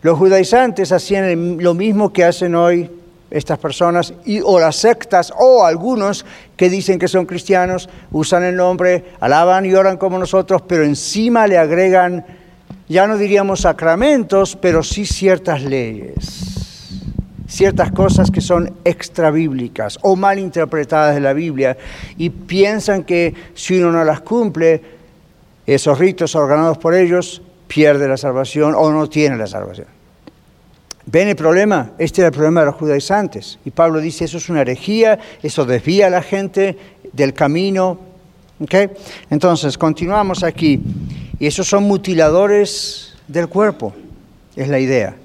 Los 0.03 0.19
judaizantes 0.19 0.93
hacían 0.93 1.59
lo 1.63 1.75
mismo 1.75 2.13
que 2.13 2.25
hacen 2.25 2.55
hoy 2.55 2.91
estas 3.33 3.59
personas, 3.59 4.13
o 4.45 4.61
las 4.61 4.77
sectas, 4.77 5.33
o 5.39 5.65
algunos 5.65 6.27
que 6.57 6.69
dicen 6.69 6.99
que 6.99 7.09
son 7.09 7.25
cristianos, 7.25 7.89
usan 8.11 8.45
el 8.45 8.57
nombre, 8.57 9.05
alaban 9.21 9.65
y 9.65 9.73
oran 9.73 9.97
como 9.97 10.19
nosotros, 10.19 10.63
pero 10.69 10.85
encima 10.85 11.47
le 11.47 11.57
agregan, 11.57 12.27
ya 12.89 13.07
no 13.07 13.17
diríamos 13.17 13.63
sacramentos, 13.63 14.55
pero 14.57 14.83
sí 14.83 15.07
ciertas 15.07 15.63
leyes, 15.63 16.91
ciertas 17.49 17.91
cosas 17.93 18.31
que 18.31 18.43
son 18.43 18.75
extra 18.85 19.31
bíblicas 19.31 19.99
o 20.03 20.15
mal 20.15 20.39
interpretadas 20.39 21.15
de 21.15 21.23
la 21.23 21.33
Biblia, 21.33 21.79
y 22.19 22.29
piensan 22.29 23.03
que 23.03 23.35
si 23.55 23.79
uno 23.79 23.93
no 23.93 24.05
las 24.05 24.21
cumple, 24.21 24.83
esos 25.67 25.99
ritos 25.99 26.35
ordenados 26.35 26.77
por 26.77 26.95
ellos, 26.95 27.41
pierde 27.67 28.09
la 28.09 28.17
salvación 28.17 28.75
o 28.77 28.91
no 28.91 29.09
tiene 29.09 29.37
la 29.37 29.47
salvación. 29.47 29.87
¿Ven 31.07 31.29
el 31.29 31.37
problema? 31.37 31.93
Este 31.99 32.21
era 32.21 32.29
el 32.29 32.35
problema 32.35 32.61
de 32.61 32.67
los 32.67 32.77
judaizantes. 32.77 33.59
Y 33.65 33.71
Pablo 33.71 34.01
dice, 34.01 34.25
eso 34.25 34.39
es 34.39 34.49
una 34.49 34.61
herejía, 34.61 35.19
eso 35.43 35.65
desvía 35.65 36.07
a 36.07 36.11
la 36.11 36.23
gente 36.23 36.79
del 37.13 37.35
camino. 37.35 37.99
¿Okay? 38.61 38.91
Entonces, 39.31 39.77
continuamos 39.77 40.45
aquí. 40.45 40.81
Y 41.39 41.47
esos 41.47 41.67
son 41.67 41.85
mutiladores 41.85 43.15
del 43.27 43.49
cuerpo, 43.49 43.93
es 44.55 44.69
la 44.69 44.79
idea. 44.79 45.17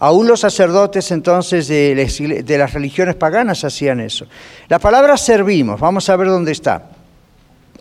Aún 0.00 0.28
los 0.28 0.40
sacerdotes 0.40 1.10
entonces 1.10 1.66
de, 1.66 2.56
las 2.58 2.72
religiones 2.72 3.16
paganas 3.16 3.64
hacían 3.64 4.00
eso. 4.00 4.26
La 4.68 4.78
palabra 4.78 5.16
servimos, 5.16 5.80
vamos 5.80 6.08
a 6.08 6.16
ver 6.16 6.28
dónde 6.28 6.52
está. 6.52 6.90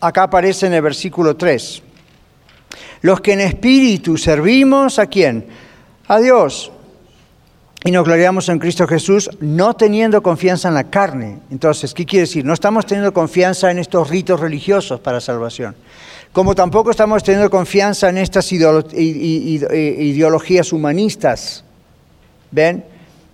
Acá 0.02 0.24
aparece 0.24 0.68
en 0.68 0.74
el 0.74 0.82
versículo 0.82 1.36
3. 1.36 1.84
Los 3.02 3.22
que 3.22 3.34
en 3.34 3.42
espíritu 3.42 4.18
servimos 4.18 5.00
a 5.00 5.08
quién? 5.08 5.46
A 6.08 6.20
Dios. 6.20 6.72
Y 7.86 7.92
nos 7.92 8.06
gloriamos 8.06 8.50
en 8.50 8.60
Cristo 8.60 8.88
Jesús 8.88 9.30
no 9.40 9.76
teniendo 9.76 10.24
confianza 10.24 10.68
en 10.68 10.74
la 10.74 10.90
carne. 10.90 11.40
Entonces, 11.52 11.94
¿qué 11.94 12.06
quiere 12.06 12.22
decir? 12.22 12.44
No 12.44 12.54
estamos 12.54 12.86
teniendo 12.86 13.14
confianza 13.14 13.72
en 13.72 13.78
estos 13.78 14.10
ritos 14.10 14.40
religiosos 14.40 15.00
para 15.00 15.22
salvación. 15.22 15.76
Como 16.34 16.56
tampoco 16.56 16.92
estamos 16.92 17.24
teniendo 17.24 17.50
confianza 17.50 18.10
en 18.10 18.18
estas 18.18 18.52
ideologías 18.52 20.74
humanistas. 20.74 21.64
¿Ven? 22.52 22.84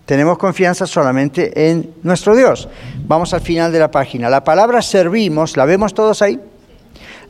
Tenemos 0.06 0.38
confianza 0.38 0.86
solamente 0.86 1.70
en 1.70 1.92
nuestro 2.04 2.36
Dios. 2.36 2.68
Vamos 3.08 3.34
al 3.34 3.42
final 3.42 3.72
de 3.72 3.80
la 3.80 3.90
página. 3.90 4.30
La 4.30 4.44
palabra 4.44 4.82
servimos, 4.82 5.56
¿la 5.56 5.66
vemos 5.66 5.94
todos 5.94 6.22
ahí? 6.22 6.40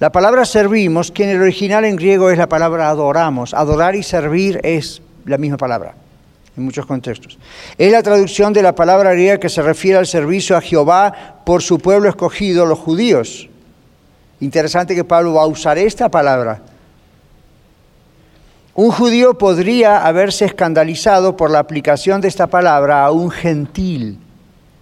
La 0.04 0.12
palabra 0.12 0.44
servimos, 0.44 1.12
que 1.12 1.24
en 1.24 1.30
el 1.30 1.42
original 1.42 1.86
en 1.86 1.96
griego 1.96 2.30
es 2.30 2.38
la 2.38 2.50
palabra 2.50 2.90
adoramos. 2.90 3.54
Adorar 3.54 3.96
y 3.96 4.04
servir 4.04 4.60
es 4.62 5.02
la 5.24 5.38
misma 5.38 5.56
palabra 5.56 5.96
en 6.58 6.66
muchos 6.66 6.86
contextos. 6.86 7.40
Es 7.78 7.90
la 7.90 8.04
traducción 8.04 8.52
de 8.52 8.62
la 8.62 8.76
palabra 8.76 9.14
griega 9.14 9.40
que 9.40 9.48
se 9.48 9.62
refiere 9.62 9.98
al 9.98 10.06
servicio 10.06 10.58
a 10.58 10.62
Jehová 10.62 11.40
por 11.46 11.62
su 11.62 11.80
pueblo 11.80 12.10
escogido, 12.10 12.66
los 12.66 12.80
judíos. 12.80 13.48
Interesante 14.42 14.94
que 14.94 15.06
Pablo 15.06 15.36
va 15.36 15.44
a 15.44 15.48
usar 15.48 15.78
esta 15.78 16.10
palabra. 16.10 16.62
Un 18.76 18.92
judío 18.92 19.38
podría 19.38 20.06
haberse 20.06 20.44
escandalizado 20.44 21.38
por 21.38 21.50
la 21.50 21.60
aplicación 21.60 22.20
de 22.20 22.28
esta 22.28 22.48
palabra 22.48 23.06
a 23.06 23.12
un 23.12 23.32
gentil. 23.32 24.20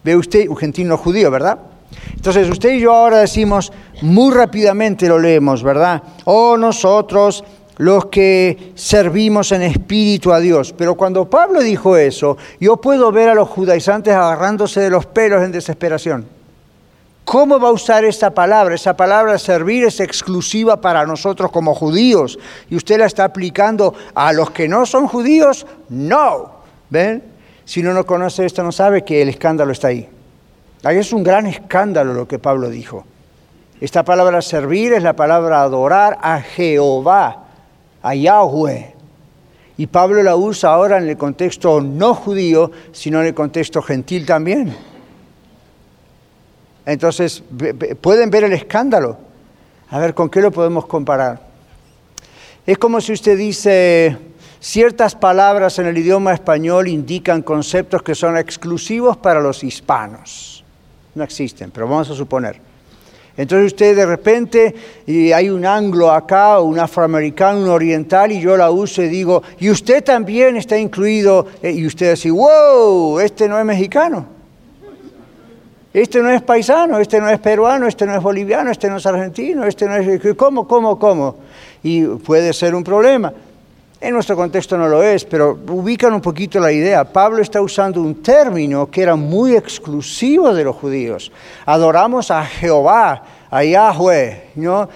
Ve 0.03 0.15
usted, 0.15 0.47
un 0.47 0.57
gentil 0.57 0.87
no 0.87 0.97
judío, 0.97 1.29
¿verdad? 1.29 1.59
Entonces 2.15 2.49
usted 2.49 2.73
y 2.73 2.81
yo 2.81 2.93
ahora 2.93 3.19
decimos, 3.19 3.71
muy 4.01 4.33
rápidamente 4.33 5.07
lo 5.07 5.19
leemos, 5.19 5.63
¿verdad? 5.63 6.01
Oh, 6.25 6.57
nosotros 6.57 7.43
los 7.77 8.05
que 8.05 8.73
servimos 8.75 9.51
en 9.51 9.63
espíritu 9.63 10.31
a 10.31 10.39
Dios. 10.39 10.73
Pero 10.77 10.95
cuando 10.95 11.27
Pablo 11.29 11.61
dijo 11.61 11.97
eso, 11.97 12.37
yo 12.59 12.77
puedo 12.77 13.11
ver 13.11 13.29
a 13.29 13.33
los 13.33 13.49
judaizantes 13.49 14.13
agarrándose 14.13 14.81
de 14.81 14.91
los 14.91 15.07
pelos 15.07 15.43
en 15.43 15.51
desesperación. 15.51 16.27
¿Cómo 17.25 17.59
va 17.59 17.69
a 17.69 17.71
usar 17.71 18.05
esa 18.05 18.29
palabra? 18.31 18.75
Esa 18.75 18.95
palabra 18.95 19.37
servir 19.39 19.85
es 19.85 19.99
exclusiva 19.99 20.79
para 20.79 21.05
nosotros 21.05 21.49
como 21.49 21.73
judíos. 21.73 22.37
¿Y 22.69 22.75
usted 22.75 22.99
la 22.99 23.05
está 23.05 23.23
aplicando 23.23 23.93
a 24.13 24.33
los 24.33 24.51
que 24.51 24.67
no 24.67 24.85
son 24.85 25.07
judíos? 25.07 25.65
No. 25.89 26.51
¿Ven? 26.89 27.23
Si 27.65 27.79
uno 27.79 27.93
no 27.93 28.05
conoce 28.05 28.45
esto, 28.45 28.63
no 28.63 28.71
sabe 28.71 29.03
que 29.03 29.21
el 29.21 29.29
escándalo 29.29 29.71
está 29.71 29.87
ahí. 29.87 30.09
Ahí 30.83 30.97
es 30.97 31.13
un 31.13 31.23
gran 31.23 31.45
escándalo 31.45 32.13
lo 32.13 32.27
que 32.27 32.39
Pablo 32.39 32.69
dijo. 32.69 33.05
Esta 33.79 34.03
palabra 34.03 34.41
servir 34.41 34.93
es 34.93 35.03
la 35.03 35.15
palabra 35.15 35.61
adorar 35.61 36.17
a 36.21 36.41
Jehová, 36.41 37.45
a 38.01 38.15
Yahweh. 38.15 38.95
Y 39.77 39.87
Pablo 39.87 40.21
la 40.21 40.35
usa 40.35 40.71
ahora 40.71 40.97
en 40.97 41.09
el 41.09 41.17
contexto 41.17 41.81
no 41.81 42.13
judío, 42.13 42.71
sino 42.91 43.21
en 43.21 43.27
el 43.27 43.33
contexto 43.33 43.81
gentil 43.81 44.25
también. 44.25 44.75
Entonces, 46.85 47.43
pueden 48.01 48.29
ver 48.29 48.43
el 48.43 48.53
escándalo. 48.53 49.17
A 49.89 49.99
ver, 49.99 50.13
¿con 50.13 50.29
qué 50.29 50.41
lo 50.41 50.51
podemos 50.51 50.85
comparar? 50.85 51.41
Es 52.65 52.77
como 52.77 53.01
si 53.01 53.13
usted 53.13 53.37
dice, 53.37 54.17
ciertas 54.59 55.15
palabras 55.15 55.79
en 55.79 55.87
el 55.87 55.97
idioma 55.97 56.33
español 56.33 56.87
indican 56.87 57.41
conceptos 57.41 58.03
que 58.03 58.15
son 58.15 58.37
exclusivos 58.37 59.17
para 59.17 59.39
los 59.39 59.63
hispanos. 59.63 60.60
No 61.15 61.23
existen, 61.23 61.71
pero 61.71 61.87
vamos 61.87 62.09
a 62.09 62.15
suponer. 62.15 62.71
Entonces 63.37 63.67
usted 63.67 63.95
de 63.95 64.05
repente, 64.05 64.75
y 65.05 65.31
hay 65.31 65.49
un 65.49 65.65
anglo 65.65 66.11
acá, 66.11 66.59
un 66.59 66.77
afroamericano, 66.79 67.61
un 67.61 67.69
oriental, 67.69 68.31
y 68.31 68.41
yo 68.41 68.57
la 68.57 68.71
uso 68.71 69.01
y 69.01 69.07
digo, 69.07 69.41
y 69.59 69.69
usted 69.69 70.03
también 70.03 70.57
está 70.57 70.77
incluido, 70.77 71.47
eh, 71.61 71.71
y 71.71 71.85
usted 71.85 72.11
dice, 72.11 72.29
wow, 72.29 73.19
este 73.19 73.47
no 73.47 73.57
es 73.57 73.65
mexicano, 73.65 74.25
este 75.93 76.21
no 76.21 76.29
es 76.29 76.41
paisano, 76.41 76.99
este 76.99 77.19
no 77.19 77.29
es 77.29 77.39
peruano, 77.39 77.87
este 77.87 78.05
no 78.05 78.15
es 78.15 78.21
boliviano, 78.21 78.69
este 78.69 78.89
no 78.89 78.97
es 78.97 79.05
argentino, 79.05 79.65
este 79.65 79.85
no 79.87 79.95
es... 79.95 80.35
¿Cómo, 80.35 80.67
cómo, 80.67 80.99
cómo? 80.99 81.35
Y 81.83 82.03
puede 82.05 82.53
ser 82.53 82.75
un 82.75 82.83
problema. 82.83 83.33
En 84.01 84.15
nuestro 84.15 84.35
contexto 84.35 84.75
no 84.79 84.87
lo 84.87 85.03
es, 85.03 85.23
pero 85.25 85.59
ubican 85.69 86.11
un 86.11 86.21
poquito 86.21 86.59
la 86.59 86.71
idea. 86.71 87.03
Pablo 87.03 87.39
está 87.39 87.61
usando 87.61 88.01
un 88.01 88.15
término 88.23 88.89
que 88.89 89.03
era 89.03 89.15
muy 89.15 89.55
exclusivo 89.55 90.51
de 90.55 90.63
los 90.63 90.75
judíos. 90.75 91.31
Adoramos 91.67 92.31
a 92.31 92.43
Jehová, 92.43 93.21
a 93.51 93.63
Yahweh, 93.63 94.53
¿no? 94.55 94.89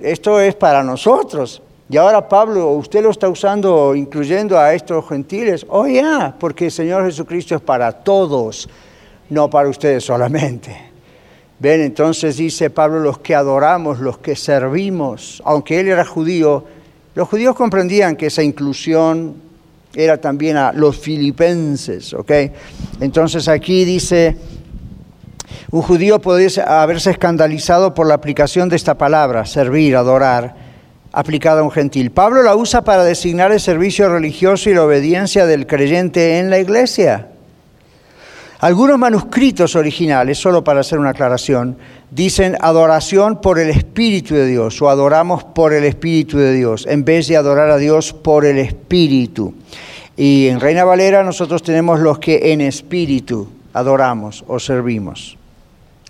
esto 0.00 0.40
es 0.40 0.54
para 0.54 0.84
nosotros. 0.84 1.60
Y 1.90 1.96
ahora 1.96 2.28
Pablo, 2.28 2.70
usted 2.70 3.02
lo 3.02 3.10
está 3.10 3.28
usando 3.28 3.96
incluyendo 3.96 4.56
a 4.56 4.72
estos 4.72 5.08
gentiles. 5.08 5.66
Oh, 5.68 5.88
ya, 5.88 6.36
porque 6.38 6.66
el 6.66 6.70
Señor 6.70 7.04
Jesucristo 7.04 7.56
es 7.56 7.60
para 7.60 7.90
todos, 7.90 8.68
no 9.28 9.50
para 9.50 9.68
ustedes 9.68 10.04
solamente. 10.04 10.76
Ven, 11.58 11.80
entonces 11.80 12.36
dice 12.36 12.70
Pablo, 12.70 13.00
los 13.00 13.18
que 13.18 13.34
adoramos, 13.34 13.98
los 13.98 14.18
que 14.18 14.36
servimos, 14.36 15.42
aunque 15.44 15.80
él 15.80 15.88
era 15.88 16.04
judío, 16.04 16.77
los 17.18 17.26
judíos 17.26 17.56
comprendían 17.56 18.14
que 18.14 18.26
esa 18.26 18.44
inclusión 18.44 19.34
era 19.92 20.20
también 20.20 20.56
a 20.56 20.72
los 20.72 20.96
filipenses, 20.96 22.14
¿ok? 22.14 22.30
Entonces 23.00 23.48
aquí 23.48 23.84
dice, 23.84 24.36
un 25.72 25.82
judío 25.82 26.20
podría 26.20 26.80
haberse 26.80 27.10
escandalizado 27.10 27.92
por 27.92 28.06
la 28.06 28.14
aplicación 28.14 28.68
de 28.68 28.76
esta 28.76 28.96
palabra, 28.96 29.46
servir, 29.46 29.96
adorar, 29.96 30.54
aplicada 31.10 31.62
a 31.62 31.64
un 31.64 31.72
gentil. 31.72 32.12
Pablo 32.12 32.44
la 32.44 32.54
usa 32.54 32.84
para 32.84 33.02
designar 33.02 33.50
el 33.50 33.58
servicio 33.58 34.08
religioso 34.08 34.70
y 34.70 34.74
la 34.74 34.84
obediencia 34.84 35.44
del 35.44 35.66
creyente 35.66 36.38
en 36.38 36.50
la 36.50 36.60
iglesia. 36.60 37.30
Algunos 38.60 38.98
manuscritos 38.98 39.76
originales, 39.76 40.38
solo 40.38 40.64
para 40.64 40.80
hacer 40.80 40.98
una 40.98 41.10
aclaración, 41.10 41.76
dicen 42.10 42.56
adoración 42.60 43.40
por 43.40 43.60
el 43.60 43.70
Espíritu 43.70 44.34
de 44.34 44.46
Dios 44.46 44.82
o 44.82 44.90
adoramos 44.90 45.44
por 45.44 45.72
el 45.72 45.84
Espíritu 45.84 46.38
de 46.38 46.52
Dios, 46.52 46.84
en 46.88 47.04
vez 47.04 47.28
de 47.28 47.36
adorar 47.36 47.70
a 47.70 47.76
Dios 47.76 48.12
por 48.12 48.44
el 48.44 48.58
Espíritu. 48.58 49.54
Y 50.16 50.48
en 50.48 50.58
Reina 50.58 50.82
Valera 50.82 51.22
nosotros 51.22 51.62
tenemos 51.62 52.00
los 52.00 52.18
que 52.18 52.52
en 52.52 52.60
espíritu 52.60 53.48
adoramos 53.72 54.44
o 54.48 54.58
servimos. 54.58 55.38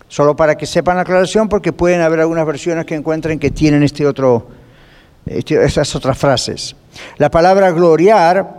Solo 0.09 0.35
para 0.35 0.57
que 0.57 0.65
sepan 0.65 0.97
la 0.97 1.03
aclaración, 1.03 1.51
porque 1.51 1.75
pueden 1.75 2.01
haber 2.01 2.21
algunas 2.21 2.47
versiones 2.47 2.87
que 2.87 2.95
encuentren 2.95 3.39
que 3.39 3.51
tienen 3.51 3.83
este 3.83 4.07
otro, 4.07 4.49
este, 5.27 5.63
estas 5.63 5.95
otras 5.95 6.17
frases. 6.17 6.75
La 7.19 7.31
palabra 7.31 7.71
gloriar 7.73 8.58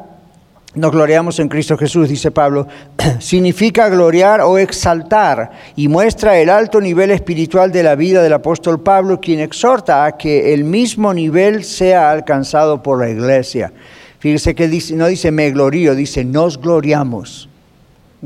nos 0.75 0.91
gloriamos 0.91 1.39
en 1.39 1.49
Cristo 1.49 1.77
Jesús, 1.77 2.09
dice 2.09 2.29
Pablo, 2.29 2.67
significa 3.19 3.89
gloriar 3.89 4.41
o 4.41 4.59
exaltar 4.59 5.51
y 5.75 5.87
muestra 5.87 6.39
el 6.39 6.49
alto 6.49 6.79
nivel 6.79 7.09
espiritual 7.09 7.71
de 7.71 7.81
la 7.81 7.95
vida 7.95 8.21
del 8.21 8.33
apóstol 8.33 8.81
Pablo, 8.81 9.19
quien 9.19 9.39
exhorta 9.39 10.05
a 10.05 10.15
que 10.15 10.53
el 10.53 10.63
mismo 10.63 11.11
nivel 11.13 11.63
sea 11.63 12.11
alcanzado 12.11 12.83
por 12.83 12.99
la 12.99 13.09
iglesia. 13.09 13.73
Fíjese 14.19 14.53
que 14.53 14.67
no 14.93 15.07
dice 15.07 15.31
me 15.31 15.49
glorío, 15.49 15.95
dice 15.95 16.23
nos 16.23 16.61
gloriamos. 16.61 17.49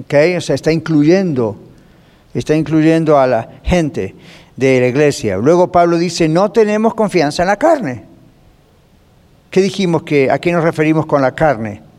¿Okay? 0.02 0.36
O 0.36 0.42
sea, 0.42 0.56
está 0.56 0.72
incluyendo, 0.72 1.56
está 2.34 2.56
incluyendo 2.56 3.20
a 3.20 3.28
la 3.28 3.50
gente 3.64 4.16
de 4.58 4.82
la 4.82 4.88
iglesia. 4.88 5.38
Luego 5.38 5.72
Pablo 5.72 5.98
dice, 5.98 6.28
no 6.28 6.52
tenemos 6.52 6.94
confianza 6.94 7.44
en 7.44 7.48
la 7.48 7.58
carne. 7.58 8.04
¿Qué 9.50 9.62
dijimos 9.62 10.04
que 10.04 10.30
a 10.30 10.40
qué 10.40 10.52
nos 10.52 10.64
referimos 10.64 11.06
con 11.06 11.22
la 11.22 11.34
carne? 11.34 11.93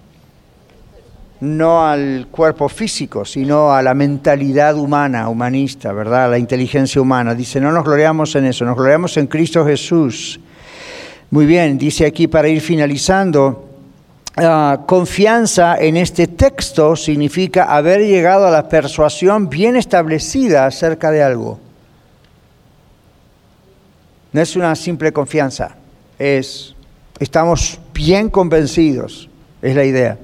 No 1.45 1.86
al 1.86 2.28
cuerpo 2.30 2.68
físico, 2.68 3.24
sino 3.24 3.72
a 3.72 3.82
la 3.82 3.95
mentalidad 3.95 4.76
humana, 4.76 5.28
humanista, 5.28 5.92
¿verdad? 5.92 6.24
A 6.24 6.28
la 6.28 6.38
inteligencia 6.38 7.01
humana. 7.01 7.34
Dice, 7.34 7.61
no 7.61 7.70
nos 7.70 7.84
gloriamos 7.84 8.34
en 8.34 8.47
eso, 8.47 8.64
nos 8.64 8.76
gloriamos 8.76 9.16
en 9.18 9.26
Cristo 9.26 9.64
Jesús. 9.64 10.40
Muy 11.30 11.47
bien, 11.47 11.76
dice 11.76 12.07
aquí 12.07 12.28
para 12.28 12.49
ir 12.49 12.61
finalizando, 12.61 13.68
ah, 14.36 14.80
confianza 14.86 15.76
en 15.76 15.97
este 15.97 16.28
texto 16.28 16.97
significa 16.97 17.64
haber 17.64 18.01
llegado 18.01 18.47
a 18.47 18.51
la 18.51 18.68
persuasión 18.68 19.49
bien 19.49 19.76
establecida 19.76 20.66
acerca 20.66 21.11
de 21.11 21.22
algo. 21.22 21.61
No 24.32 24.40
es 24.40 24.57
una 24.57 24.74
simple 24.74 25.12
confianza, 25.12 25.76
es, 26.18 26.74
estamos 27.20 27.78
bien 27.92 28.30
convencidos, 28.30 29.28
es 29.62 29.76
la 29.76 29.84
idea. 29.84 30.18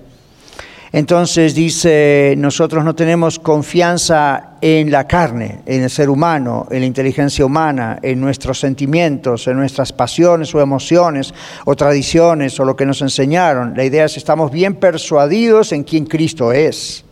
Entonces 0.93 1.55
dice, 1.55 2.35
nosotros 2.37 2.85
no 2.85 2.97
tenemos 2.97 3.39
confianza 3.39 4.55
en 4.61 4.91
la 4.91 5.07
carne, 5.07 5.61
en 5.65 5.85
el 5.85 5.91
ser 5.91 6.11
humano, 6.11 6.67
en 6.71 6.81
la 6.81 6.87
inteligencia 6.87 7.47
humana, 7.47 8.01
en 8.03 8.21
nuestros 8.21 8.59
sentimientos, 8.59 9.47
en 9.47 9.57
nuestras 9.57 9.93
pasiones 9.93 10.53
o 10.55 10.61
emociones 10.61 11.33
o 11.65 11.77
tradiciones 11.77 12.59
o 12.59 12.65
lo 12.65 12.75
que 12.75 12.87
nos 12.87 13.03
enseñaron. 13.03 13.75
La 13.77 13.85
idea 13.85 14.07
es 14.07 14.17
estamos 14.17 14.51
bien 14.51 14.75
persuadidos 14.75 15.71
en 15.73 15.85
quién 15.85 16.07
Cristo 16.07 16.53
es. 16.53 17.05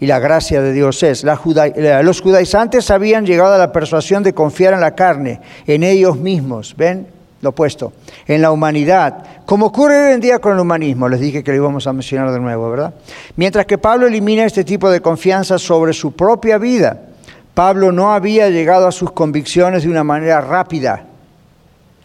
Y 0.00 0.06
la 0.06 0.18
gracia 0.18 0.62
de 0.62 0.72
Dios 0.72 1.02
es. 1.02 1.24
los 1.24 2.20
judaizantes 2.20 2.90
habían 2.90 3.26
llegado 3.26 3.54
a 3.54 3.58
la 3.58 3.72
persuasión 3.72 4.22
de 4.22 4.34
confiar 4.34 4.74
en 4.74 4.80
la 4.80 4.94
carne, 4.94 5.40
en 5.66 5.82
ellos 5.82 6.16
mismos. 6.16 6.74
¿Ven? 6.76 7.06
Lo 7.42 7.50
opuesto, 7.50 7.92
en 8.26 8.40
la 8.40 8.52
humanidad, 8.52 9.42
como 9.44 9.66
ocurre 9.66 10.06
hoy 10.06 10.14
en 10.14 10.20
día 10.20 10.38
con 10.38 10.52
el 10.52 10.60
humanismo, 10.60 11.08
les 11.08 11.20
dije 11.20 11.42
que 11.42 11.50
lo 11.50 11.56
íbamos 11.56 11.86
a 11.88 11.92
mencionar 11.92 12.30
de 12.30 12.38
nuevo, 12.38 12.70
¿verdad? 12.70 12.94
Mientras 13.36 13.66
que 13.66 13.78
Pablo 13.78 14.06
elimina 14.06 14.44
este 14.44 14.62
tipo 14.62 14.88
de 14.88 15.02
confianza 15.02 15.58
sobre 15.58 15.92
su 15.92 16.12
propia 16.12 16.56
vida, 16.56 17.00
Pablo 17.52 17.90
no 17.90 18.12
había 18.12 18.48
llegado 18.48 18.86
a 18.86 18.92
sus 18.92 19.10
convicciones 19.10 19.82
de 19.82 19.90
una 19.90 20.04
manera 20.04 20.40
rápida. 20.40 21.04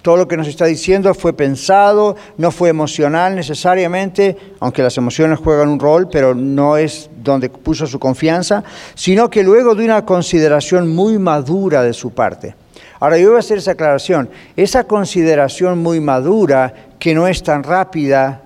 Todo 0.01 0.17
lo 0.17 0.27
que 0.27 0.37
nos 0.37 0.47
está 0.47 0.65
diciendo 0.65 1.13
fue 1.13 1.33
pensado, 1.33 2.15
no 2.37 2.49
fue 2.49 2.69
emocional 2.69 3.35
necesariamente, 3.35 4.37
aunque 4.59 4.81
las 4.81 4.97
emociones 4.97 5.37
juegan 5.37 5.69
un 5.69 5.79
rol, 5.79 6.09
pero 6.09 6.33
no 6.33 6.77
es 6.77 7.09
donde 7.23 7.49
puso 7.49 7.85
su 7.85 7.99
confianza, 7.99 8.63
sino 8.95 9.29
que 9.29 9.43
luego 9.43 9.75
de 9.75 9.85
una 9.85 10.03
consideración 10.03 10.95
muy 10.95 11.19
madura 11.19 11.83
de 11.83 11.93
su 11.93 12.11
parte. 12.11 12.55
Ahora 12.99 13.17
yo 13.17 13.29
voy 13.29 13.37
a 13.37 13.39
hacer 13.39 13.59
esa 13.59 13.71
aclaración. 13.71 14.29
Esa 14.55 14.85
consideración 14.85 15.79
muy 15.79 15.99
madura, 15.99 16.73
que 16.99 17.13
no 17.13 17.27
es 17.27 17.43
tan 17.43 17.63
rápida, 17.63 18.41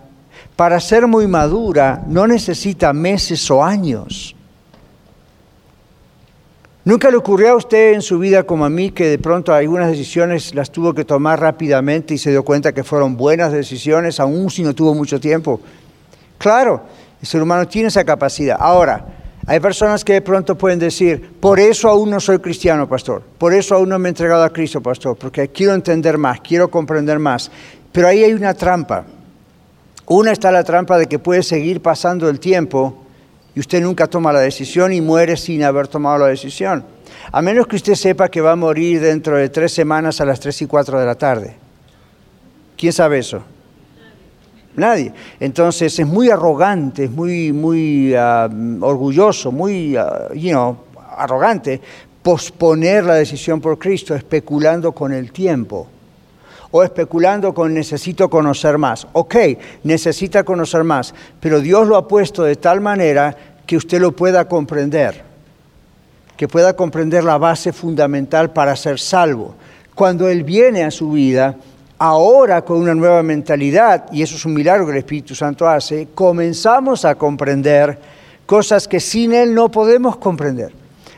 para 0.56 0.80
ser 0.80 1.08
muy 1.08 1.28
madura 1.28 2.04
no 2.08 2.28
necesita 2.28 2.94
meses 2.94 3.50
o 3.50 3.64
años. 3.64 4.36
¿Nunca 6.84 7.12
le 7.12 7.18
ocurrió 7.18 7.52
a 7.52 7.56
usted 7.56 7.94
en 7.94 8.02
su 8.02 8.18
vida 8.18 8.44
como 8.44 8.66
a 8.66 8.70
mí 8.70 8.90
que 8.90 9.06
de 9.06 9.20
pronto 9.20 9.54
algunas 9.54 9.92
decisiones 9.92 10.56
las 10.56 10.72
tuvo 10.72 10.96
que 10.96 11.06
tomar 11.06 11.40
rápidamente 11.40 12.16
y 12.16 12.18
se 12.18 12.32
dio 12.32 12.44
cuenta 12.44 12.74
que 12.74 12.84
fueron 12.84 13.16
buenas 13.16 13.52
decisiones, 13.52 14.20
aun 14.20 14.50
si 14.50 14.64
no 14.64 14.74
tuvo 14.74 14.96
mucho 14.96 15.20
tiempo? 15.20 15.62
Claro, 16.40 16.82
el 17.22 17.28
ser 17.28 17.42
humano 17.44 17.68
tiene 17.68 17.90
esa 17.90 18.04
capacidad. 18.04 18.58
Ahora, 18.60 19.06
hay 19.48 19.60
personas 19.60 20.06
que 20.06 20.14
de 20.14 20.22
pronto 20.22 20.56
pueden 20.56 20.80
decir, 20.80 21.34
por 21.40 21.60
eso 21.60 21.90
aún 21.90 22.10
no 22.10 22.20
soy 22.20 22.40
cristiano, 22.40 22.88
pastor, 22.88 23.24
por 23.38 23.54
eso 23.54 23.76
aún 23.76 23.90
no 23.90 23.98
me 23.98 24.10
he 24.10 24.12
entregado 24.12 24.44
a 24.44 24.52
Cristo, 24.52 24.82
pastor, 24.82 25.18
porque 25.18 25.50
quiero 25.50 25.74
entender 25.74 26.18
más, 26.18 26.42
quiero 26.42 26.70
comprender 26.70 27.18
más. 27.18 27.50
Pero 27.92 28.08
ahí 28.08 28.24
hay 28.24 28.34
una 28.34 28.54
trampa. 28.54 29.06
Una 30.08 30.32
está 30.32 30.52
la 30.52 30.64
trampa 30.64 30.98
de 30.98 31.08
que 31.08 31.20
puede 31.20 31.44
seguir 31.44 31.82
pasando 31.82 32.30
el 32.30 32.40
tiempo 32.40 33.04
y 33.56 33.60
usted 33.60 33.82
nunca 33.82 34.08
toma 34.08 34.32
la 34.32 34.40
decisión 34.40 34.94
y 34.94 35.02
muere 35.02 35.38
sin 35.38 35.64
haber 35.64 35.88
tomado 35.88 36.20
la 36.20 36.28
decisión. 36.28 36.84
A 37.32 37.42
menos 37.42 37.68
que 37.68 37.76
usted 37.76 37.96
sepa 37.96 38.30
que 38.30 38.42
va 38.42 38.52
a 38.52 38.56
morir 38.56 39.02
dentro 39.02 39.38
de 39.38 39.50
tres 39.50 39.74
semanas 39.74 40.22
a 40.22 40.26
las 40.26 40.40
tres 40.40 40.62
y 40.62 40.68
cuatro 40.68 41.00
de 41.00 41.06
la 41.06 41.16
tarde. 41.16 41.56
¿Quién 42.78 42.94
sabe 42.94 43.20
eso? 43.20 43.42
Nadie. 44.76 45.14
Entonces 45.40 46.00
es 46.00 46.08
muy 46.08 46.30
arrogante, 46.30 47.06
es 47.06 47.12
muy, 47.12 47.52
muy 47.52 48.14
ah, 48.16 48.50
orgulloso, 48.82 49.52
muy, 49.52 49.98
know, 50.52 50.78
arrogante 51.18 51.82
posponer 52.22 53.04
la 53.04 53.16
decisión 53.16 53.60
por 53.60 53.80
Cristo 53.80 54.16
especulando 54.16 54.92
con 54.92 55.12
el 55.12 55.32
tiempo 55.32 55.88
o 56.72 56.84
especulando 56.84 57.54
con 57.54 57.74
necesito 57.74 58.30
conocer 58.30 58.78
más. 58.78 59.08
Ok, 59.14 59.36
necesita 59.84 60.44
conocer 60.44 60.84
más, 60.84 61.14
pero 61.40 61.60
Dios 61.60 61.88
lo 61.88 61.98
ha 61.98 62.08
puesto 62.08 62.44
de 62.44 62.56
tal 62.56 62.80
manera 62.80 63.36
que 63.66 63.76
usted 63.76 64.00
lo 64.00 64.14
pueda 64.14 64.48
comprender, 64.48 65.22
que 66.38 66.48
pueda 66.48 66.76
comprender 66.76 67.24
la 67.24 67.38
base 67.38 67.74
fundamental 67.74 68.52
para 68.52 68.76
ser 68.76 69.00
salvo. 69.00 69.56
Cuando 69.96 70.30
Él 70.30 70.44
viene 70.44 70.84
a 70.84 70.92
su 70.92 71.12
vida, 71.12 71.58
ahora 72.04 72.64
con 72.64 72.78
una 72.78 72.96
nueva 72.96 73.22
mentalidad, 73.22 74.06
y 74.12 74.24
eso 74.24 74.36
es 74.36 74.44
un 74.44 74.56
milagro 74.56 74.88
que 74.88 74.94
el 74.94 74.98
Espíritu 74.98 75.36
Santo 75.36 75.70
hace, 75.70 76.08
comenzamos 76.16 77.06
a 77.06 77.14
comprender 77.14 77.96
cosas 78.48 78.88
que 78.88 79.00
sin 79.00 79.34
Él 79.34 79.54
no 79.54 79.70
podemos 79.70 80.18
comprender. 80.18 80.74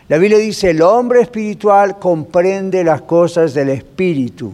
La 0.09 0.17
Biblia 0.17 0.37
dice, 0.39 0.71
el 0.71 0.81
hombre 0.81 1.21
espiritual 1.21 1.99
comprende 1.99 2.83
las 2.83 3.01
cosas 3.03 3.53
del 3.53 3.69
Espíritu. 3.69 4.53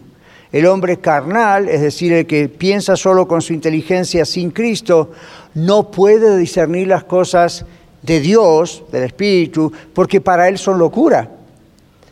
El 0.51 0.67
hombre 0.67 0.97
carnal, 0.97 1.67
es 1.67 1.81
decir, 1.81 2.13
el 2.13 2.27
que 2.27 2.47
piensa 2.47 2.95
solo 2.95 3.27
con 3.27 3.41
su 3.41 3.53
inteligencia 3.53 4.23
sin 4.23 4.51
Cristo, 4.51 5.09
no 5.55 5.89
puede 5.89 6.37
discernir 6.37 6.89
las 6.89 7.05
cosas 7.05 7.65
de 8.03 8.19
Dios, 8.19 8.83
del 8.91 9.05
Espíritu, 9.05 9.73
porque 9.95 10.21
para 10.21 10.47
él 10.47 10.59
son 10.59 10.77
locura. 10.77 11.27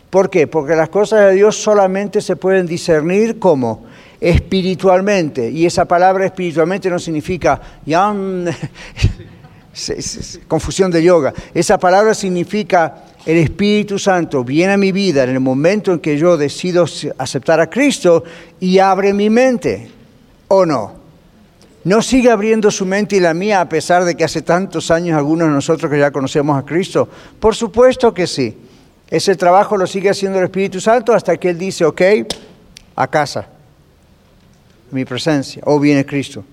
¿Por 0.09 0.31
qué? 0.31 0.47
Porque 0.47 0.75
las 0.75 0.89
cosas 0.89 1.19
de 1.29 1.33
Dios 1.33 1.55
solamente 1.55 2.19
se 2.19 2.35
pueden 2.35 2.65
discernir 2.65 3.37
como 3.37 3.85
espiritualmente. 4.19 5.49
Y 5.49 5.65
esa 5.65 5.85
palabra 5.85 6.25
espiritualmente 6.25 6.89
no 6.89 6.99
significa 6.99 7.59
confusión 10.47 10.91
de 10.91 11.03
yoga. 11.03 11.33
Esa 11.53 11.77
palabra 11.77 12.13
significa 12.13 13.03
el 13.25 13.37
Espíritu 13.37 13.99
Santo 13.99 14.43
viene 14.43 14.73
a 14.73 14.77
mi 14.77 14.91
vida 14.91 15.23
en 15.23 15.31
el 15.31 15.39
momento 15.39 15.91
en 15.91 15.99
que 15.99 16.17
yo 16.17 16.37
decido 16.37 16.85
aceptar 17.17 17.59
a 17.59 17.69
Cristo 17.69 18.23
y 18.59 18.79
abre 18.79 19.13
mi 19.13 19.29
mente. 19.29 19.91
¿O 20.47 20.65
no? 20.65 20.95
¿No 21.83 22.01
sigue 22.01 22.31
abriendo 22.31 22.71
su 22.71 22.85
mente 22.85 23.17
y 23.17 23.19
la 23.19 23.33
mía 23.33 23.61
a 23.61 23.69
pesar 23.69 24.05
de 24.05 24.15
que 24.15 24.23
hace 24.23 24.41
tantos 24.41 24.91
años 24.91 25.17
algunos 25.17 25.47
de 25.47 25.53
nosotros 25.53 25.91
que 25.91 25.99
ya 25.99 26.11
conocemos 26.11 26.57
a 26.57 26.65
Cristo? 26.65 27.07
Por 27.39 27.55
supuesto 27.55 28.13
que 28.13 28.27
sí. 28.27 28.57
Ese 29.09 29.35
trabajo 29.35 29.77
lo 29.77 29.87
sigue 29.87 30.09
haciendo 30.09 30.37
el 30.37 30.45
Espíritu 30.45 30.81
Santo 30.81 31.13
hasta 31.13 31.37
que 31.37 31.49
Él 31.49 31.57
dice, 31.57 31.85
ok, 31.85 32.01
a 32.95 33.07
casa, 33.07 33.47
mi 34.91 35.05
presencia, 35.05 35.61
o 35.65 35.79
viene 35.79 36.05
Cristo. 36.05 36.43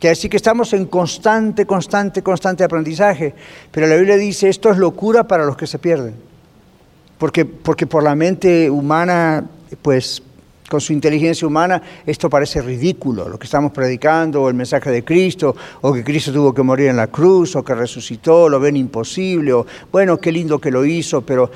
Que 0.00 0.10
así 0.10 0.28
que 0.28 0.36
estamos 0.36 0.72
en 0.72 0.86
constante, 0.86 1.66
constante, 1.66 2.22
constante 2.22 2.62
aprendizaje. 2.62 3.34
Pero 3.70 3.86
la 3.86 3.96
Biblia 3.96 4.16
dice, 4.16 4.48
esto 4.48 4.70
es 4.70 4.78
locura 4.78 5.24
para 5.26 5.44
los 5.44 5.56
que 5.56 5.66
se 5.66 5.78
pierden. 5.78 6.14
Porque, 7.18 7.44
porque 7.44 7.86
por 7.86 8.04
la 8.04 8.14
mente 8.14 8.70
humana, 8.70 9.44
pues 9.82 10.22
con 10.68 10.80
su 10.80 10.92
inteligencia 10.92 11.48
humana, 11.48 11.82
esto 12.06 12.28
parece 12.28 12.60
ridículo, 12.60 13.28
lo 13.28 13.38
que 13.38 13.46
estamos 13.46 13.72
predicando, 13.72 14.42
o 14.42 14.48
el 14.48 14.54
mensaje 14.54 14.90
de 14.90 15.02
Cristo, 15.02 15.56
o 15.80 15.92
que 15.92 16.04
Cristo 16.04 16.30
tuvo 16.30 16.52
que 16.52 16.62
morir 16.62 16.88
en 16.88 16.96
la 16.96 17.06
cruz, 17.06 17.56
o 17.56 17.64
que 17.64 17.74
resucitó, 17.74 18.48
lo 18.48 18.60
ven 18.60 18.76
imposible, 18.76 19.52
o 19.54 19.66
bueno, 19.90 20.18
qué 20.18 20.30
lindo 20.30 20.58
que 20.58 20.70
lo 20.70 20.84
hizo, 20.84 21.22
pero 21.22 21.50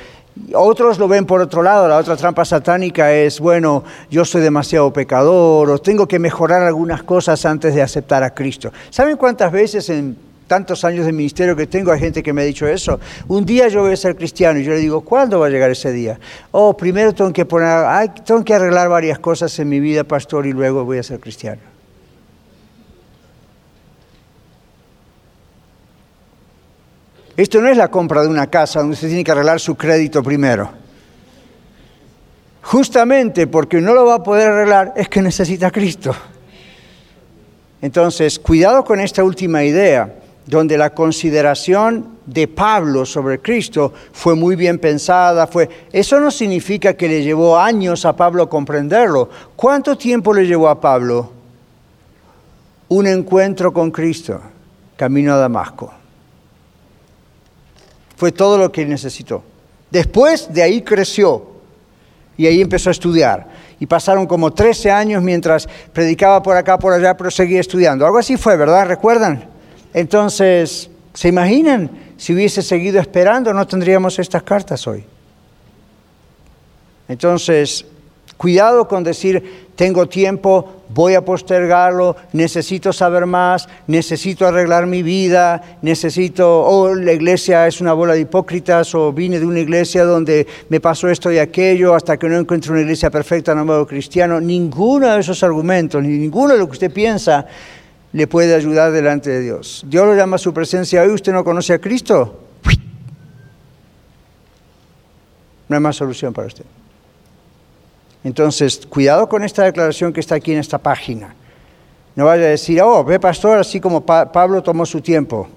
otros 0.54 0.98
lo 0.98 1.08
ven 1.08 1.26
por 1.26 1.40
otro 1.40 1.62
lado, 1.62 1.88
la 1.88 1.98
otra 1.98 2.16
trampa 2.16 2.44
satánica 2.44 3.12
es, 3.12 3.38
bueno, 3.40 3.84
yo 4.10 4.24
soy 4.24 4.40
demasiado 4.40 4.92
pecador 4.92 5.70
o 5.70 5.78
tengo 5.78 6.06
que 6.06 6.18
mejorar 6.18 6.62
algunas 6.62 7.02
cosas 7.02 7.44
antes 7.44 7.74
de 7.74 7.82
aceptar 7.82 8.22
a 8.22 8.34
Cristo. 8.34 8.72
¿Saben 8.90 9.16
cuántas 9.16 9.52
veces 9.52 9.88
en 9.90 10.16
tantos 10.46 10.84
años 10.84 11.06
de 11.06 11.12
ministerio 11.12 11.56
que 11.56 11.66
tengo 11.66 11.92
hay 11.92 12.00
gente 12.00 12.22
que 12.22 12.32
me 12.32 12.42
ha 12.42 12.44
dicho 12.44 12.66
eso? 12.66 12.98
Un 13.28 13.44
día 13.44 13.68
yo 13.68 13.82
voy 13.82 13.92
a 13.92 13.96
ser 13.96 14.16
cristiano 14.16 14.58
y 14.58 14.64
yo 14.64 14.72
le 14.72 14.78
digo, 14.78 15.02
¿cuándo 15.02 15.40
va 15.40 15.46
a 15.46 15.50
llegar 15.50 15.70
ese 15.70 15.92
día? 15.92 16.18
Oh, 16.50 16.76
primero 16.76 17.14
tengo 17.14 17.32
que 17.32 17.44
poner, 17.44 18.08
tengo 18.24 18.44
que 18.44 18.54
arreglar 18.54 18.88
varias 18.88 19.18
cosas 19.18 19.58
en 19.58 19.68
mi 19.68 19.80
vida, 19.80 20.04
pastor, 20.04 20.46
y 20.46 20.52
luego 20.52 20.84
voy 20.84 20.98
a 20.98 21.02
ser 21.02 21.20
cristiano. 21.20 21.71
Esto 27.36 27.60
no 27.60 27.68
es 27.68 27.76
la 27.76 27.88
compra 27.88 28.22
de 28.22 28.28
una 28.28 28.48
casa 28.48 28.80
donde 28.80 28.94
usted 28.94 29.08
tiene 29.08 29.24
que 29.24 29.32
arreglar 29.32 29.58
su 29.58 29.74
crédito 29.74 30.22
primero. 30.22 30.70
Justamente 32.62 33.46
porque 33.46 33.80
no 33.80 33.94
lo 33.94 34.06
va 34.06 34.16
a 34.16 34.22
poder 34.22 34.50
arreglar 34.50 34.92
es 34.96 35.08
que 35.08 35.22
necesita 35.22 35.70
Cristo. 35.70 36.14
Entonces, 37.80 38.38
cuidado 38.38 38.84
con 38.84 39.00
esta 39.00 39.24
última 39.24 39.64
idea, 39.64 40.14
donde 40.46 40.76
la 40.76 40.90
consideración 40.90 42.18
de 42.26 42.46
Pablo 42.48 43.04
sobre 43.04 43.40
Cristo 43.40 43.92
fue 44.12 44.34
muy 44.34 44.54
bien 44.54 44.78
pensada, 44.78 45.46
fue 45.46 45.68
eso 45.92 46.20
no 46.20 46.30
significa 46.30 46.94
que 46.94 47.08
le 47.08 47.22
llevó 47.22 47.58
años 47.58 48.04
a 48.04 48.14
Pablo 48.14 48.48
comprenderlo. 48.48 49.28
¿Cuánto 49.56 49.96
tiempo 49.96 50.32
le 50.34 50.46
llevó 50.46 50.68
a 50.68 50.80
Pablo? 50.80 51.32
Un 52.88 53.06
encuentro 53.06 53.72
con 53.72 53.90
Cristo, 53.90 54.40
camino 54.96 55.32
a 55.32 55.38
Damasco. 55.38 56.01
Fue 58.22 58.30
todo 58.30 58.56
lo 58.56 58.70
que 58.70 58.86
necesitó. 58.86 59.42
Después 59.90 60.54
de 60.54 60.62
ahí 60.62 60.82
creció 60.82 61.44
y 62.36 62.46
ahí 62.46 62.60
empezó 62.60 62.88
a 62.88 62.92
estudiar. 62.92 63.48
Y 63.80 63.86
pasaron 63.86 64.28
como 64.28 64.52
13 64.52 64.92
años 64.92 65.24
mientras 65.24 65.68
predicaba 65.92 66.40
por 66.40 66.56
acá, 66.56 66.78
por 66.78 66.92
allá, 66.92 67.16
pero 67.16 67.32
seguía 67.32 67.58
estudiando. 67.58 68.06
Algo 68.06 68.18
así 68.18 68.36
fue, 68.36 68.56
¿verdad? 68.56 68.86
¿Recuerdan? 68.86 69.44
Entonces, 69.92 70.88
¿se 71.12 71.28
imaginan? 71.30 71.90
Si 72.16 72.32
hubiese 72.32 72.62
seguido 72.62 73.00
esperando, 73.00 73.52
no 73.52 73.66
tendríamos 73.66 74.16
estas 74.20 74.44
cartas 74.44 74.86
hoy. 74.86 75.04
Entonces, 77.08 77.84
cuidado 78.42 78.88
con 78.88 79.04
decir, 79.04 79.68
tengo 79.76 80.08
tiempo, 80.08 80.82
voy 80.88 81.14
a 81.14 81.24
postergarlo, 81.24 82.16
necesito 82.32 82.92
saber 82.92 83.24
más, 83.24 83.68
necesito 83.86 84.44
arreglar 84.44 84.88
mi 84.88 85.04
vida, 85.04 85.78
necesito, 85.80 86.64
oh, 86.64 86.92
la 86.92 87.12
iglesia 87.12 87.68
es 87.68 87.80
una 87.80 87.92
bola 87.92 88.14
de 88.14 88.22
hipócritas, 88.22 88.96
o 88.96 89.12
vine 89.12 89.38
de 89.38 89.46
una 89.46 89.60
iglesia 89.60 90.02
donde 90.02 90.44
me 90.70 90.80
pasó 90.80 91.08
esto 91.08 91.30
y 91.30 91.38
aquello, 91.38 91.94
hasta 91.94 92.16
que 92.16 92.28
no 92.28 92.36
encuentro 92.36 92.72
una 92.72 92.82
iglesia 92.82 93.10
perfecta, 93.12 93.54
no 93.54 93.64
me 93.64 93.74
hago 93.74 93.86
cristiano. 93.86 94.40
Ninguno 94.40 95.08
de 95.14 95.20
esos 95.20 95.40
argumentos, 95.44 96.02
ni 96.02 96.08
ninguno 96.08 96.54
de 96.54 96.58
lo 96.58 96.66
que 96.66 96.72
usted 96.72 96.92
piensa, 96.92 97.46
le 98.12 98.26
puede 98.26 98.56
ayudar 98.56 98.90
delante 98.90 99.30
de 99.30 99.40
Dios. 99.40 99.84
Dios 99.86 100.04
lo 100.04 100.16
llama 100.16 100.34
a 100.34 100.40
su 100.40 100.52
presencia 100.52 101.00
hoy, 101.02 101.10
usted 101.10 101.32
no 101.32 101.44
conoce 101.44 101.74
a 101.74 101.78
Cristo. 101.78 102.40
No 105.68 105.76
hay 105.76 105.80
más 105.80 105.94
solución 105.94 106.32
para 106.32 106.48
usted. 106.48 106.64
Entonces, 108.24 108.86
cuidado 108.88 109.28
con 109.28 109.42
esta 109.42 109.64
declaración 109.64 110.12
que 110.12 110.20
está 110.20 110.36
aquí 110.36 110.52
en 110.52 110.58
esta 110.58 110.78
página. 110.78 111.34
No 112.14 112.26
vaya 112.26 112.44
a 112.44 112.48
decir, 112.48 112.80
oh, 112.82 113.02
ve 113.04 113.18
pastor, 113.18 113.58
así 113.58 113.80
como 113.80 114.04
Pablo 114.04 114.62
tomó 114.62 114.86
su 114.86 115.00
tiempo. 115.00 115.48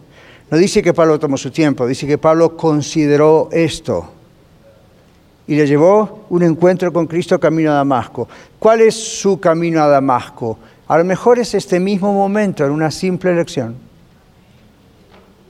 No 0.49 0.57
dice 0.57 0.81
que 0.81 0.93
Pablo 0.93 1.19
tomó 1.19 1.37
su 1.37 1.51
tiempo, 1.51 1.87
dice 1.87 2.07
que 2.07 2.17
Pablo 2.17 2.55
consideró 2.55 3.49
esto 3.51 4.11
y 5.47 5.55
le 5.55 5.67
llevó 5.67 6.25
un 6.29 6.43
encuentro 6.43 6.91
con 6.91 7.07
Cristo 7.07 7.39
camino 7.39 7.71
a 7.71 7.75
Damasco. 7.75 8.27
¿Cuál 8.57 8.81
es 8.81 8.95
su 8.95 9.39
camino 9.39 9.81
a 9.81 9.87
Damasco? 9.87 10.57
A 10.87 10.97
lo 10.97 11.03
mejor 11.03 11.39
es 11.39 11.53
este 11.53 11.79
mismo 11.79 12.13
momento, 12.13 12.65
en 12.65 12.71
una 12.71 12.91
simple 12.91 13.31
elección. 13.31 13.75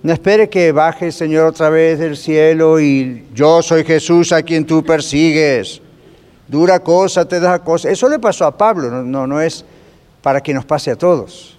No 0.03 0.13
espere 0.13 0.49
que 0.49 0.71
baje 0.71 1.07
el 1.07 1.13
Señor 1.13 1.47
otra 1.47 1.69
vez 1.69 1.99
del 1.99 2.15
cielo 2.15 2.79
y 2.79 3.25
yo 3.33 3.61
soy 3.61 3.83
Jesús 3.83 4.31
a 4.31 4.43
quien 4.43 4.65
tú 4.65 4.83
persigues 4.83 5.81
dura 6.47 6.79
cosa 6.79 7.25
te 7.25 7.39
da 7.39 7.59
cosa. 7.59 7.89
Eso 7.89 8.09
le 8.09 8.19
pasó 8.19 8.45
a 8.45 8.57
Pablo, 8.57 9.03
no, 9.03 9.27
no, 9.27 9.41
es 9.41 9.65
para 10.21 10.41
que 10.41 10.53
nos 10.53 10.65
pase 10.65 10.91
a 10.91 10.95
todos. 10.95 11.57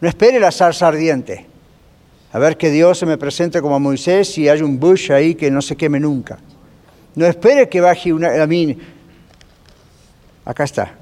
No 0.00 0.08
espere 0.08 0.38
la 0.38 0.52
zarza 0.52 0.88
ardiente. 0.88 1.46
A 2.32 2.38
ver 2.38 2.56
que 2.56 2.70
Dios 2.70 2.98
se 2.98 3.06
me 3.06 3.16
presente 3.16 3.60
como 3.62 3.76
a 3.76 3.78
Moisés 3.78 4.36
y 4.38 4.48
hay 4.48 4.60
un 4.60 4.78
bush 4.78 5.10
ahí 5.10 5.34
que 5.34 5.50
no 5.50 5.62
se 5.62 5.76
queme 5.76 5.98
nunca. 5.98 6.38
No 7.14 7.26
espere 7.26 7.68
que 7.68 7.80
baje 7.80 8.12
una... 8.12 8.42
A 8.42 8.46
mí, 8.46 8.78
acá 10.44 10.64
está. 10.64 10.92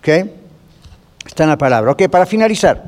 ¿Ok? 0.00 0.08
Está 1.24 1.44
en 1.44 1.50
la 1.50 1.56
palabra. 1.56 1.92
Ok, 1.92 2.08
para 2.08 2.26
finalizar. 2.26 2.84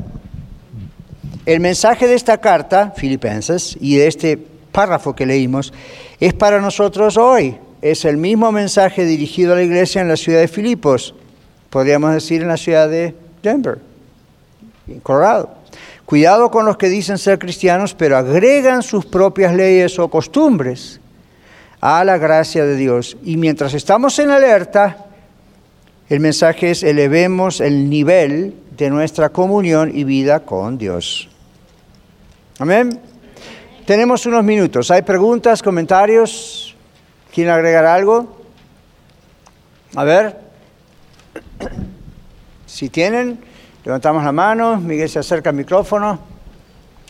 El 1.47 1.61
mensaje 1.61 2.09
de 2.09 2.15
esta 2.15 2.39
carta, 2.39 2.93
Filipenses, 2.97 3.79
y 3.81 3.97
de 3.97 4.09
este 4.09 4.37
párrafo 4.37 5.15
que 5.15 5.25
leímos, 5.25 5.73
es 6.19 6.35
para 6.35 6.61
nosotros 6.61 7.17
hoy 7.17 7.57
es 7.91 8.05
el 8.05 8.17
mismo 8.17 8.53
mensaje 8.53 9.05
dirigido 9.05 9.53
a 9.53 9.57
la 9.57 9.63
iglesia 9.63 10.01
en 10.01 10.09
la 10.09 10.17
ciudad 10.17 10.41
de 10.41 10.49
Filipos, 10.49 11.15
podríamos 11.71 12.13
decir 12.13 12.43
en 12.43 12.49
la 12.49 12.57
ciudad 12.57 12.89
de 12.89 13.15
Denver, 13.43 13.79
en 14.89 15.01
Colorado. 15.01 15.51
Cuidado 16.05 16.51
con 16.51 16.67
los 16.67 16.77
que 16.77 16.89
dicen 16.89 17.19
ser 17.19 17.39
cristianos, 17.39 17.95
pero 17.95 18.17
agregan 18.17 18.83
sus 18.83 19.05
propias 19.05 19.55
leyes 19.55 19.99
o 19.99 20.09
costumbres 20.09 21.01
a 21.81 22.05
la 22.05 22.17
gracia 22.17 22.65
de 22.65 22.77
Dios. 22.77 23.17
Y 23.25 23.37
mientras 23.37 23.75
estamos 23.75 24.19
en 24.21 24.31
alerta, 24.31 25.07
el 26.09 26.21
mensaje 26.21 26.71
es 26.71 26.85
elevemos 26.85 27.61
el 27.61 27.91
nivel 27.91 28.55
de 28.77 28.91
nuestra 28.91 29.31
comunión 29.31 29.91
y 29.93 30.05
vida 30.05 30.41
con 30.41 30.79
Dios. 30.79 31.29
Amén. 32.59 33.01
Tenemos 33.85 34.27
unos 34.27 34.45
minutos. 34.45 34.91
¿Hay 34.91 35.03
preguntas, 35.03 35.63
comentarios? 35.63 36.66
¿Quieren 37.37 37.53
agregar 37.53 37.85
algo? 37.85 38.35
A 39.95 40.05
ver. 40.05 40.41
Si 42.65 42.89
tienen, 42.89 43.39
levantamos 43.85 44.25
la 44.25 44.33
mano, 44.33 44.79
Miguel 44.79 45.11
se 45.11 45.19
acerca 45.19 45.51
al 45.51 45.57
micrófono. 45.57 46.19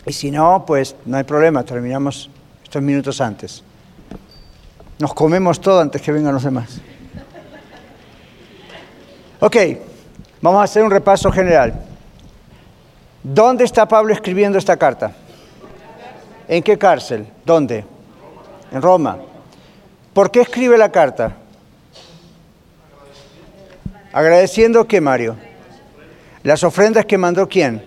Y 0.05 0.11
si 0.11 0.29
no, 0.29 0.65
pues 0.67 0.97
no 1.05 1.15
hay 1.15 1.23
problema, 1.23 1.63
terminamos 1.63 2.29
estos 2.61 2.81
minutos 2.81 3.21
antes. 3.21 3.63
Nos 4.99 5.13
comemos 5.13 5.61
todo 5.61 5.79
antes 5.79 6.01
que 6.01 6.11
vengan 6.11 6.33
los 6.33 6.43
demás. 6.43 6.81
Ok, 9.39 9.55
vamos 10.41 10.59
a 10.59 10.63
hacer 10.63 10.83
un 10.83 10.91
repaso 10.91 11.31
general. 11.31 11.73
¿Dónde 13.23 13.63
está 13.63 13.87
Pablo 13.87 14.13
escribiendo 14.13 14.57
esta 14.57 14.75
carta? 14.75 15.13
¿En 16.49 16.61
qué 16.61 16.77
cárcel? 16.77 17.25
¿Dónde? 17.45 17.85
En 18.73 18.81
Roma. 18.81 19.19
¿Por 20.17 20.31
qué 20.31 20.41
escribe 20.41 20.79
la 20.79 20.91
carta? 20.91 21.35
Agradeciendo 24.11 24.87
qué, 24.87 24.99
Mario? 24.99 25.37
Las 26.41 26.63
ofrendas 26.63 27.05
que 27.05 27.19
mandó 27.19 27.47
quién? 27.47 27.83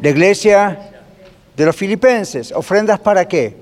La 0.00 0.10
iglesia 0.10 0.92
de 1.56 1.66
los 1.66 1.74
filipenses. 1.74 2.52
¿Ofrendas 2.52 3.00
para 3.00 3.26
qué? 3.26 3.56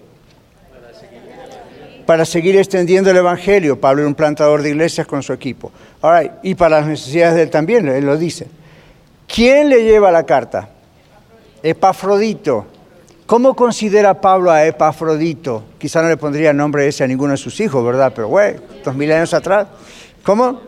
Para 2.05 2.27
seguir 2.27 2.55
extendiendo 2.55 3.11
el 3.11 3.17
Evangelio. 3.17 3.81
Pablo 3.81 4.03
era 4.03 4.09
un 4.09 4.15
plantador 4.15 4.61
de 4.61 4.69
iglesias 4.69 5.07
con 5.07 5.23
su 5.23 5.33
equipo. 5.33 5.73
y 6.43 6.55
para 6.55 6.81
las 6.81 6.87
necesidades 6.87 7.37
de 7.37 7.43
él 7.45 7.51
también, 7.51 7.89
él 7.89 8.05
lo 8.05 8.19
dice. 8.19 8.47
¿Quién 9.27 9.71
le 9.71 9.85
lleva 9.85 10.11
la 10.11 10.25
carta? 10.25 10.69
Epafrodito. 11.63 12.67
¿Cómo 13.29 13.55
considera 13.55 14.23
Pablo 14.23 14.51
a 14.51 14.65
Epafrodito? 14.65 15.63
Quizá 15.77 16.01
no 16.01 16.09
le 16.09 16.17
pondría 16.17 16.55
nombre 16.55 16.89
ese 16.89 17.05
a 17.05 17.07
ninguno 17.07 17.33
de 17.33 17.37
sus 17.37 17.61
hijos, 17.61 17.85
¿verdad? 17.85 18.11
Pero, 18.17 18.29
güey, 18.29 18.57
dos 18.83 18.95
mil 18.95 19.13
años 19.13 19.35
atrás. 19.35 19.69
¿Cómo? 20.23 20.59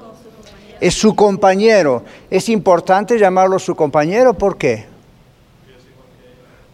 Es 0.79 0.93
su 0.93 1.17
compañero. 1.17 2.05
¿Es 2.29 2.51
importante 2.51 3.19
llamarlo 3.19 3.59
su 3.59 3.75
compañero? 3.75 4.35
¿Por 4.35 4.59
qué? 4.59 4.85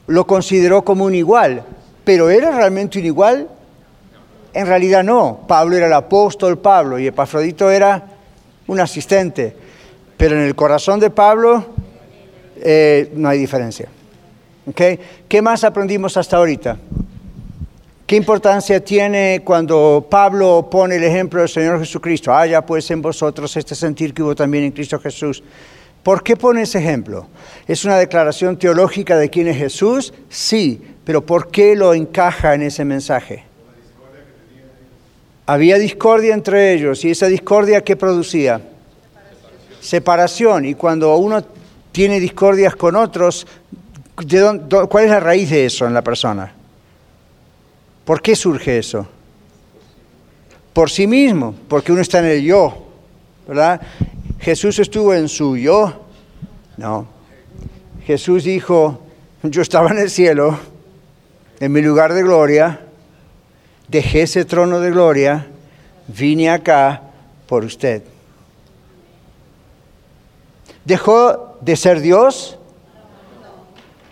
Lo 0.09 0.27
consideró 0.27 0.85
como 0.85 1.05
un 1.05 1.15
igual. 1.15 1.63
¿Pero 2.03 2.31
era 2.31 2.51
realmente 2.51 2.99
un 2.99 3.05
igual? 3.05 3.49
En 4.55 4.67
realidad 4.67 5.05
no, 5.05 5.45
Pablo 5.47 5.77
era 5.77 5.87
el 5.87 5.93
apóstol 5.93 6.59
Pablo 6.59 6.99
y 6.99 7.07
Epafrodito 7.07 7.71
era 7.71 8.03
un 8.67 8.81
asistente, 8.81 9.55
pero 10.17 10.35
en 10.35 10.43
el 10.47 10.57
corazón 10.57 10.99
de 10.99 11.11
Pablo 11.11 11.65
eh, 12.57 13.13
no 13.15 13.29
hay 13.29 13.39
diferencia. 13.39 13.89
¿Okay? 14.69 14.99
¿Qué 15.29 15.41
más 15.41 15.63
aprendimos 15.65 16.17
hasta 16.17 16.37
ahorita? 16.37 16.77
¿Qué 18.07 18.15
importancia 18.15 18.85
tiene 18.85 19.43
cuando 19.45 20.07
Pablo 20.09 20.69
pone 20.71 20.97
el 20.97 21.05
ejemplo 21.05 21.41
del 21.41 21.49
Señor 21.49 21.81
Jesucristo? 21.81 22.33
Haya 22.33 22.65
pues 22.65 22.89
en 22.91 23.03
vosotros 23.03 23.57
este 23.57 23.75
sentir 23.75 24.15
que 24.15 24.23
hubo 24.23 24.35
también 24.35 24.65
en 24.65 24.71
Cristo 24.73 24.99
Jesús. 25.01 25.43
¿Por 26.05 26.23
qué 26.23 26.37
pone 26.37 26.63
ese 26.63 26.79
ejemplo? 26.79 27.27
¿Es 27.67 27.85
una 27.85 27.97
declaración 27.99 28.57
teológica 28.57 29.17
de 29.19 29.29
quién 29.29 29.49
es 29.49 29.57
Jesús? 29.57 30.15
Sí, 30.29 30.81
pero 31.05 31.27
¿por 31.27 31.51
qué 31.51 31.75
lo 31.75 31.95
encaja 31.95 32.55
en 32.55 32.63
ese 32.63 32.85
mensaje? 32.85 33.45
Había 35.47 35.77
discordia 35.79 36.35
entre 36.35 36.75
ellos 36.75 37.05
y 37.05 37.11
esa 37.11 37.27
discordia 37.27 37.83
¿qué 37.83 37.97
producía? 37.97 38.61
Separación. 39.81 40.65
Y 40.65 40.75
cuando 40.75 41.17
uno 41.17 41.45
tiene 41.91 42.21
discordias 42.21 42.77
con 42.77 42.95
otros, 42.95 43.47
¿de 44.25 44.39
dónde, 44.39 44.87
¿cuál 44.89 45.05
es 45.05 45.11
la 45.11 45.21
raíz 45.21 45.51
de 45.51 45.67
eso 45.67 45.87
en 45.87 45.95
la 45.95 46.03
persona? 46.03 46.53
¿Por 48.05 48.23
qué 48.23 48.37
surge 48.37 48.79
eso? 48.79 49.07
Por 50.73 50.91
sí 50.91 51.07
mismo, 51.07 51.55
porque 51.69 51.93
uno 51.93 52.01
está 52.01 52.21
en 52.21 52.27
el 52.27 52.43
yo, 52.43 52.87
¿verdad? 53.49 53.81
Jesús 54.39 54.79
estuvo 54.79 55.15
en 55.15 55.29
su 55.29 55.57
yo. 55.57 56.07
No. 56.77 57.07
Jesús 58.05 58.45
dijo, 58.45 59.01
yo 59.43 59.63
estaba 59.63 59.91
en 59.91 59.99
el 59.99 60.11
cielo, 60.11 60.59
en 61.59 61.73
mi 61.73 61.83
lugar 61.83 62.13
de 62.13 62.23
gloria, 62.23 62.81
dejé 63.89 64.23
ese 64.23 64.45
trono 64.45 64.81
de 64.81 64.91
gloria, 64.91 65.47
vine 66.07 66.51
acá 66.51 67.03
por 67.49 67.65
usted. 67.65 68.03
¿Dejó 70.85 71.59
de 71.61 71.75
ser 71.75 72.01
Dios? 72.01 72.59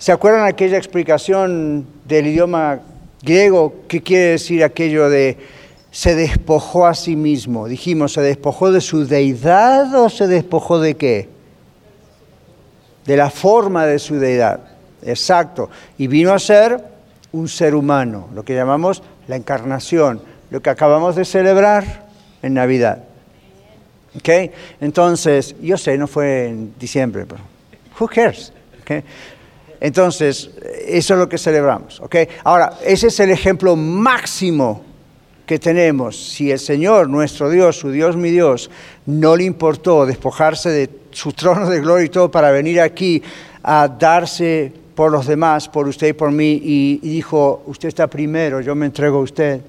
¿Se 0.04 0.12
acuerdan 0.12 0.44
aquella 0.44 0.76
explicación 0.76 1.86
del 2.04 2.26
idioma 2.26 2.80
griego? 3.22 3.74
¿Qué 3.88 4.02
quiere 4.02 4.32
decir 4.32 4.62
aquello 4.62 5.08
de 5.08 5.38
se 5.90 6.14
despojó 6.14 6.86
a 6.86 6.92
sí 6.92 7.16
mismo? 7.16 7.68
Dijimos, 7.68 8.12
¿se 8.12 8.20
despojó 8.20 8.70
de 8.70 8.82
su 8.82 9.06
deidad 9.06 9.94
o 9.94 10.10
se 10.10 10.26
despojó 10.26 10.78
de 10.78 10.96
qué? 10.96 11.30
De 13.06 13.16
la 13.16 13.30
forma 13.30 13.86
de 13.86 13.98
su 13.98 14.16
deidad. 14.16 14.60
Exacto. 15.00 15.70
Y 15.96 16.06
vino 16.06 16.34
a 16.34 16.38
ser 16.38 16.84
un 17.32 17.48
ser 17.48 17.74
humano, 17.74 18.28
lo 18.34 18.44
que 18.44 18.54
llamamos 18.54 19.02
la 19.26 19.36
encarnación, 19.36 20.20
lo 20.50 20.60
que 20.60 20.68
acabamos 20.68 21.16
de 21.16 21.24
celebrar 21.24 22.04
en 22.42 22.52
Navidad. 22.52 23.04
¿Ok? 24.18 24.52
Entonces, 24.82 25.56
yo 25.62 25.78
sé, 25.78 25.96
no 25.96 26.08
fue 26.08 26.48
en 26.48 26.74
diciembre, 26.78 27.24
pero 27.26 27.40
who 27.98 28.06
cares? 28.06 28.52
¿Ok? 28.82 29.02
Entonces, 29.84 30.48
eso 30.86 31.12
es 31.12 31.20
lo 31.20 31.28
que 31.28 31.36
celebramos. 31.36 32.00
¿ok? 32.00 32.16
Ahora, 32.44 32.78
ese 32.86 33.08
es 33.08 33.20
el 33.20 33.30
ejemplo 33.30 33.76
máximo 33.76 34.82
que 35.44 35.58
tenemos. 35.58 36.16
Si 36.16 36.50
el 36.50 36.58
Señor, 36.58 37.10
nuestro 37.10 37.50
Dios, 37.50 37.80
su 37.80 37.90
Dios, 37.90 38.16
mi 38.16 38.30
Dios, 38.30 38.70
no 39.04 39.36
le 39.36 39.44
importó 39.44 40.06
despojarse 40.06 40.70
de 40.70 40.88
su 41.10 41.34
trono 41.34 41.68
de 41.68 41.82
gloria 41.82 42.06
y 42.06 42.08
todo 42.08 42.30
para 42.30 42.50
venir 42.50 42.80
aquí 42.80 43.22
a 43.62 43.86
darse 43.86 44.72
por 44.94 45.12
los 45.12 45.26
demás, 45.26 45.68
por 45.68 45.86
usted 45.86 46.08
y 46.08 46.12
por 46.14 46.32
mí, 46.32 46.52
y, 46.64 47.00
y 47.02 47.08
dijo, 47.16 47.62
usted 47.66 47.88
está 47.88 48.06
primero, 48.06 48.62
yo 48.62 48.74
me 48.74 48.86
entrego 48.86 49.18
a 49.18 49.20
usted. 49.22 49.60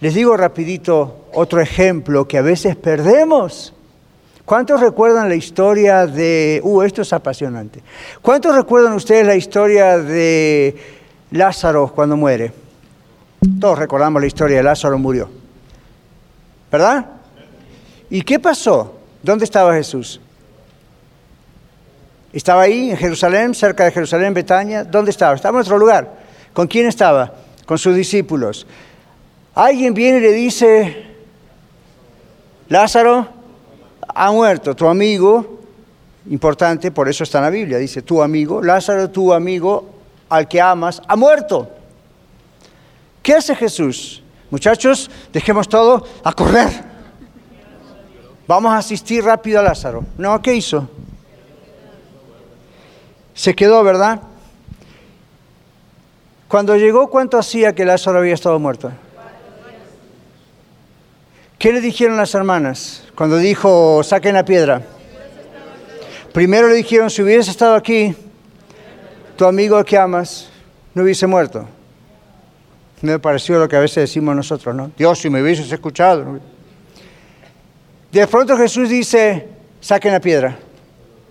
Les 0.00 0.12
digo 0.12 0.36
rapidito 0.36 1.24
otro 1.32 1.62
ejemplo 1.62 2.28
que 2.28 2.36
a 2.36 2.42
veces 2.42 2.76
perdemos. 2.76 3.72
¿Cuántos 4.50 4.80
recuerdan 4.80 5.28
la 5.28 5.36
historia 5.36 6.08
de... 6.08 6.60
Uh, 6.64 6.82
esto 6.82 7.02
es 7.02 7.12
apasionante. 7.12 7.84
¿Cuántos 8.20 8.52
recuerdan 8.52 8.94
ustedes 8.94 9.24
la 9.24 9.36
historia 9.36 9.96
de 9.96 10.76
Lázaro 11.30 11.92
cuando 11.94 12.16
muere? 12.16 12.52
Todos 13.60 13.78
recordamos 13.78 14.20
la 14.20 14.26
historia 14.26 14.56
de 14.56 14.64
Lázaro 14.64 14.98
murió. 14.98 15.30
¿Verdad? 16.68 17.06
¿Y 18.10 18.22
qué 18.22 18.40
pasó? 18.40 18.98
¿Dónde 19.22 19.44
estaba 19.44 19.72
Jesús? 19.74 20.20
¿Estaba 22.32 22.62
ahí 22.62 22.90
en 22.90 22.96
Jerusalén, 22.96 23.54
cerca 23.54 23.84
de 23.84 23.92
Jerusalén, 23.92 24.34
Betania? 24.34 24.82
¿Dónde 24.82 25.12
estaba? 25.12 25.36
Estaba 25.36 25.58
en 25.58 25.62
otro 25.62 25.78
lugar. 25.78 26.12
¿Con 26.52 26.66
quién 26.66 26.88
estaba? 26.88 27.34
Con 27.66 27.78
sus 27.78 27.94
discípulos. 27.94 28.66
Alguien 29.54 29.94
viene 29.94 30.18
y 30.18 30.22
le 30.22 30.32
dice, 30.32 31.06
Lázaro 32.68 33.38
ha 34.14 34.32
muerto, 34.32 34.74
tu 34.74 34.86
amigo, 34.86 35.60
importante, 36.28 36.90
por 36.90 37.08
eso 37.08 37.24
está 37.24 37.38
en 37.38 37.44
la 37.44 37.50
Biblia, 37.50 37.78
dice, 37.78 38.02
tu 38.02 38.22
amigo, 38.22 38.62
Lázaro, 38.62 39.10
tu 39.10 39.32
amigo, 39.32 39.88
al 40.28 40.46
que 40.48 40.60
amas, 40.60 41.02
ha 41.06 41.16
muerto. 41.16 41.68
¿Qué 43.22 43.34
hace 43.34 43.54
Jesús? 43.54 44.22
Muchachos, 44.50 45.10
dejemos 45.32 45.68
todo 45.68 46.06
a 46.24 46.32
correr. 46.32 46.68
Vamos 48.46 48.72
a 48.72 48.78
asistir 48.78 49.22
rápido 49.24 49.60
a 49.60 49.62
Lázaro. 49.62 50.04
No, 50.18 50.40
¿qué 50.42 50.54
hizo? 50.54 50.88
Se 53.34 53.54
quedó, 53.54 53.82
¿verdad? 53.84 54.20
Cuando 56.48 56.76
llegó, 56.76 57.08
¿cuánto 57.08 57.38
hacía 57.38 57.74
que 57.74 57.84
Lázaro 57.84 58.18
había 58.18 58.34
estado 58.34 58.58
muerto? 58.58 58.90
¿Qué 61.60 61.74
le 61.74 61.82
dijeron 61.82 62.16
las 62.16 62.34
hermanas 62.34 63.02
cuando 63.14 63.36
dijo, 63.36 64.02
saquen 64.02 64.32
la 64.32 64.46
piedra? 64.46 64.80
Primero 66.32 66.68
le 66.68 66.74
dijeron, 66.76 67.10
si 67.10 67.20
hubieras 67.20 67.48
estado 67.48 67.74
aquí, 67.74 68.14
tu 69.36 69.44
amigo 69.44 69.84
que 69.84 69.98
amas 69.98 70.48
no 70.94 71.02
hubiese 71.02 71.26
muerto. 71.26 71.66
Me 73.02 73.18
pareció 73.18 73.58
lo 73.58 73.68
que 73.68 73.76
a 73.76 73.80
veces 73.80 73.96
decimos 73.96 74.34
nosotros, 74.34 74.74
¿no? 74.74 74.90
Dios, 74.96 75.18
si 75.18 75.28
me 75.28 75.42
hubieses 75.42 75.70
escuchado. 75.70 76.40
De 78.10 78.26
pronto 78.26 78.56
Jesús 78.56 78.88
dice, 78.88 79.46
saquen 79.82 80.12
la 80.12 80.20
piedra. 80.20 80.56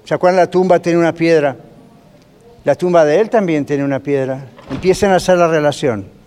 ¿Se 0.05 0.13
acuerdan? 0.13 0.41
La 0.41 0.47
tumba 0.47 0.77
tiene 0.77 0.99
una 0.99 1.15
piedra. 1.15 1.55
La 2.65 2.75
tumba 2.75 3.03
de 3.03 3.19
él 3.19 3.31
también 3.31 3.65
tiene 3.65 3.83
una 3.83 3.99
piedra. 3.99 4.45
Empiecen 4.69 5.09
a 5.09 5.15
hacer 5.15 5.39
la 5.39 5.47
relación. 5.47 6.18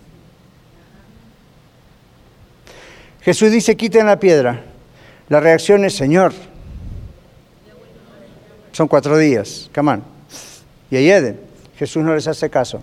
Jesús 3.23 3.51
dice, 3.51 3.77
quiten 3.77 4.05
la 4.05 4.19
piedra. 4.19 4.61
La 5.29 5.39
reacción 5.39 5.85
es, 5.85 5.95
Señor. 5.95 6.33
Son 8.73 8.87
cuatro 8.87 9.17
días, 9.17 9.69
camán. 9.71 10.03
Y 10.91 10.97
ahí 10.97 11.37
Jesús 11.77 12.03
no 12.03 12.13
les 12.13 12.27
hace 12.27 12.49
caso. 12.49 12.81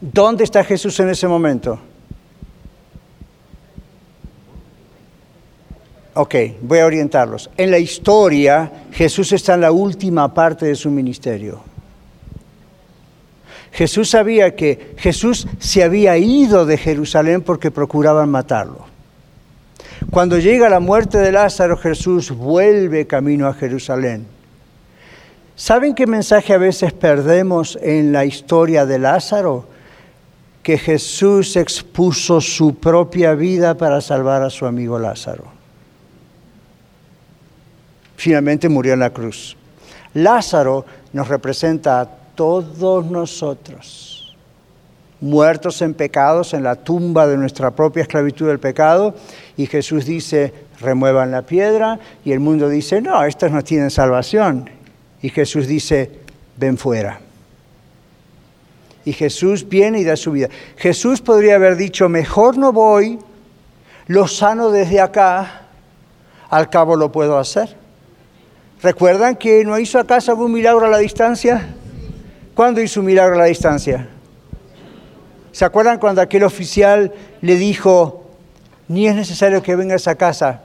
¿Dónde 0.00 0.44
está 0.44 0.62
Jesús 0.62 0.98
en 1.00 1.10
ese 1.10 1.26
momento? 1.26 1.80
Ok, 6.14 6.34
voy 6.62 6.78
a 6.78 6.86
orientarlos. 6.86 7.50
En 7.56 7.70
la 7.70 7.78
historia, 7.78 8.70
Jesús 8.92 9.32
está 9.32 9.54
en 9.54 9.62
la 9.62 9.72
última 9.72 10.32
parte 10.32 10.66
de 10.66 10.74
su 10.74 10.90
ministerio. 10.90 11.60
Jesús 13.72 14.10
sabía 14.10 14.54
que 14.54 14.94
Jesús 14.98 15.46
se 15.58 15.82
había 15.82 16.16
ido 16.16 16.66
de 16.66 16.76
Jerusalén 16.76 17.42
porque 17.42 17.70
procuraban 17.70 18.28
matarlo. 18.28 18.97
Cuando 20.10 20.38
llega 20.38 20.68
la 20.68 20.80
muerte 20.80 21.18
de 21.18 21.32
Lázaro, 21.32 21.76
Jesús 21.76 22.30
vuelve 22.30 23.06
camino 23.06 23.46
a 23.46 23.54
Jerusalén. 23.54 24.26
¿Saben 25.56 25.94
qué 25.94 26.06
mensaje 26.06 26.54
a 26.54 26.58
veces 26.58 26.92
perdemos 26.92 27.76
en 27.82 28.12
la 28.12 28.24
historia 28.24 28.86
de 28.86 28.98
Lázaro? 28.98 29.66
Que 30.62 30.78
Jesús 30.78 31.56
expuso 31.56 32.40
su 32.40 32.76
propia 32.76 33.34
vida 33.34 33.76
para 33.76 34.00
salvar 34.00 34.42
a 34.42 34.50
su 34.50 34.66
amigo 34.66 34.98
Lázaro. 34.98 35.44
Finalmente 38.16 38.68
murió 38.68 38.94
en 38.94 39.00
la 39.00 39.10
cruz. 39.10 39.56
Lázaro 40.14 40.84
nos 41.12 41.28
representa 41.28 42.00
a 42.00 42.06
todos 42.06 43.06
nosotros, 43.06 44.17
muertos 45.20 45.82
en 45.82 45.94
pecados, 45.94 46.54
en 46.54 46.62
la 46.62 46.76
tumba 46.76 47.26
de 47.26 47.36
nuestra 47.36 47.72
propia 47.72 48.02
esclavitud 48.02 48.46
del 48.46 48.60
pecado, 48.60 49.14
y 49.56 49.66
Jesús 49.66 50.04
dice, 50.04 50.52
remuevan 50.80 51.30
la 51.30 51.42
piedra, 51.42 51.98
y 52.24 52.32
el 52.32 52.40
mundo 52.40 52.68
dice, 52.68 53.00
no, 53.00 53.24
estos 53.24 53.50
no 53.50 53.62
tienen 53.62 53.90
salvación. 53.90 54.70
Y 55.20 55.30
Jesús 55.30 55.66
dice, 55.66 56.10
ven 56.56 56.78
fuera. 56.78 57.20
Y 59.04 59.12
Jesús 59.12 59.68
viene 59.68 60.00
y 60.00 60.04
da 60.04 60.16
su 60.16 60.32
vida. 60.32 60.48
Jesús 60.76 61.20
podría 61.20 61.56
haber 61.56 61.76
dicho, 61.76 62.08
mejor 62.08 62.58
no 62.58 62.72
voy, 62.72 63.18
lo 64.06 64.28
sano 64.28 64.70
desde 64.70 65.00
acá, 65.00 65.62
al 66.50 66.70
cabo 66.70 66.96
lo 66.96 67.10
puedo 67.10 67.38
hacer. 67.38 67.76
¿Recuerdan 68.82 69.36
que 69.36 69.64
no 69.64 69.78
hizo 69.78 69.98
acaso 69.98 70.30
algún 70.30 70.52
milagro 70.52 70.86
a 70.86 70.88
la 70.88 70.98
distancia? 70.98 71.74
¿Cuándo 72.54 72.80
hizo 72.80 73.00
un 73.00 73.06
milagro 73.06 73.34
a 73.34 73.38
la 73.38 73.44
distancia? 73.46 74.08
¿Se 75.58 75.64
acuerdan 75.64 75.98
cuando 75.98 76.22
aquel 76.22 76.44
oficial 76.44 77.12
le 77.40 77.56
dijo, 77.56 78.26
ni 78.86 79.08
es 79.08 79.16
necesario 79.16 79.60
que 79.60 79.74
vengas 79.74 80.06
a 80.06 80.14
casa, 80.14 80.60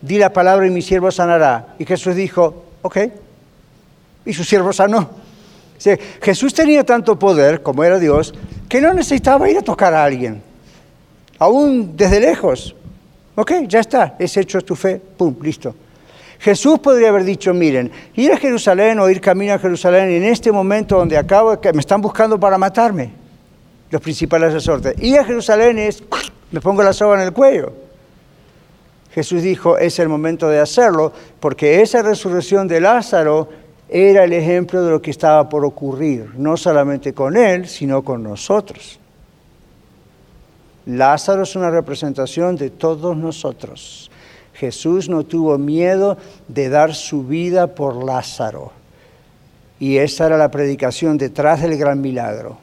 di 0.00 0.16
la 0.16 0.32
palabra 0.32 0.66
y 0.66 0.70
mi 0.70 0.80
siervo 0.80 1.10
sanará? 1.10 1.74
Y 1.78 1.84
Jesús 1.84 2.14
dijo, 2.14 2.64
ok, 2.80 2.96
y 4.24 4.32
su 4.32 4.42
siervo 4.42 4.72
sanó. 4.72 5.10
Jesús 6.22 6.54
tenía 6.54 6.82
tanto 6.82 7.18
poder, 7.18 7.62
como 7.62 7.84
era 7.84 7.98
Dios, 7.98 8.32
que 8.70 8.80
no 8.80 8.94
necesitaba 8.94 9.50
ir 9.50 9.58
a 9.58 9.60
tocar 9.60 9.92
a 9.92 10.02
alguien, 10.02 10.42
aún 11.38 11.94
desde 11.94 12.20
lejos. 12.20 12.74
Ok, 13.34 13.52
ya 13.68 13.80
está, 13.80 14.16
es 14.18 14.34
hecho 14.34 14.62
tu 14.62 14.76
fe, 14.76 14.98
pum, 14.98 15.36
listo. 15.42 15.74
Jesús 16.38 16.78
podría 16.78 17.10
haber 17.10 17.24
dicho, 17.24 17.52
miren, 17.52 17.92
ir 18.14 18.32
a 18.32 18.38
Jerusalén 18.38 18.98
o 18.98 19.10
ir 19.10 19.20
camino 19.20 19.52
a 19.52 19.58
Jerusalén 19.58 20.08
en 20.08 20.24
este 20.24 20.50
momento 20.50 20.96
donde 20.96 21.18
acabo, 21.18 21.60
que 21.60 21.70
me 21.74 21.80
están 21.80 22.00
buscando 22.00 22.40
para 22.40 22.56
matarme, 22.56 23.19
los 23.90 24.00
principales 24.00 24.52
resortes. 24.52 24.94
Ir 25.02 25.18
a 25.18 25.24
Jerusalén 25.24 25.78
es, 25.78 26.02
me 26.50 26.60
pongo 26.60 26.82
la 26.82 26.92
soga 26.92 27.16
en 27.16 27.26
el 27.26 27.32
cuello. 27.32 27.72
Jesús 29.12 29.42
dijo, 29.42 29.76
es 29.76 29.98
el 29.98 30.08
momento 30.08 30.48
de 30.48 30.60
hacerlo, 30.60 31.12
porque 31.40 31.82
esa 31.82 32.02
resurrección 32.02 32.68
de 32.68 32.80
Lázaro 32.80 33.48
era 33.88 34.22
el 34.22 34.32
ejemplo 34.32 34.84
de 34.84 34.90
lo 34.90 35.02
que 35.02 35.10
estaba 35.10 35.48
por 35.48 35.64
ocurrir, 35.64 36.30
no 36.36 36.56
solamente 36.56 37.12
con 37.12 37.36
él, 37.36 37.66
sino 37.66 38.02
con 38.02 38.22
nosotros. 38.22 39.00
Lázaro 40.86 41.42
es 41.42 41.56
una 41.56 41.70
representación 41.70 42.54
de 42.56 42.70
todos 42.70 43.16
nosotros. 43.16 44.10
Jesús 44.54 45.08
no 45.08 45.24
tuvo 45.24 45.58
miedo 45.58 46.16
de 46.46 46.68
dar 46.68 46.94
su 46.94 47.24
vida 47.24 47.74
por 47.74 48.04
Lázaro. 48.04 48.72
Y 49.80 49.96
esa 49.96 50.26
era 50.26 50.36
la 50.36 50.50
predicación 50.50 51.18
detrás 51.18 51.62
del 51.62 51.76
gran 51.76 52.00
milagro. 52.00 52.58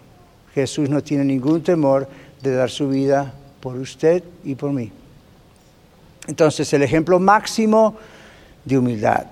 Jesús 0.58 0.90
no 0.90 1.04
tiene 1.04 1.24
ningún 1.24 1.62
temor 1.62 2.10
de 2.42 2.56
dar 2.56 2.72
su 2.72 2.90
vida 2.90 3.32
por 3.60 3.76
usted 3.76 4.24
y 4.44 4.56
por 4.56 4.74
mí. 4.74 4.92
Entonces, 6.28 6.74
el 6.74 6.82
ejemplo 6.82 7.20
máximo 7.20 7.96
de 8.66 8.80
humildad. 8.80 9.28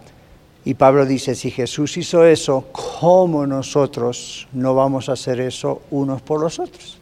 Y 0.65 0.75
Pablo 0.75 1.03
dice, 1.03 1.33
si 1.33 1.49
Jesús 1.49 1.97
hizo 1.97 2.23
eso, 2.23 2.67
¿cómo 2.71 3.47
nosotros 3.47 4.47
no 4.53 4.75
vamos 4.75 5.09
a 5.09 5.13
hacer 5.13 5.39
eso 5.39 5.81
unos 5.89 6.21
por 6.21 6.39
los 6.39 6.59
otros? 6.59 6.99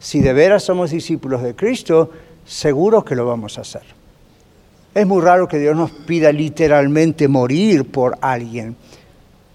Si 0.00 0.18
de 0.18 0.32
veras 0.32 0.64
somos 0.64 0.90
discípulos 0.90 1.40
de 1.40 1.54
Cristo, 1.54 2.10
seguro 2.44 3.04
que 3.04 3.14
lo 3.14 3.24
vamos 3.24 3.56
a 3.56 3.60
hacer. 3.60 3.84
Es 4.92 5.06
muy 5.06 5.22
raro 5.22 5.46
que 5.46 5.60
Dios 5.60 5.76
nos 5.76 5.92
pida 5.92 6.32
literalmente 6.32 7.28
morir 7.28 7.88
por 7.88 8.18
alguien, 8.20 8.74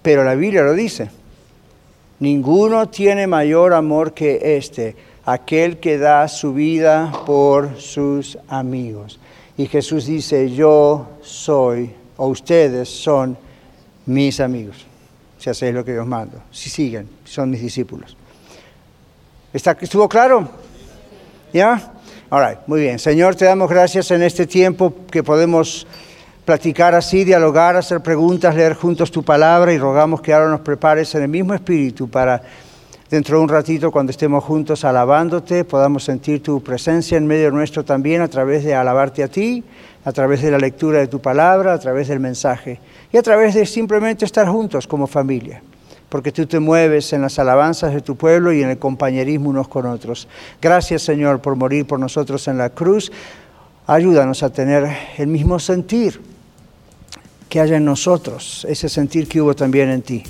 pero 0.02 0.24
la 0.24 0.36
Biblia 0.36 0.64
lo 0.64 0.72
dice. 0.72 1.10
Ninguno 2.24 2.88
tiene 2.88 3.28
mayor 3.28 3.74
amor 3.74 4.14
que 4.14 4.56
este, 4.56 4.96
aquel 5.26 5.82
que 5.82 5.98
da 5.98 6.30
su 6.30 6.54
vida 6.54 7.12
por 7.26 7.82
sus 7.82 8.38
amigos. 8.48 9.20
Y 9.58 9.66
Jesús 9.66 10.06
dice, 10.06 10.50
yo 10.50 11.06
soy, 11.22 11.94
o 12.16 12.28
ustedes 12.28 12.88
son 12.88 13.38
mis 14.06 14.40
amigos, 14.40 14.86
si 15.38 15.50
hacéis 15.50 15.74
lo 15.74 15.84
que 15.84 16.00
os 16.00 16.08
mando, 16.08 16.42
si 16.50 16.70
siguen, 16.70 17.10
son 17.26 17.50
mis 17.50 17.60
discípulos. 17.60 18.16
¿Está, 19.52 19.78
¿Estuvo 19.82 20.08
claro? 20.08 20.48
¿Ya? 21.52 21.92
Muy 22.68 22.80
bien. 22.80 23.00
Señor, 23.00 23.36
te 23.36 23.44
damos 23.44 23.70
gracias 23.70 24.12
en 24.12 24.24
este 24.24 24.48
tiempo 24.48 24.94
que 25.12 25.24
podemos 25.24 25.86
platicar 26.46 26.94
así, 26.96 27.24
dialogar, 27.24 27.76
hacer 27.76 28.02
preguntas, 28.02 28.56
leer 28.56 28.74
juntos 28.74 29.12
tu 29.12 29.24
palabra 29.24 29.74
y 29.74 29.78
rogamos 29.78 30.22
que 30.22 30.34
ahora 30.34 30.50
nos 30.50 30.62
prepares 30.62 31.14
en 31.16 31.24
el 31.24 31.30
mismo 31.30 31.54
espíritu 31.54 32.10
para 32.10 32.42
dentro 33.10 33.38
de 33.38 33.44
un 33.44 33.50
ratito 33.50 33.92
cuando 33.92 34.10
estemos 34.10 34.44
juntos 34.44 34.84
alabándote, 34.84 35.64
podamos 35.64 36.04
sentir 36.04 36.44
tu 36.44 36.62
presencia 36.62 37.18
en 37.18 37.28
medio 37.28 37.52
nuestro 37.52 37.86
también 37.86 38.22
a 38.22 38.28
través 38.28 38.64
de 38.64 38.76
alabarte 38.76 39.24
a 39.24 39.28
ti, 39.28 39.64
a 40.04 40.12
través 40.12 40.42
de 40.42 40.52
la 40.52 40.58
lectura 40.58 41.00
de 41.00 41.08
tu 41.08 41.22
palabra, 41.22 41.74
a 41.74 41.80
través 41.80 42.08
del 42.08 42.20
mensaje 42.20 42.80
y 43.12 43.18
a 43.18 43.22
través 43.22 43.54
de 43.54 43.66
simplemente 43.66 44.26
estar 44.26 44.48
juntos 44.48 44.88
como 44.88 45.08
familia 45.08 45.62
porque 46.10 46.32
tú 46.32 46.46
te 46.46 46.60
mueves 46.60 47.12
en 47.14 47.24
las 47.24 47.40
alabanzas 47.40 47.92
de 47.92 48.02
tu 48.02 48.16
pueblo 48.16 48.54
y 48.54 48.62
en 48.62 48.70
el 48.70 48.78
compañerismo 48.78 49.50
unos 49.50 49.68
con 49.68 49.88
otros. 49.88 50.28
Gracias 50.62 51.02
Señor 51.02 51.40
por 51.40 51.56
morir 51.56 51.88
por 51.88 52.00
nosotros 52.00 52.48
en 52.48 52.60
la 52.60 52.70
cruz. 52.70 53.12
Ayúdanos 53.88 54.44
a 54.44 54.52
tener 54.52 54.88
el 55.18 55.26
mismo 55.26 55.58
sentir 55.58 56.33
que 57.54 57.60
haya 57.60 57.78
en 57.78 57.86
nosotros, 57.86 58.66
ese 58.68 58.90
sentir 58.90 59.28
que 59.28 59.40
hubo 59.40 59.56
también 59.56 59.92
en 59.92 60.02
ti. 60.02 60.24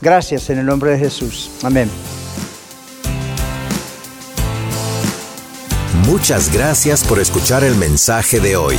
Gracias 0.00 0.48
en 0.48 0.60
el 0.60 0.64
nombre 0.64 0.92
de 0.92 0.98
Jesús. 0.98 1.50
Amén. 1.62 1.90
Muchas 6.06 6.50
gracias 6.50 7.04
por 7.04 7.18
escuchar 7.18 7.64
el 7.64 7.76
mensaje 7.76 8.40
de 8.40 8.56
hoy. 8.56 8.78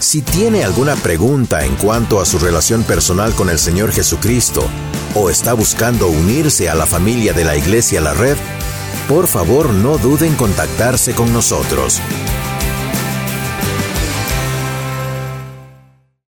Si 0.00 0.20
tiene 0.20 0.64
alguna 0.64 0.96
pregunta 0.96 1.64
en 1.64 1.76
cuanto 1.76 2.20
a 2.20 2.26
su 2.26 2.40
relación 2.40 2.82
personal 2.82 3.36
con 3.36 3.50
el 3.50 3.60
Señor 3.60 3.92
Jesucristo 3.92 4.64
o 5.14 5.30
está 5.30 5.52
buscando 5.52 6.08
unirse 6.08 6.68
a 6.68 6.74
la 6.74 6.86
familia 6.86 7.32
de 7.32 7.44
la 7.44 7.56
Iglesia 7.56 8.00
La 8.00 8.14
Red, 8.14 8.36
por 9.08 9.28
favor 9.28 9.72
no 9.72 9.96
duden 9.96 10.32
en 10.32 10.36
contactarse 10.36 11.14
con 11.14 11.32
nosotros. 11.32 12.00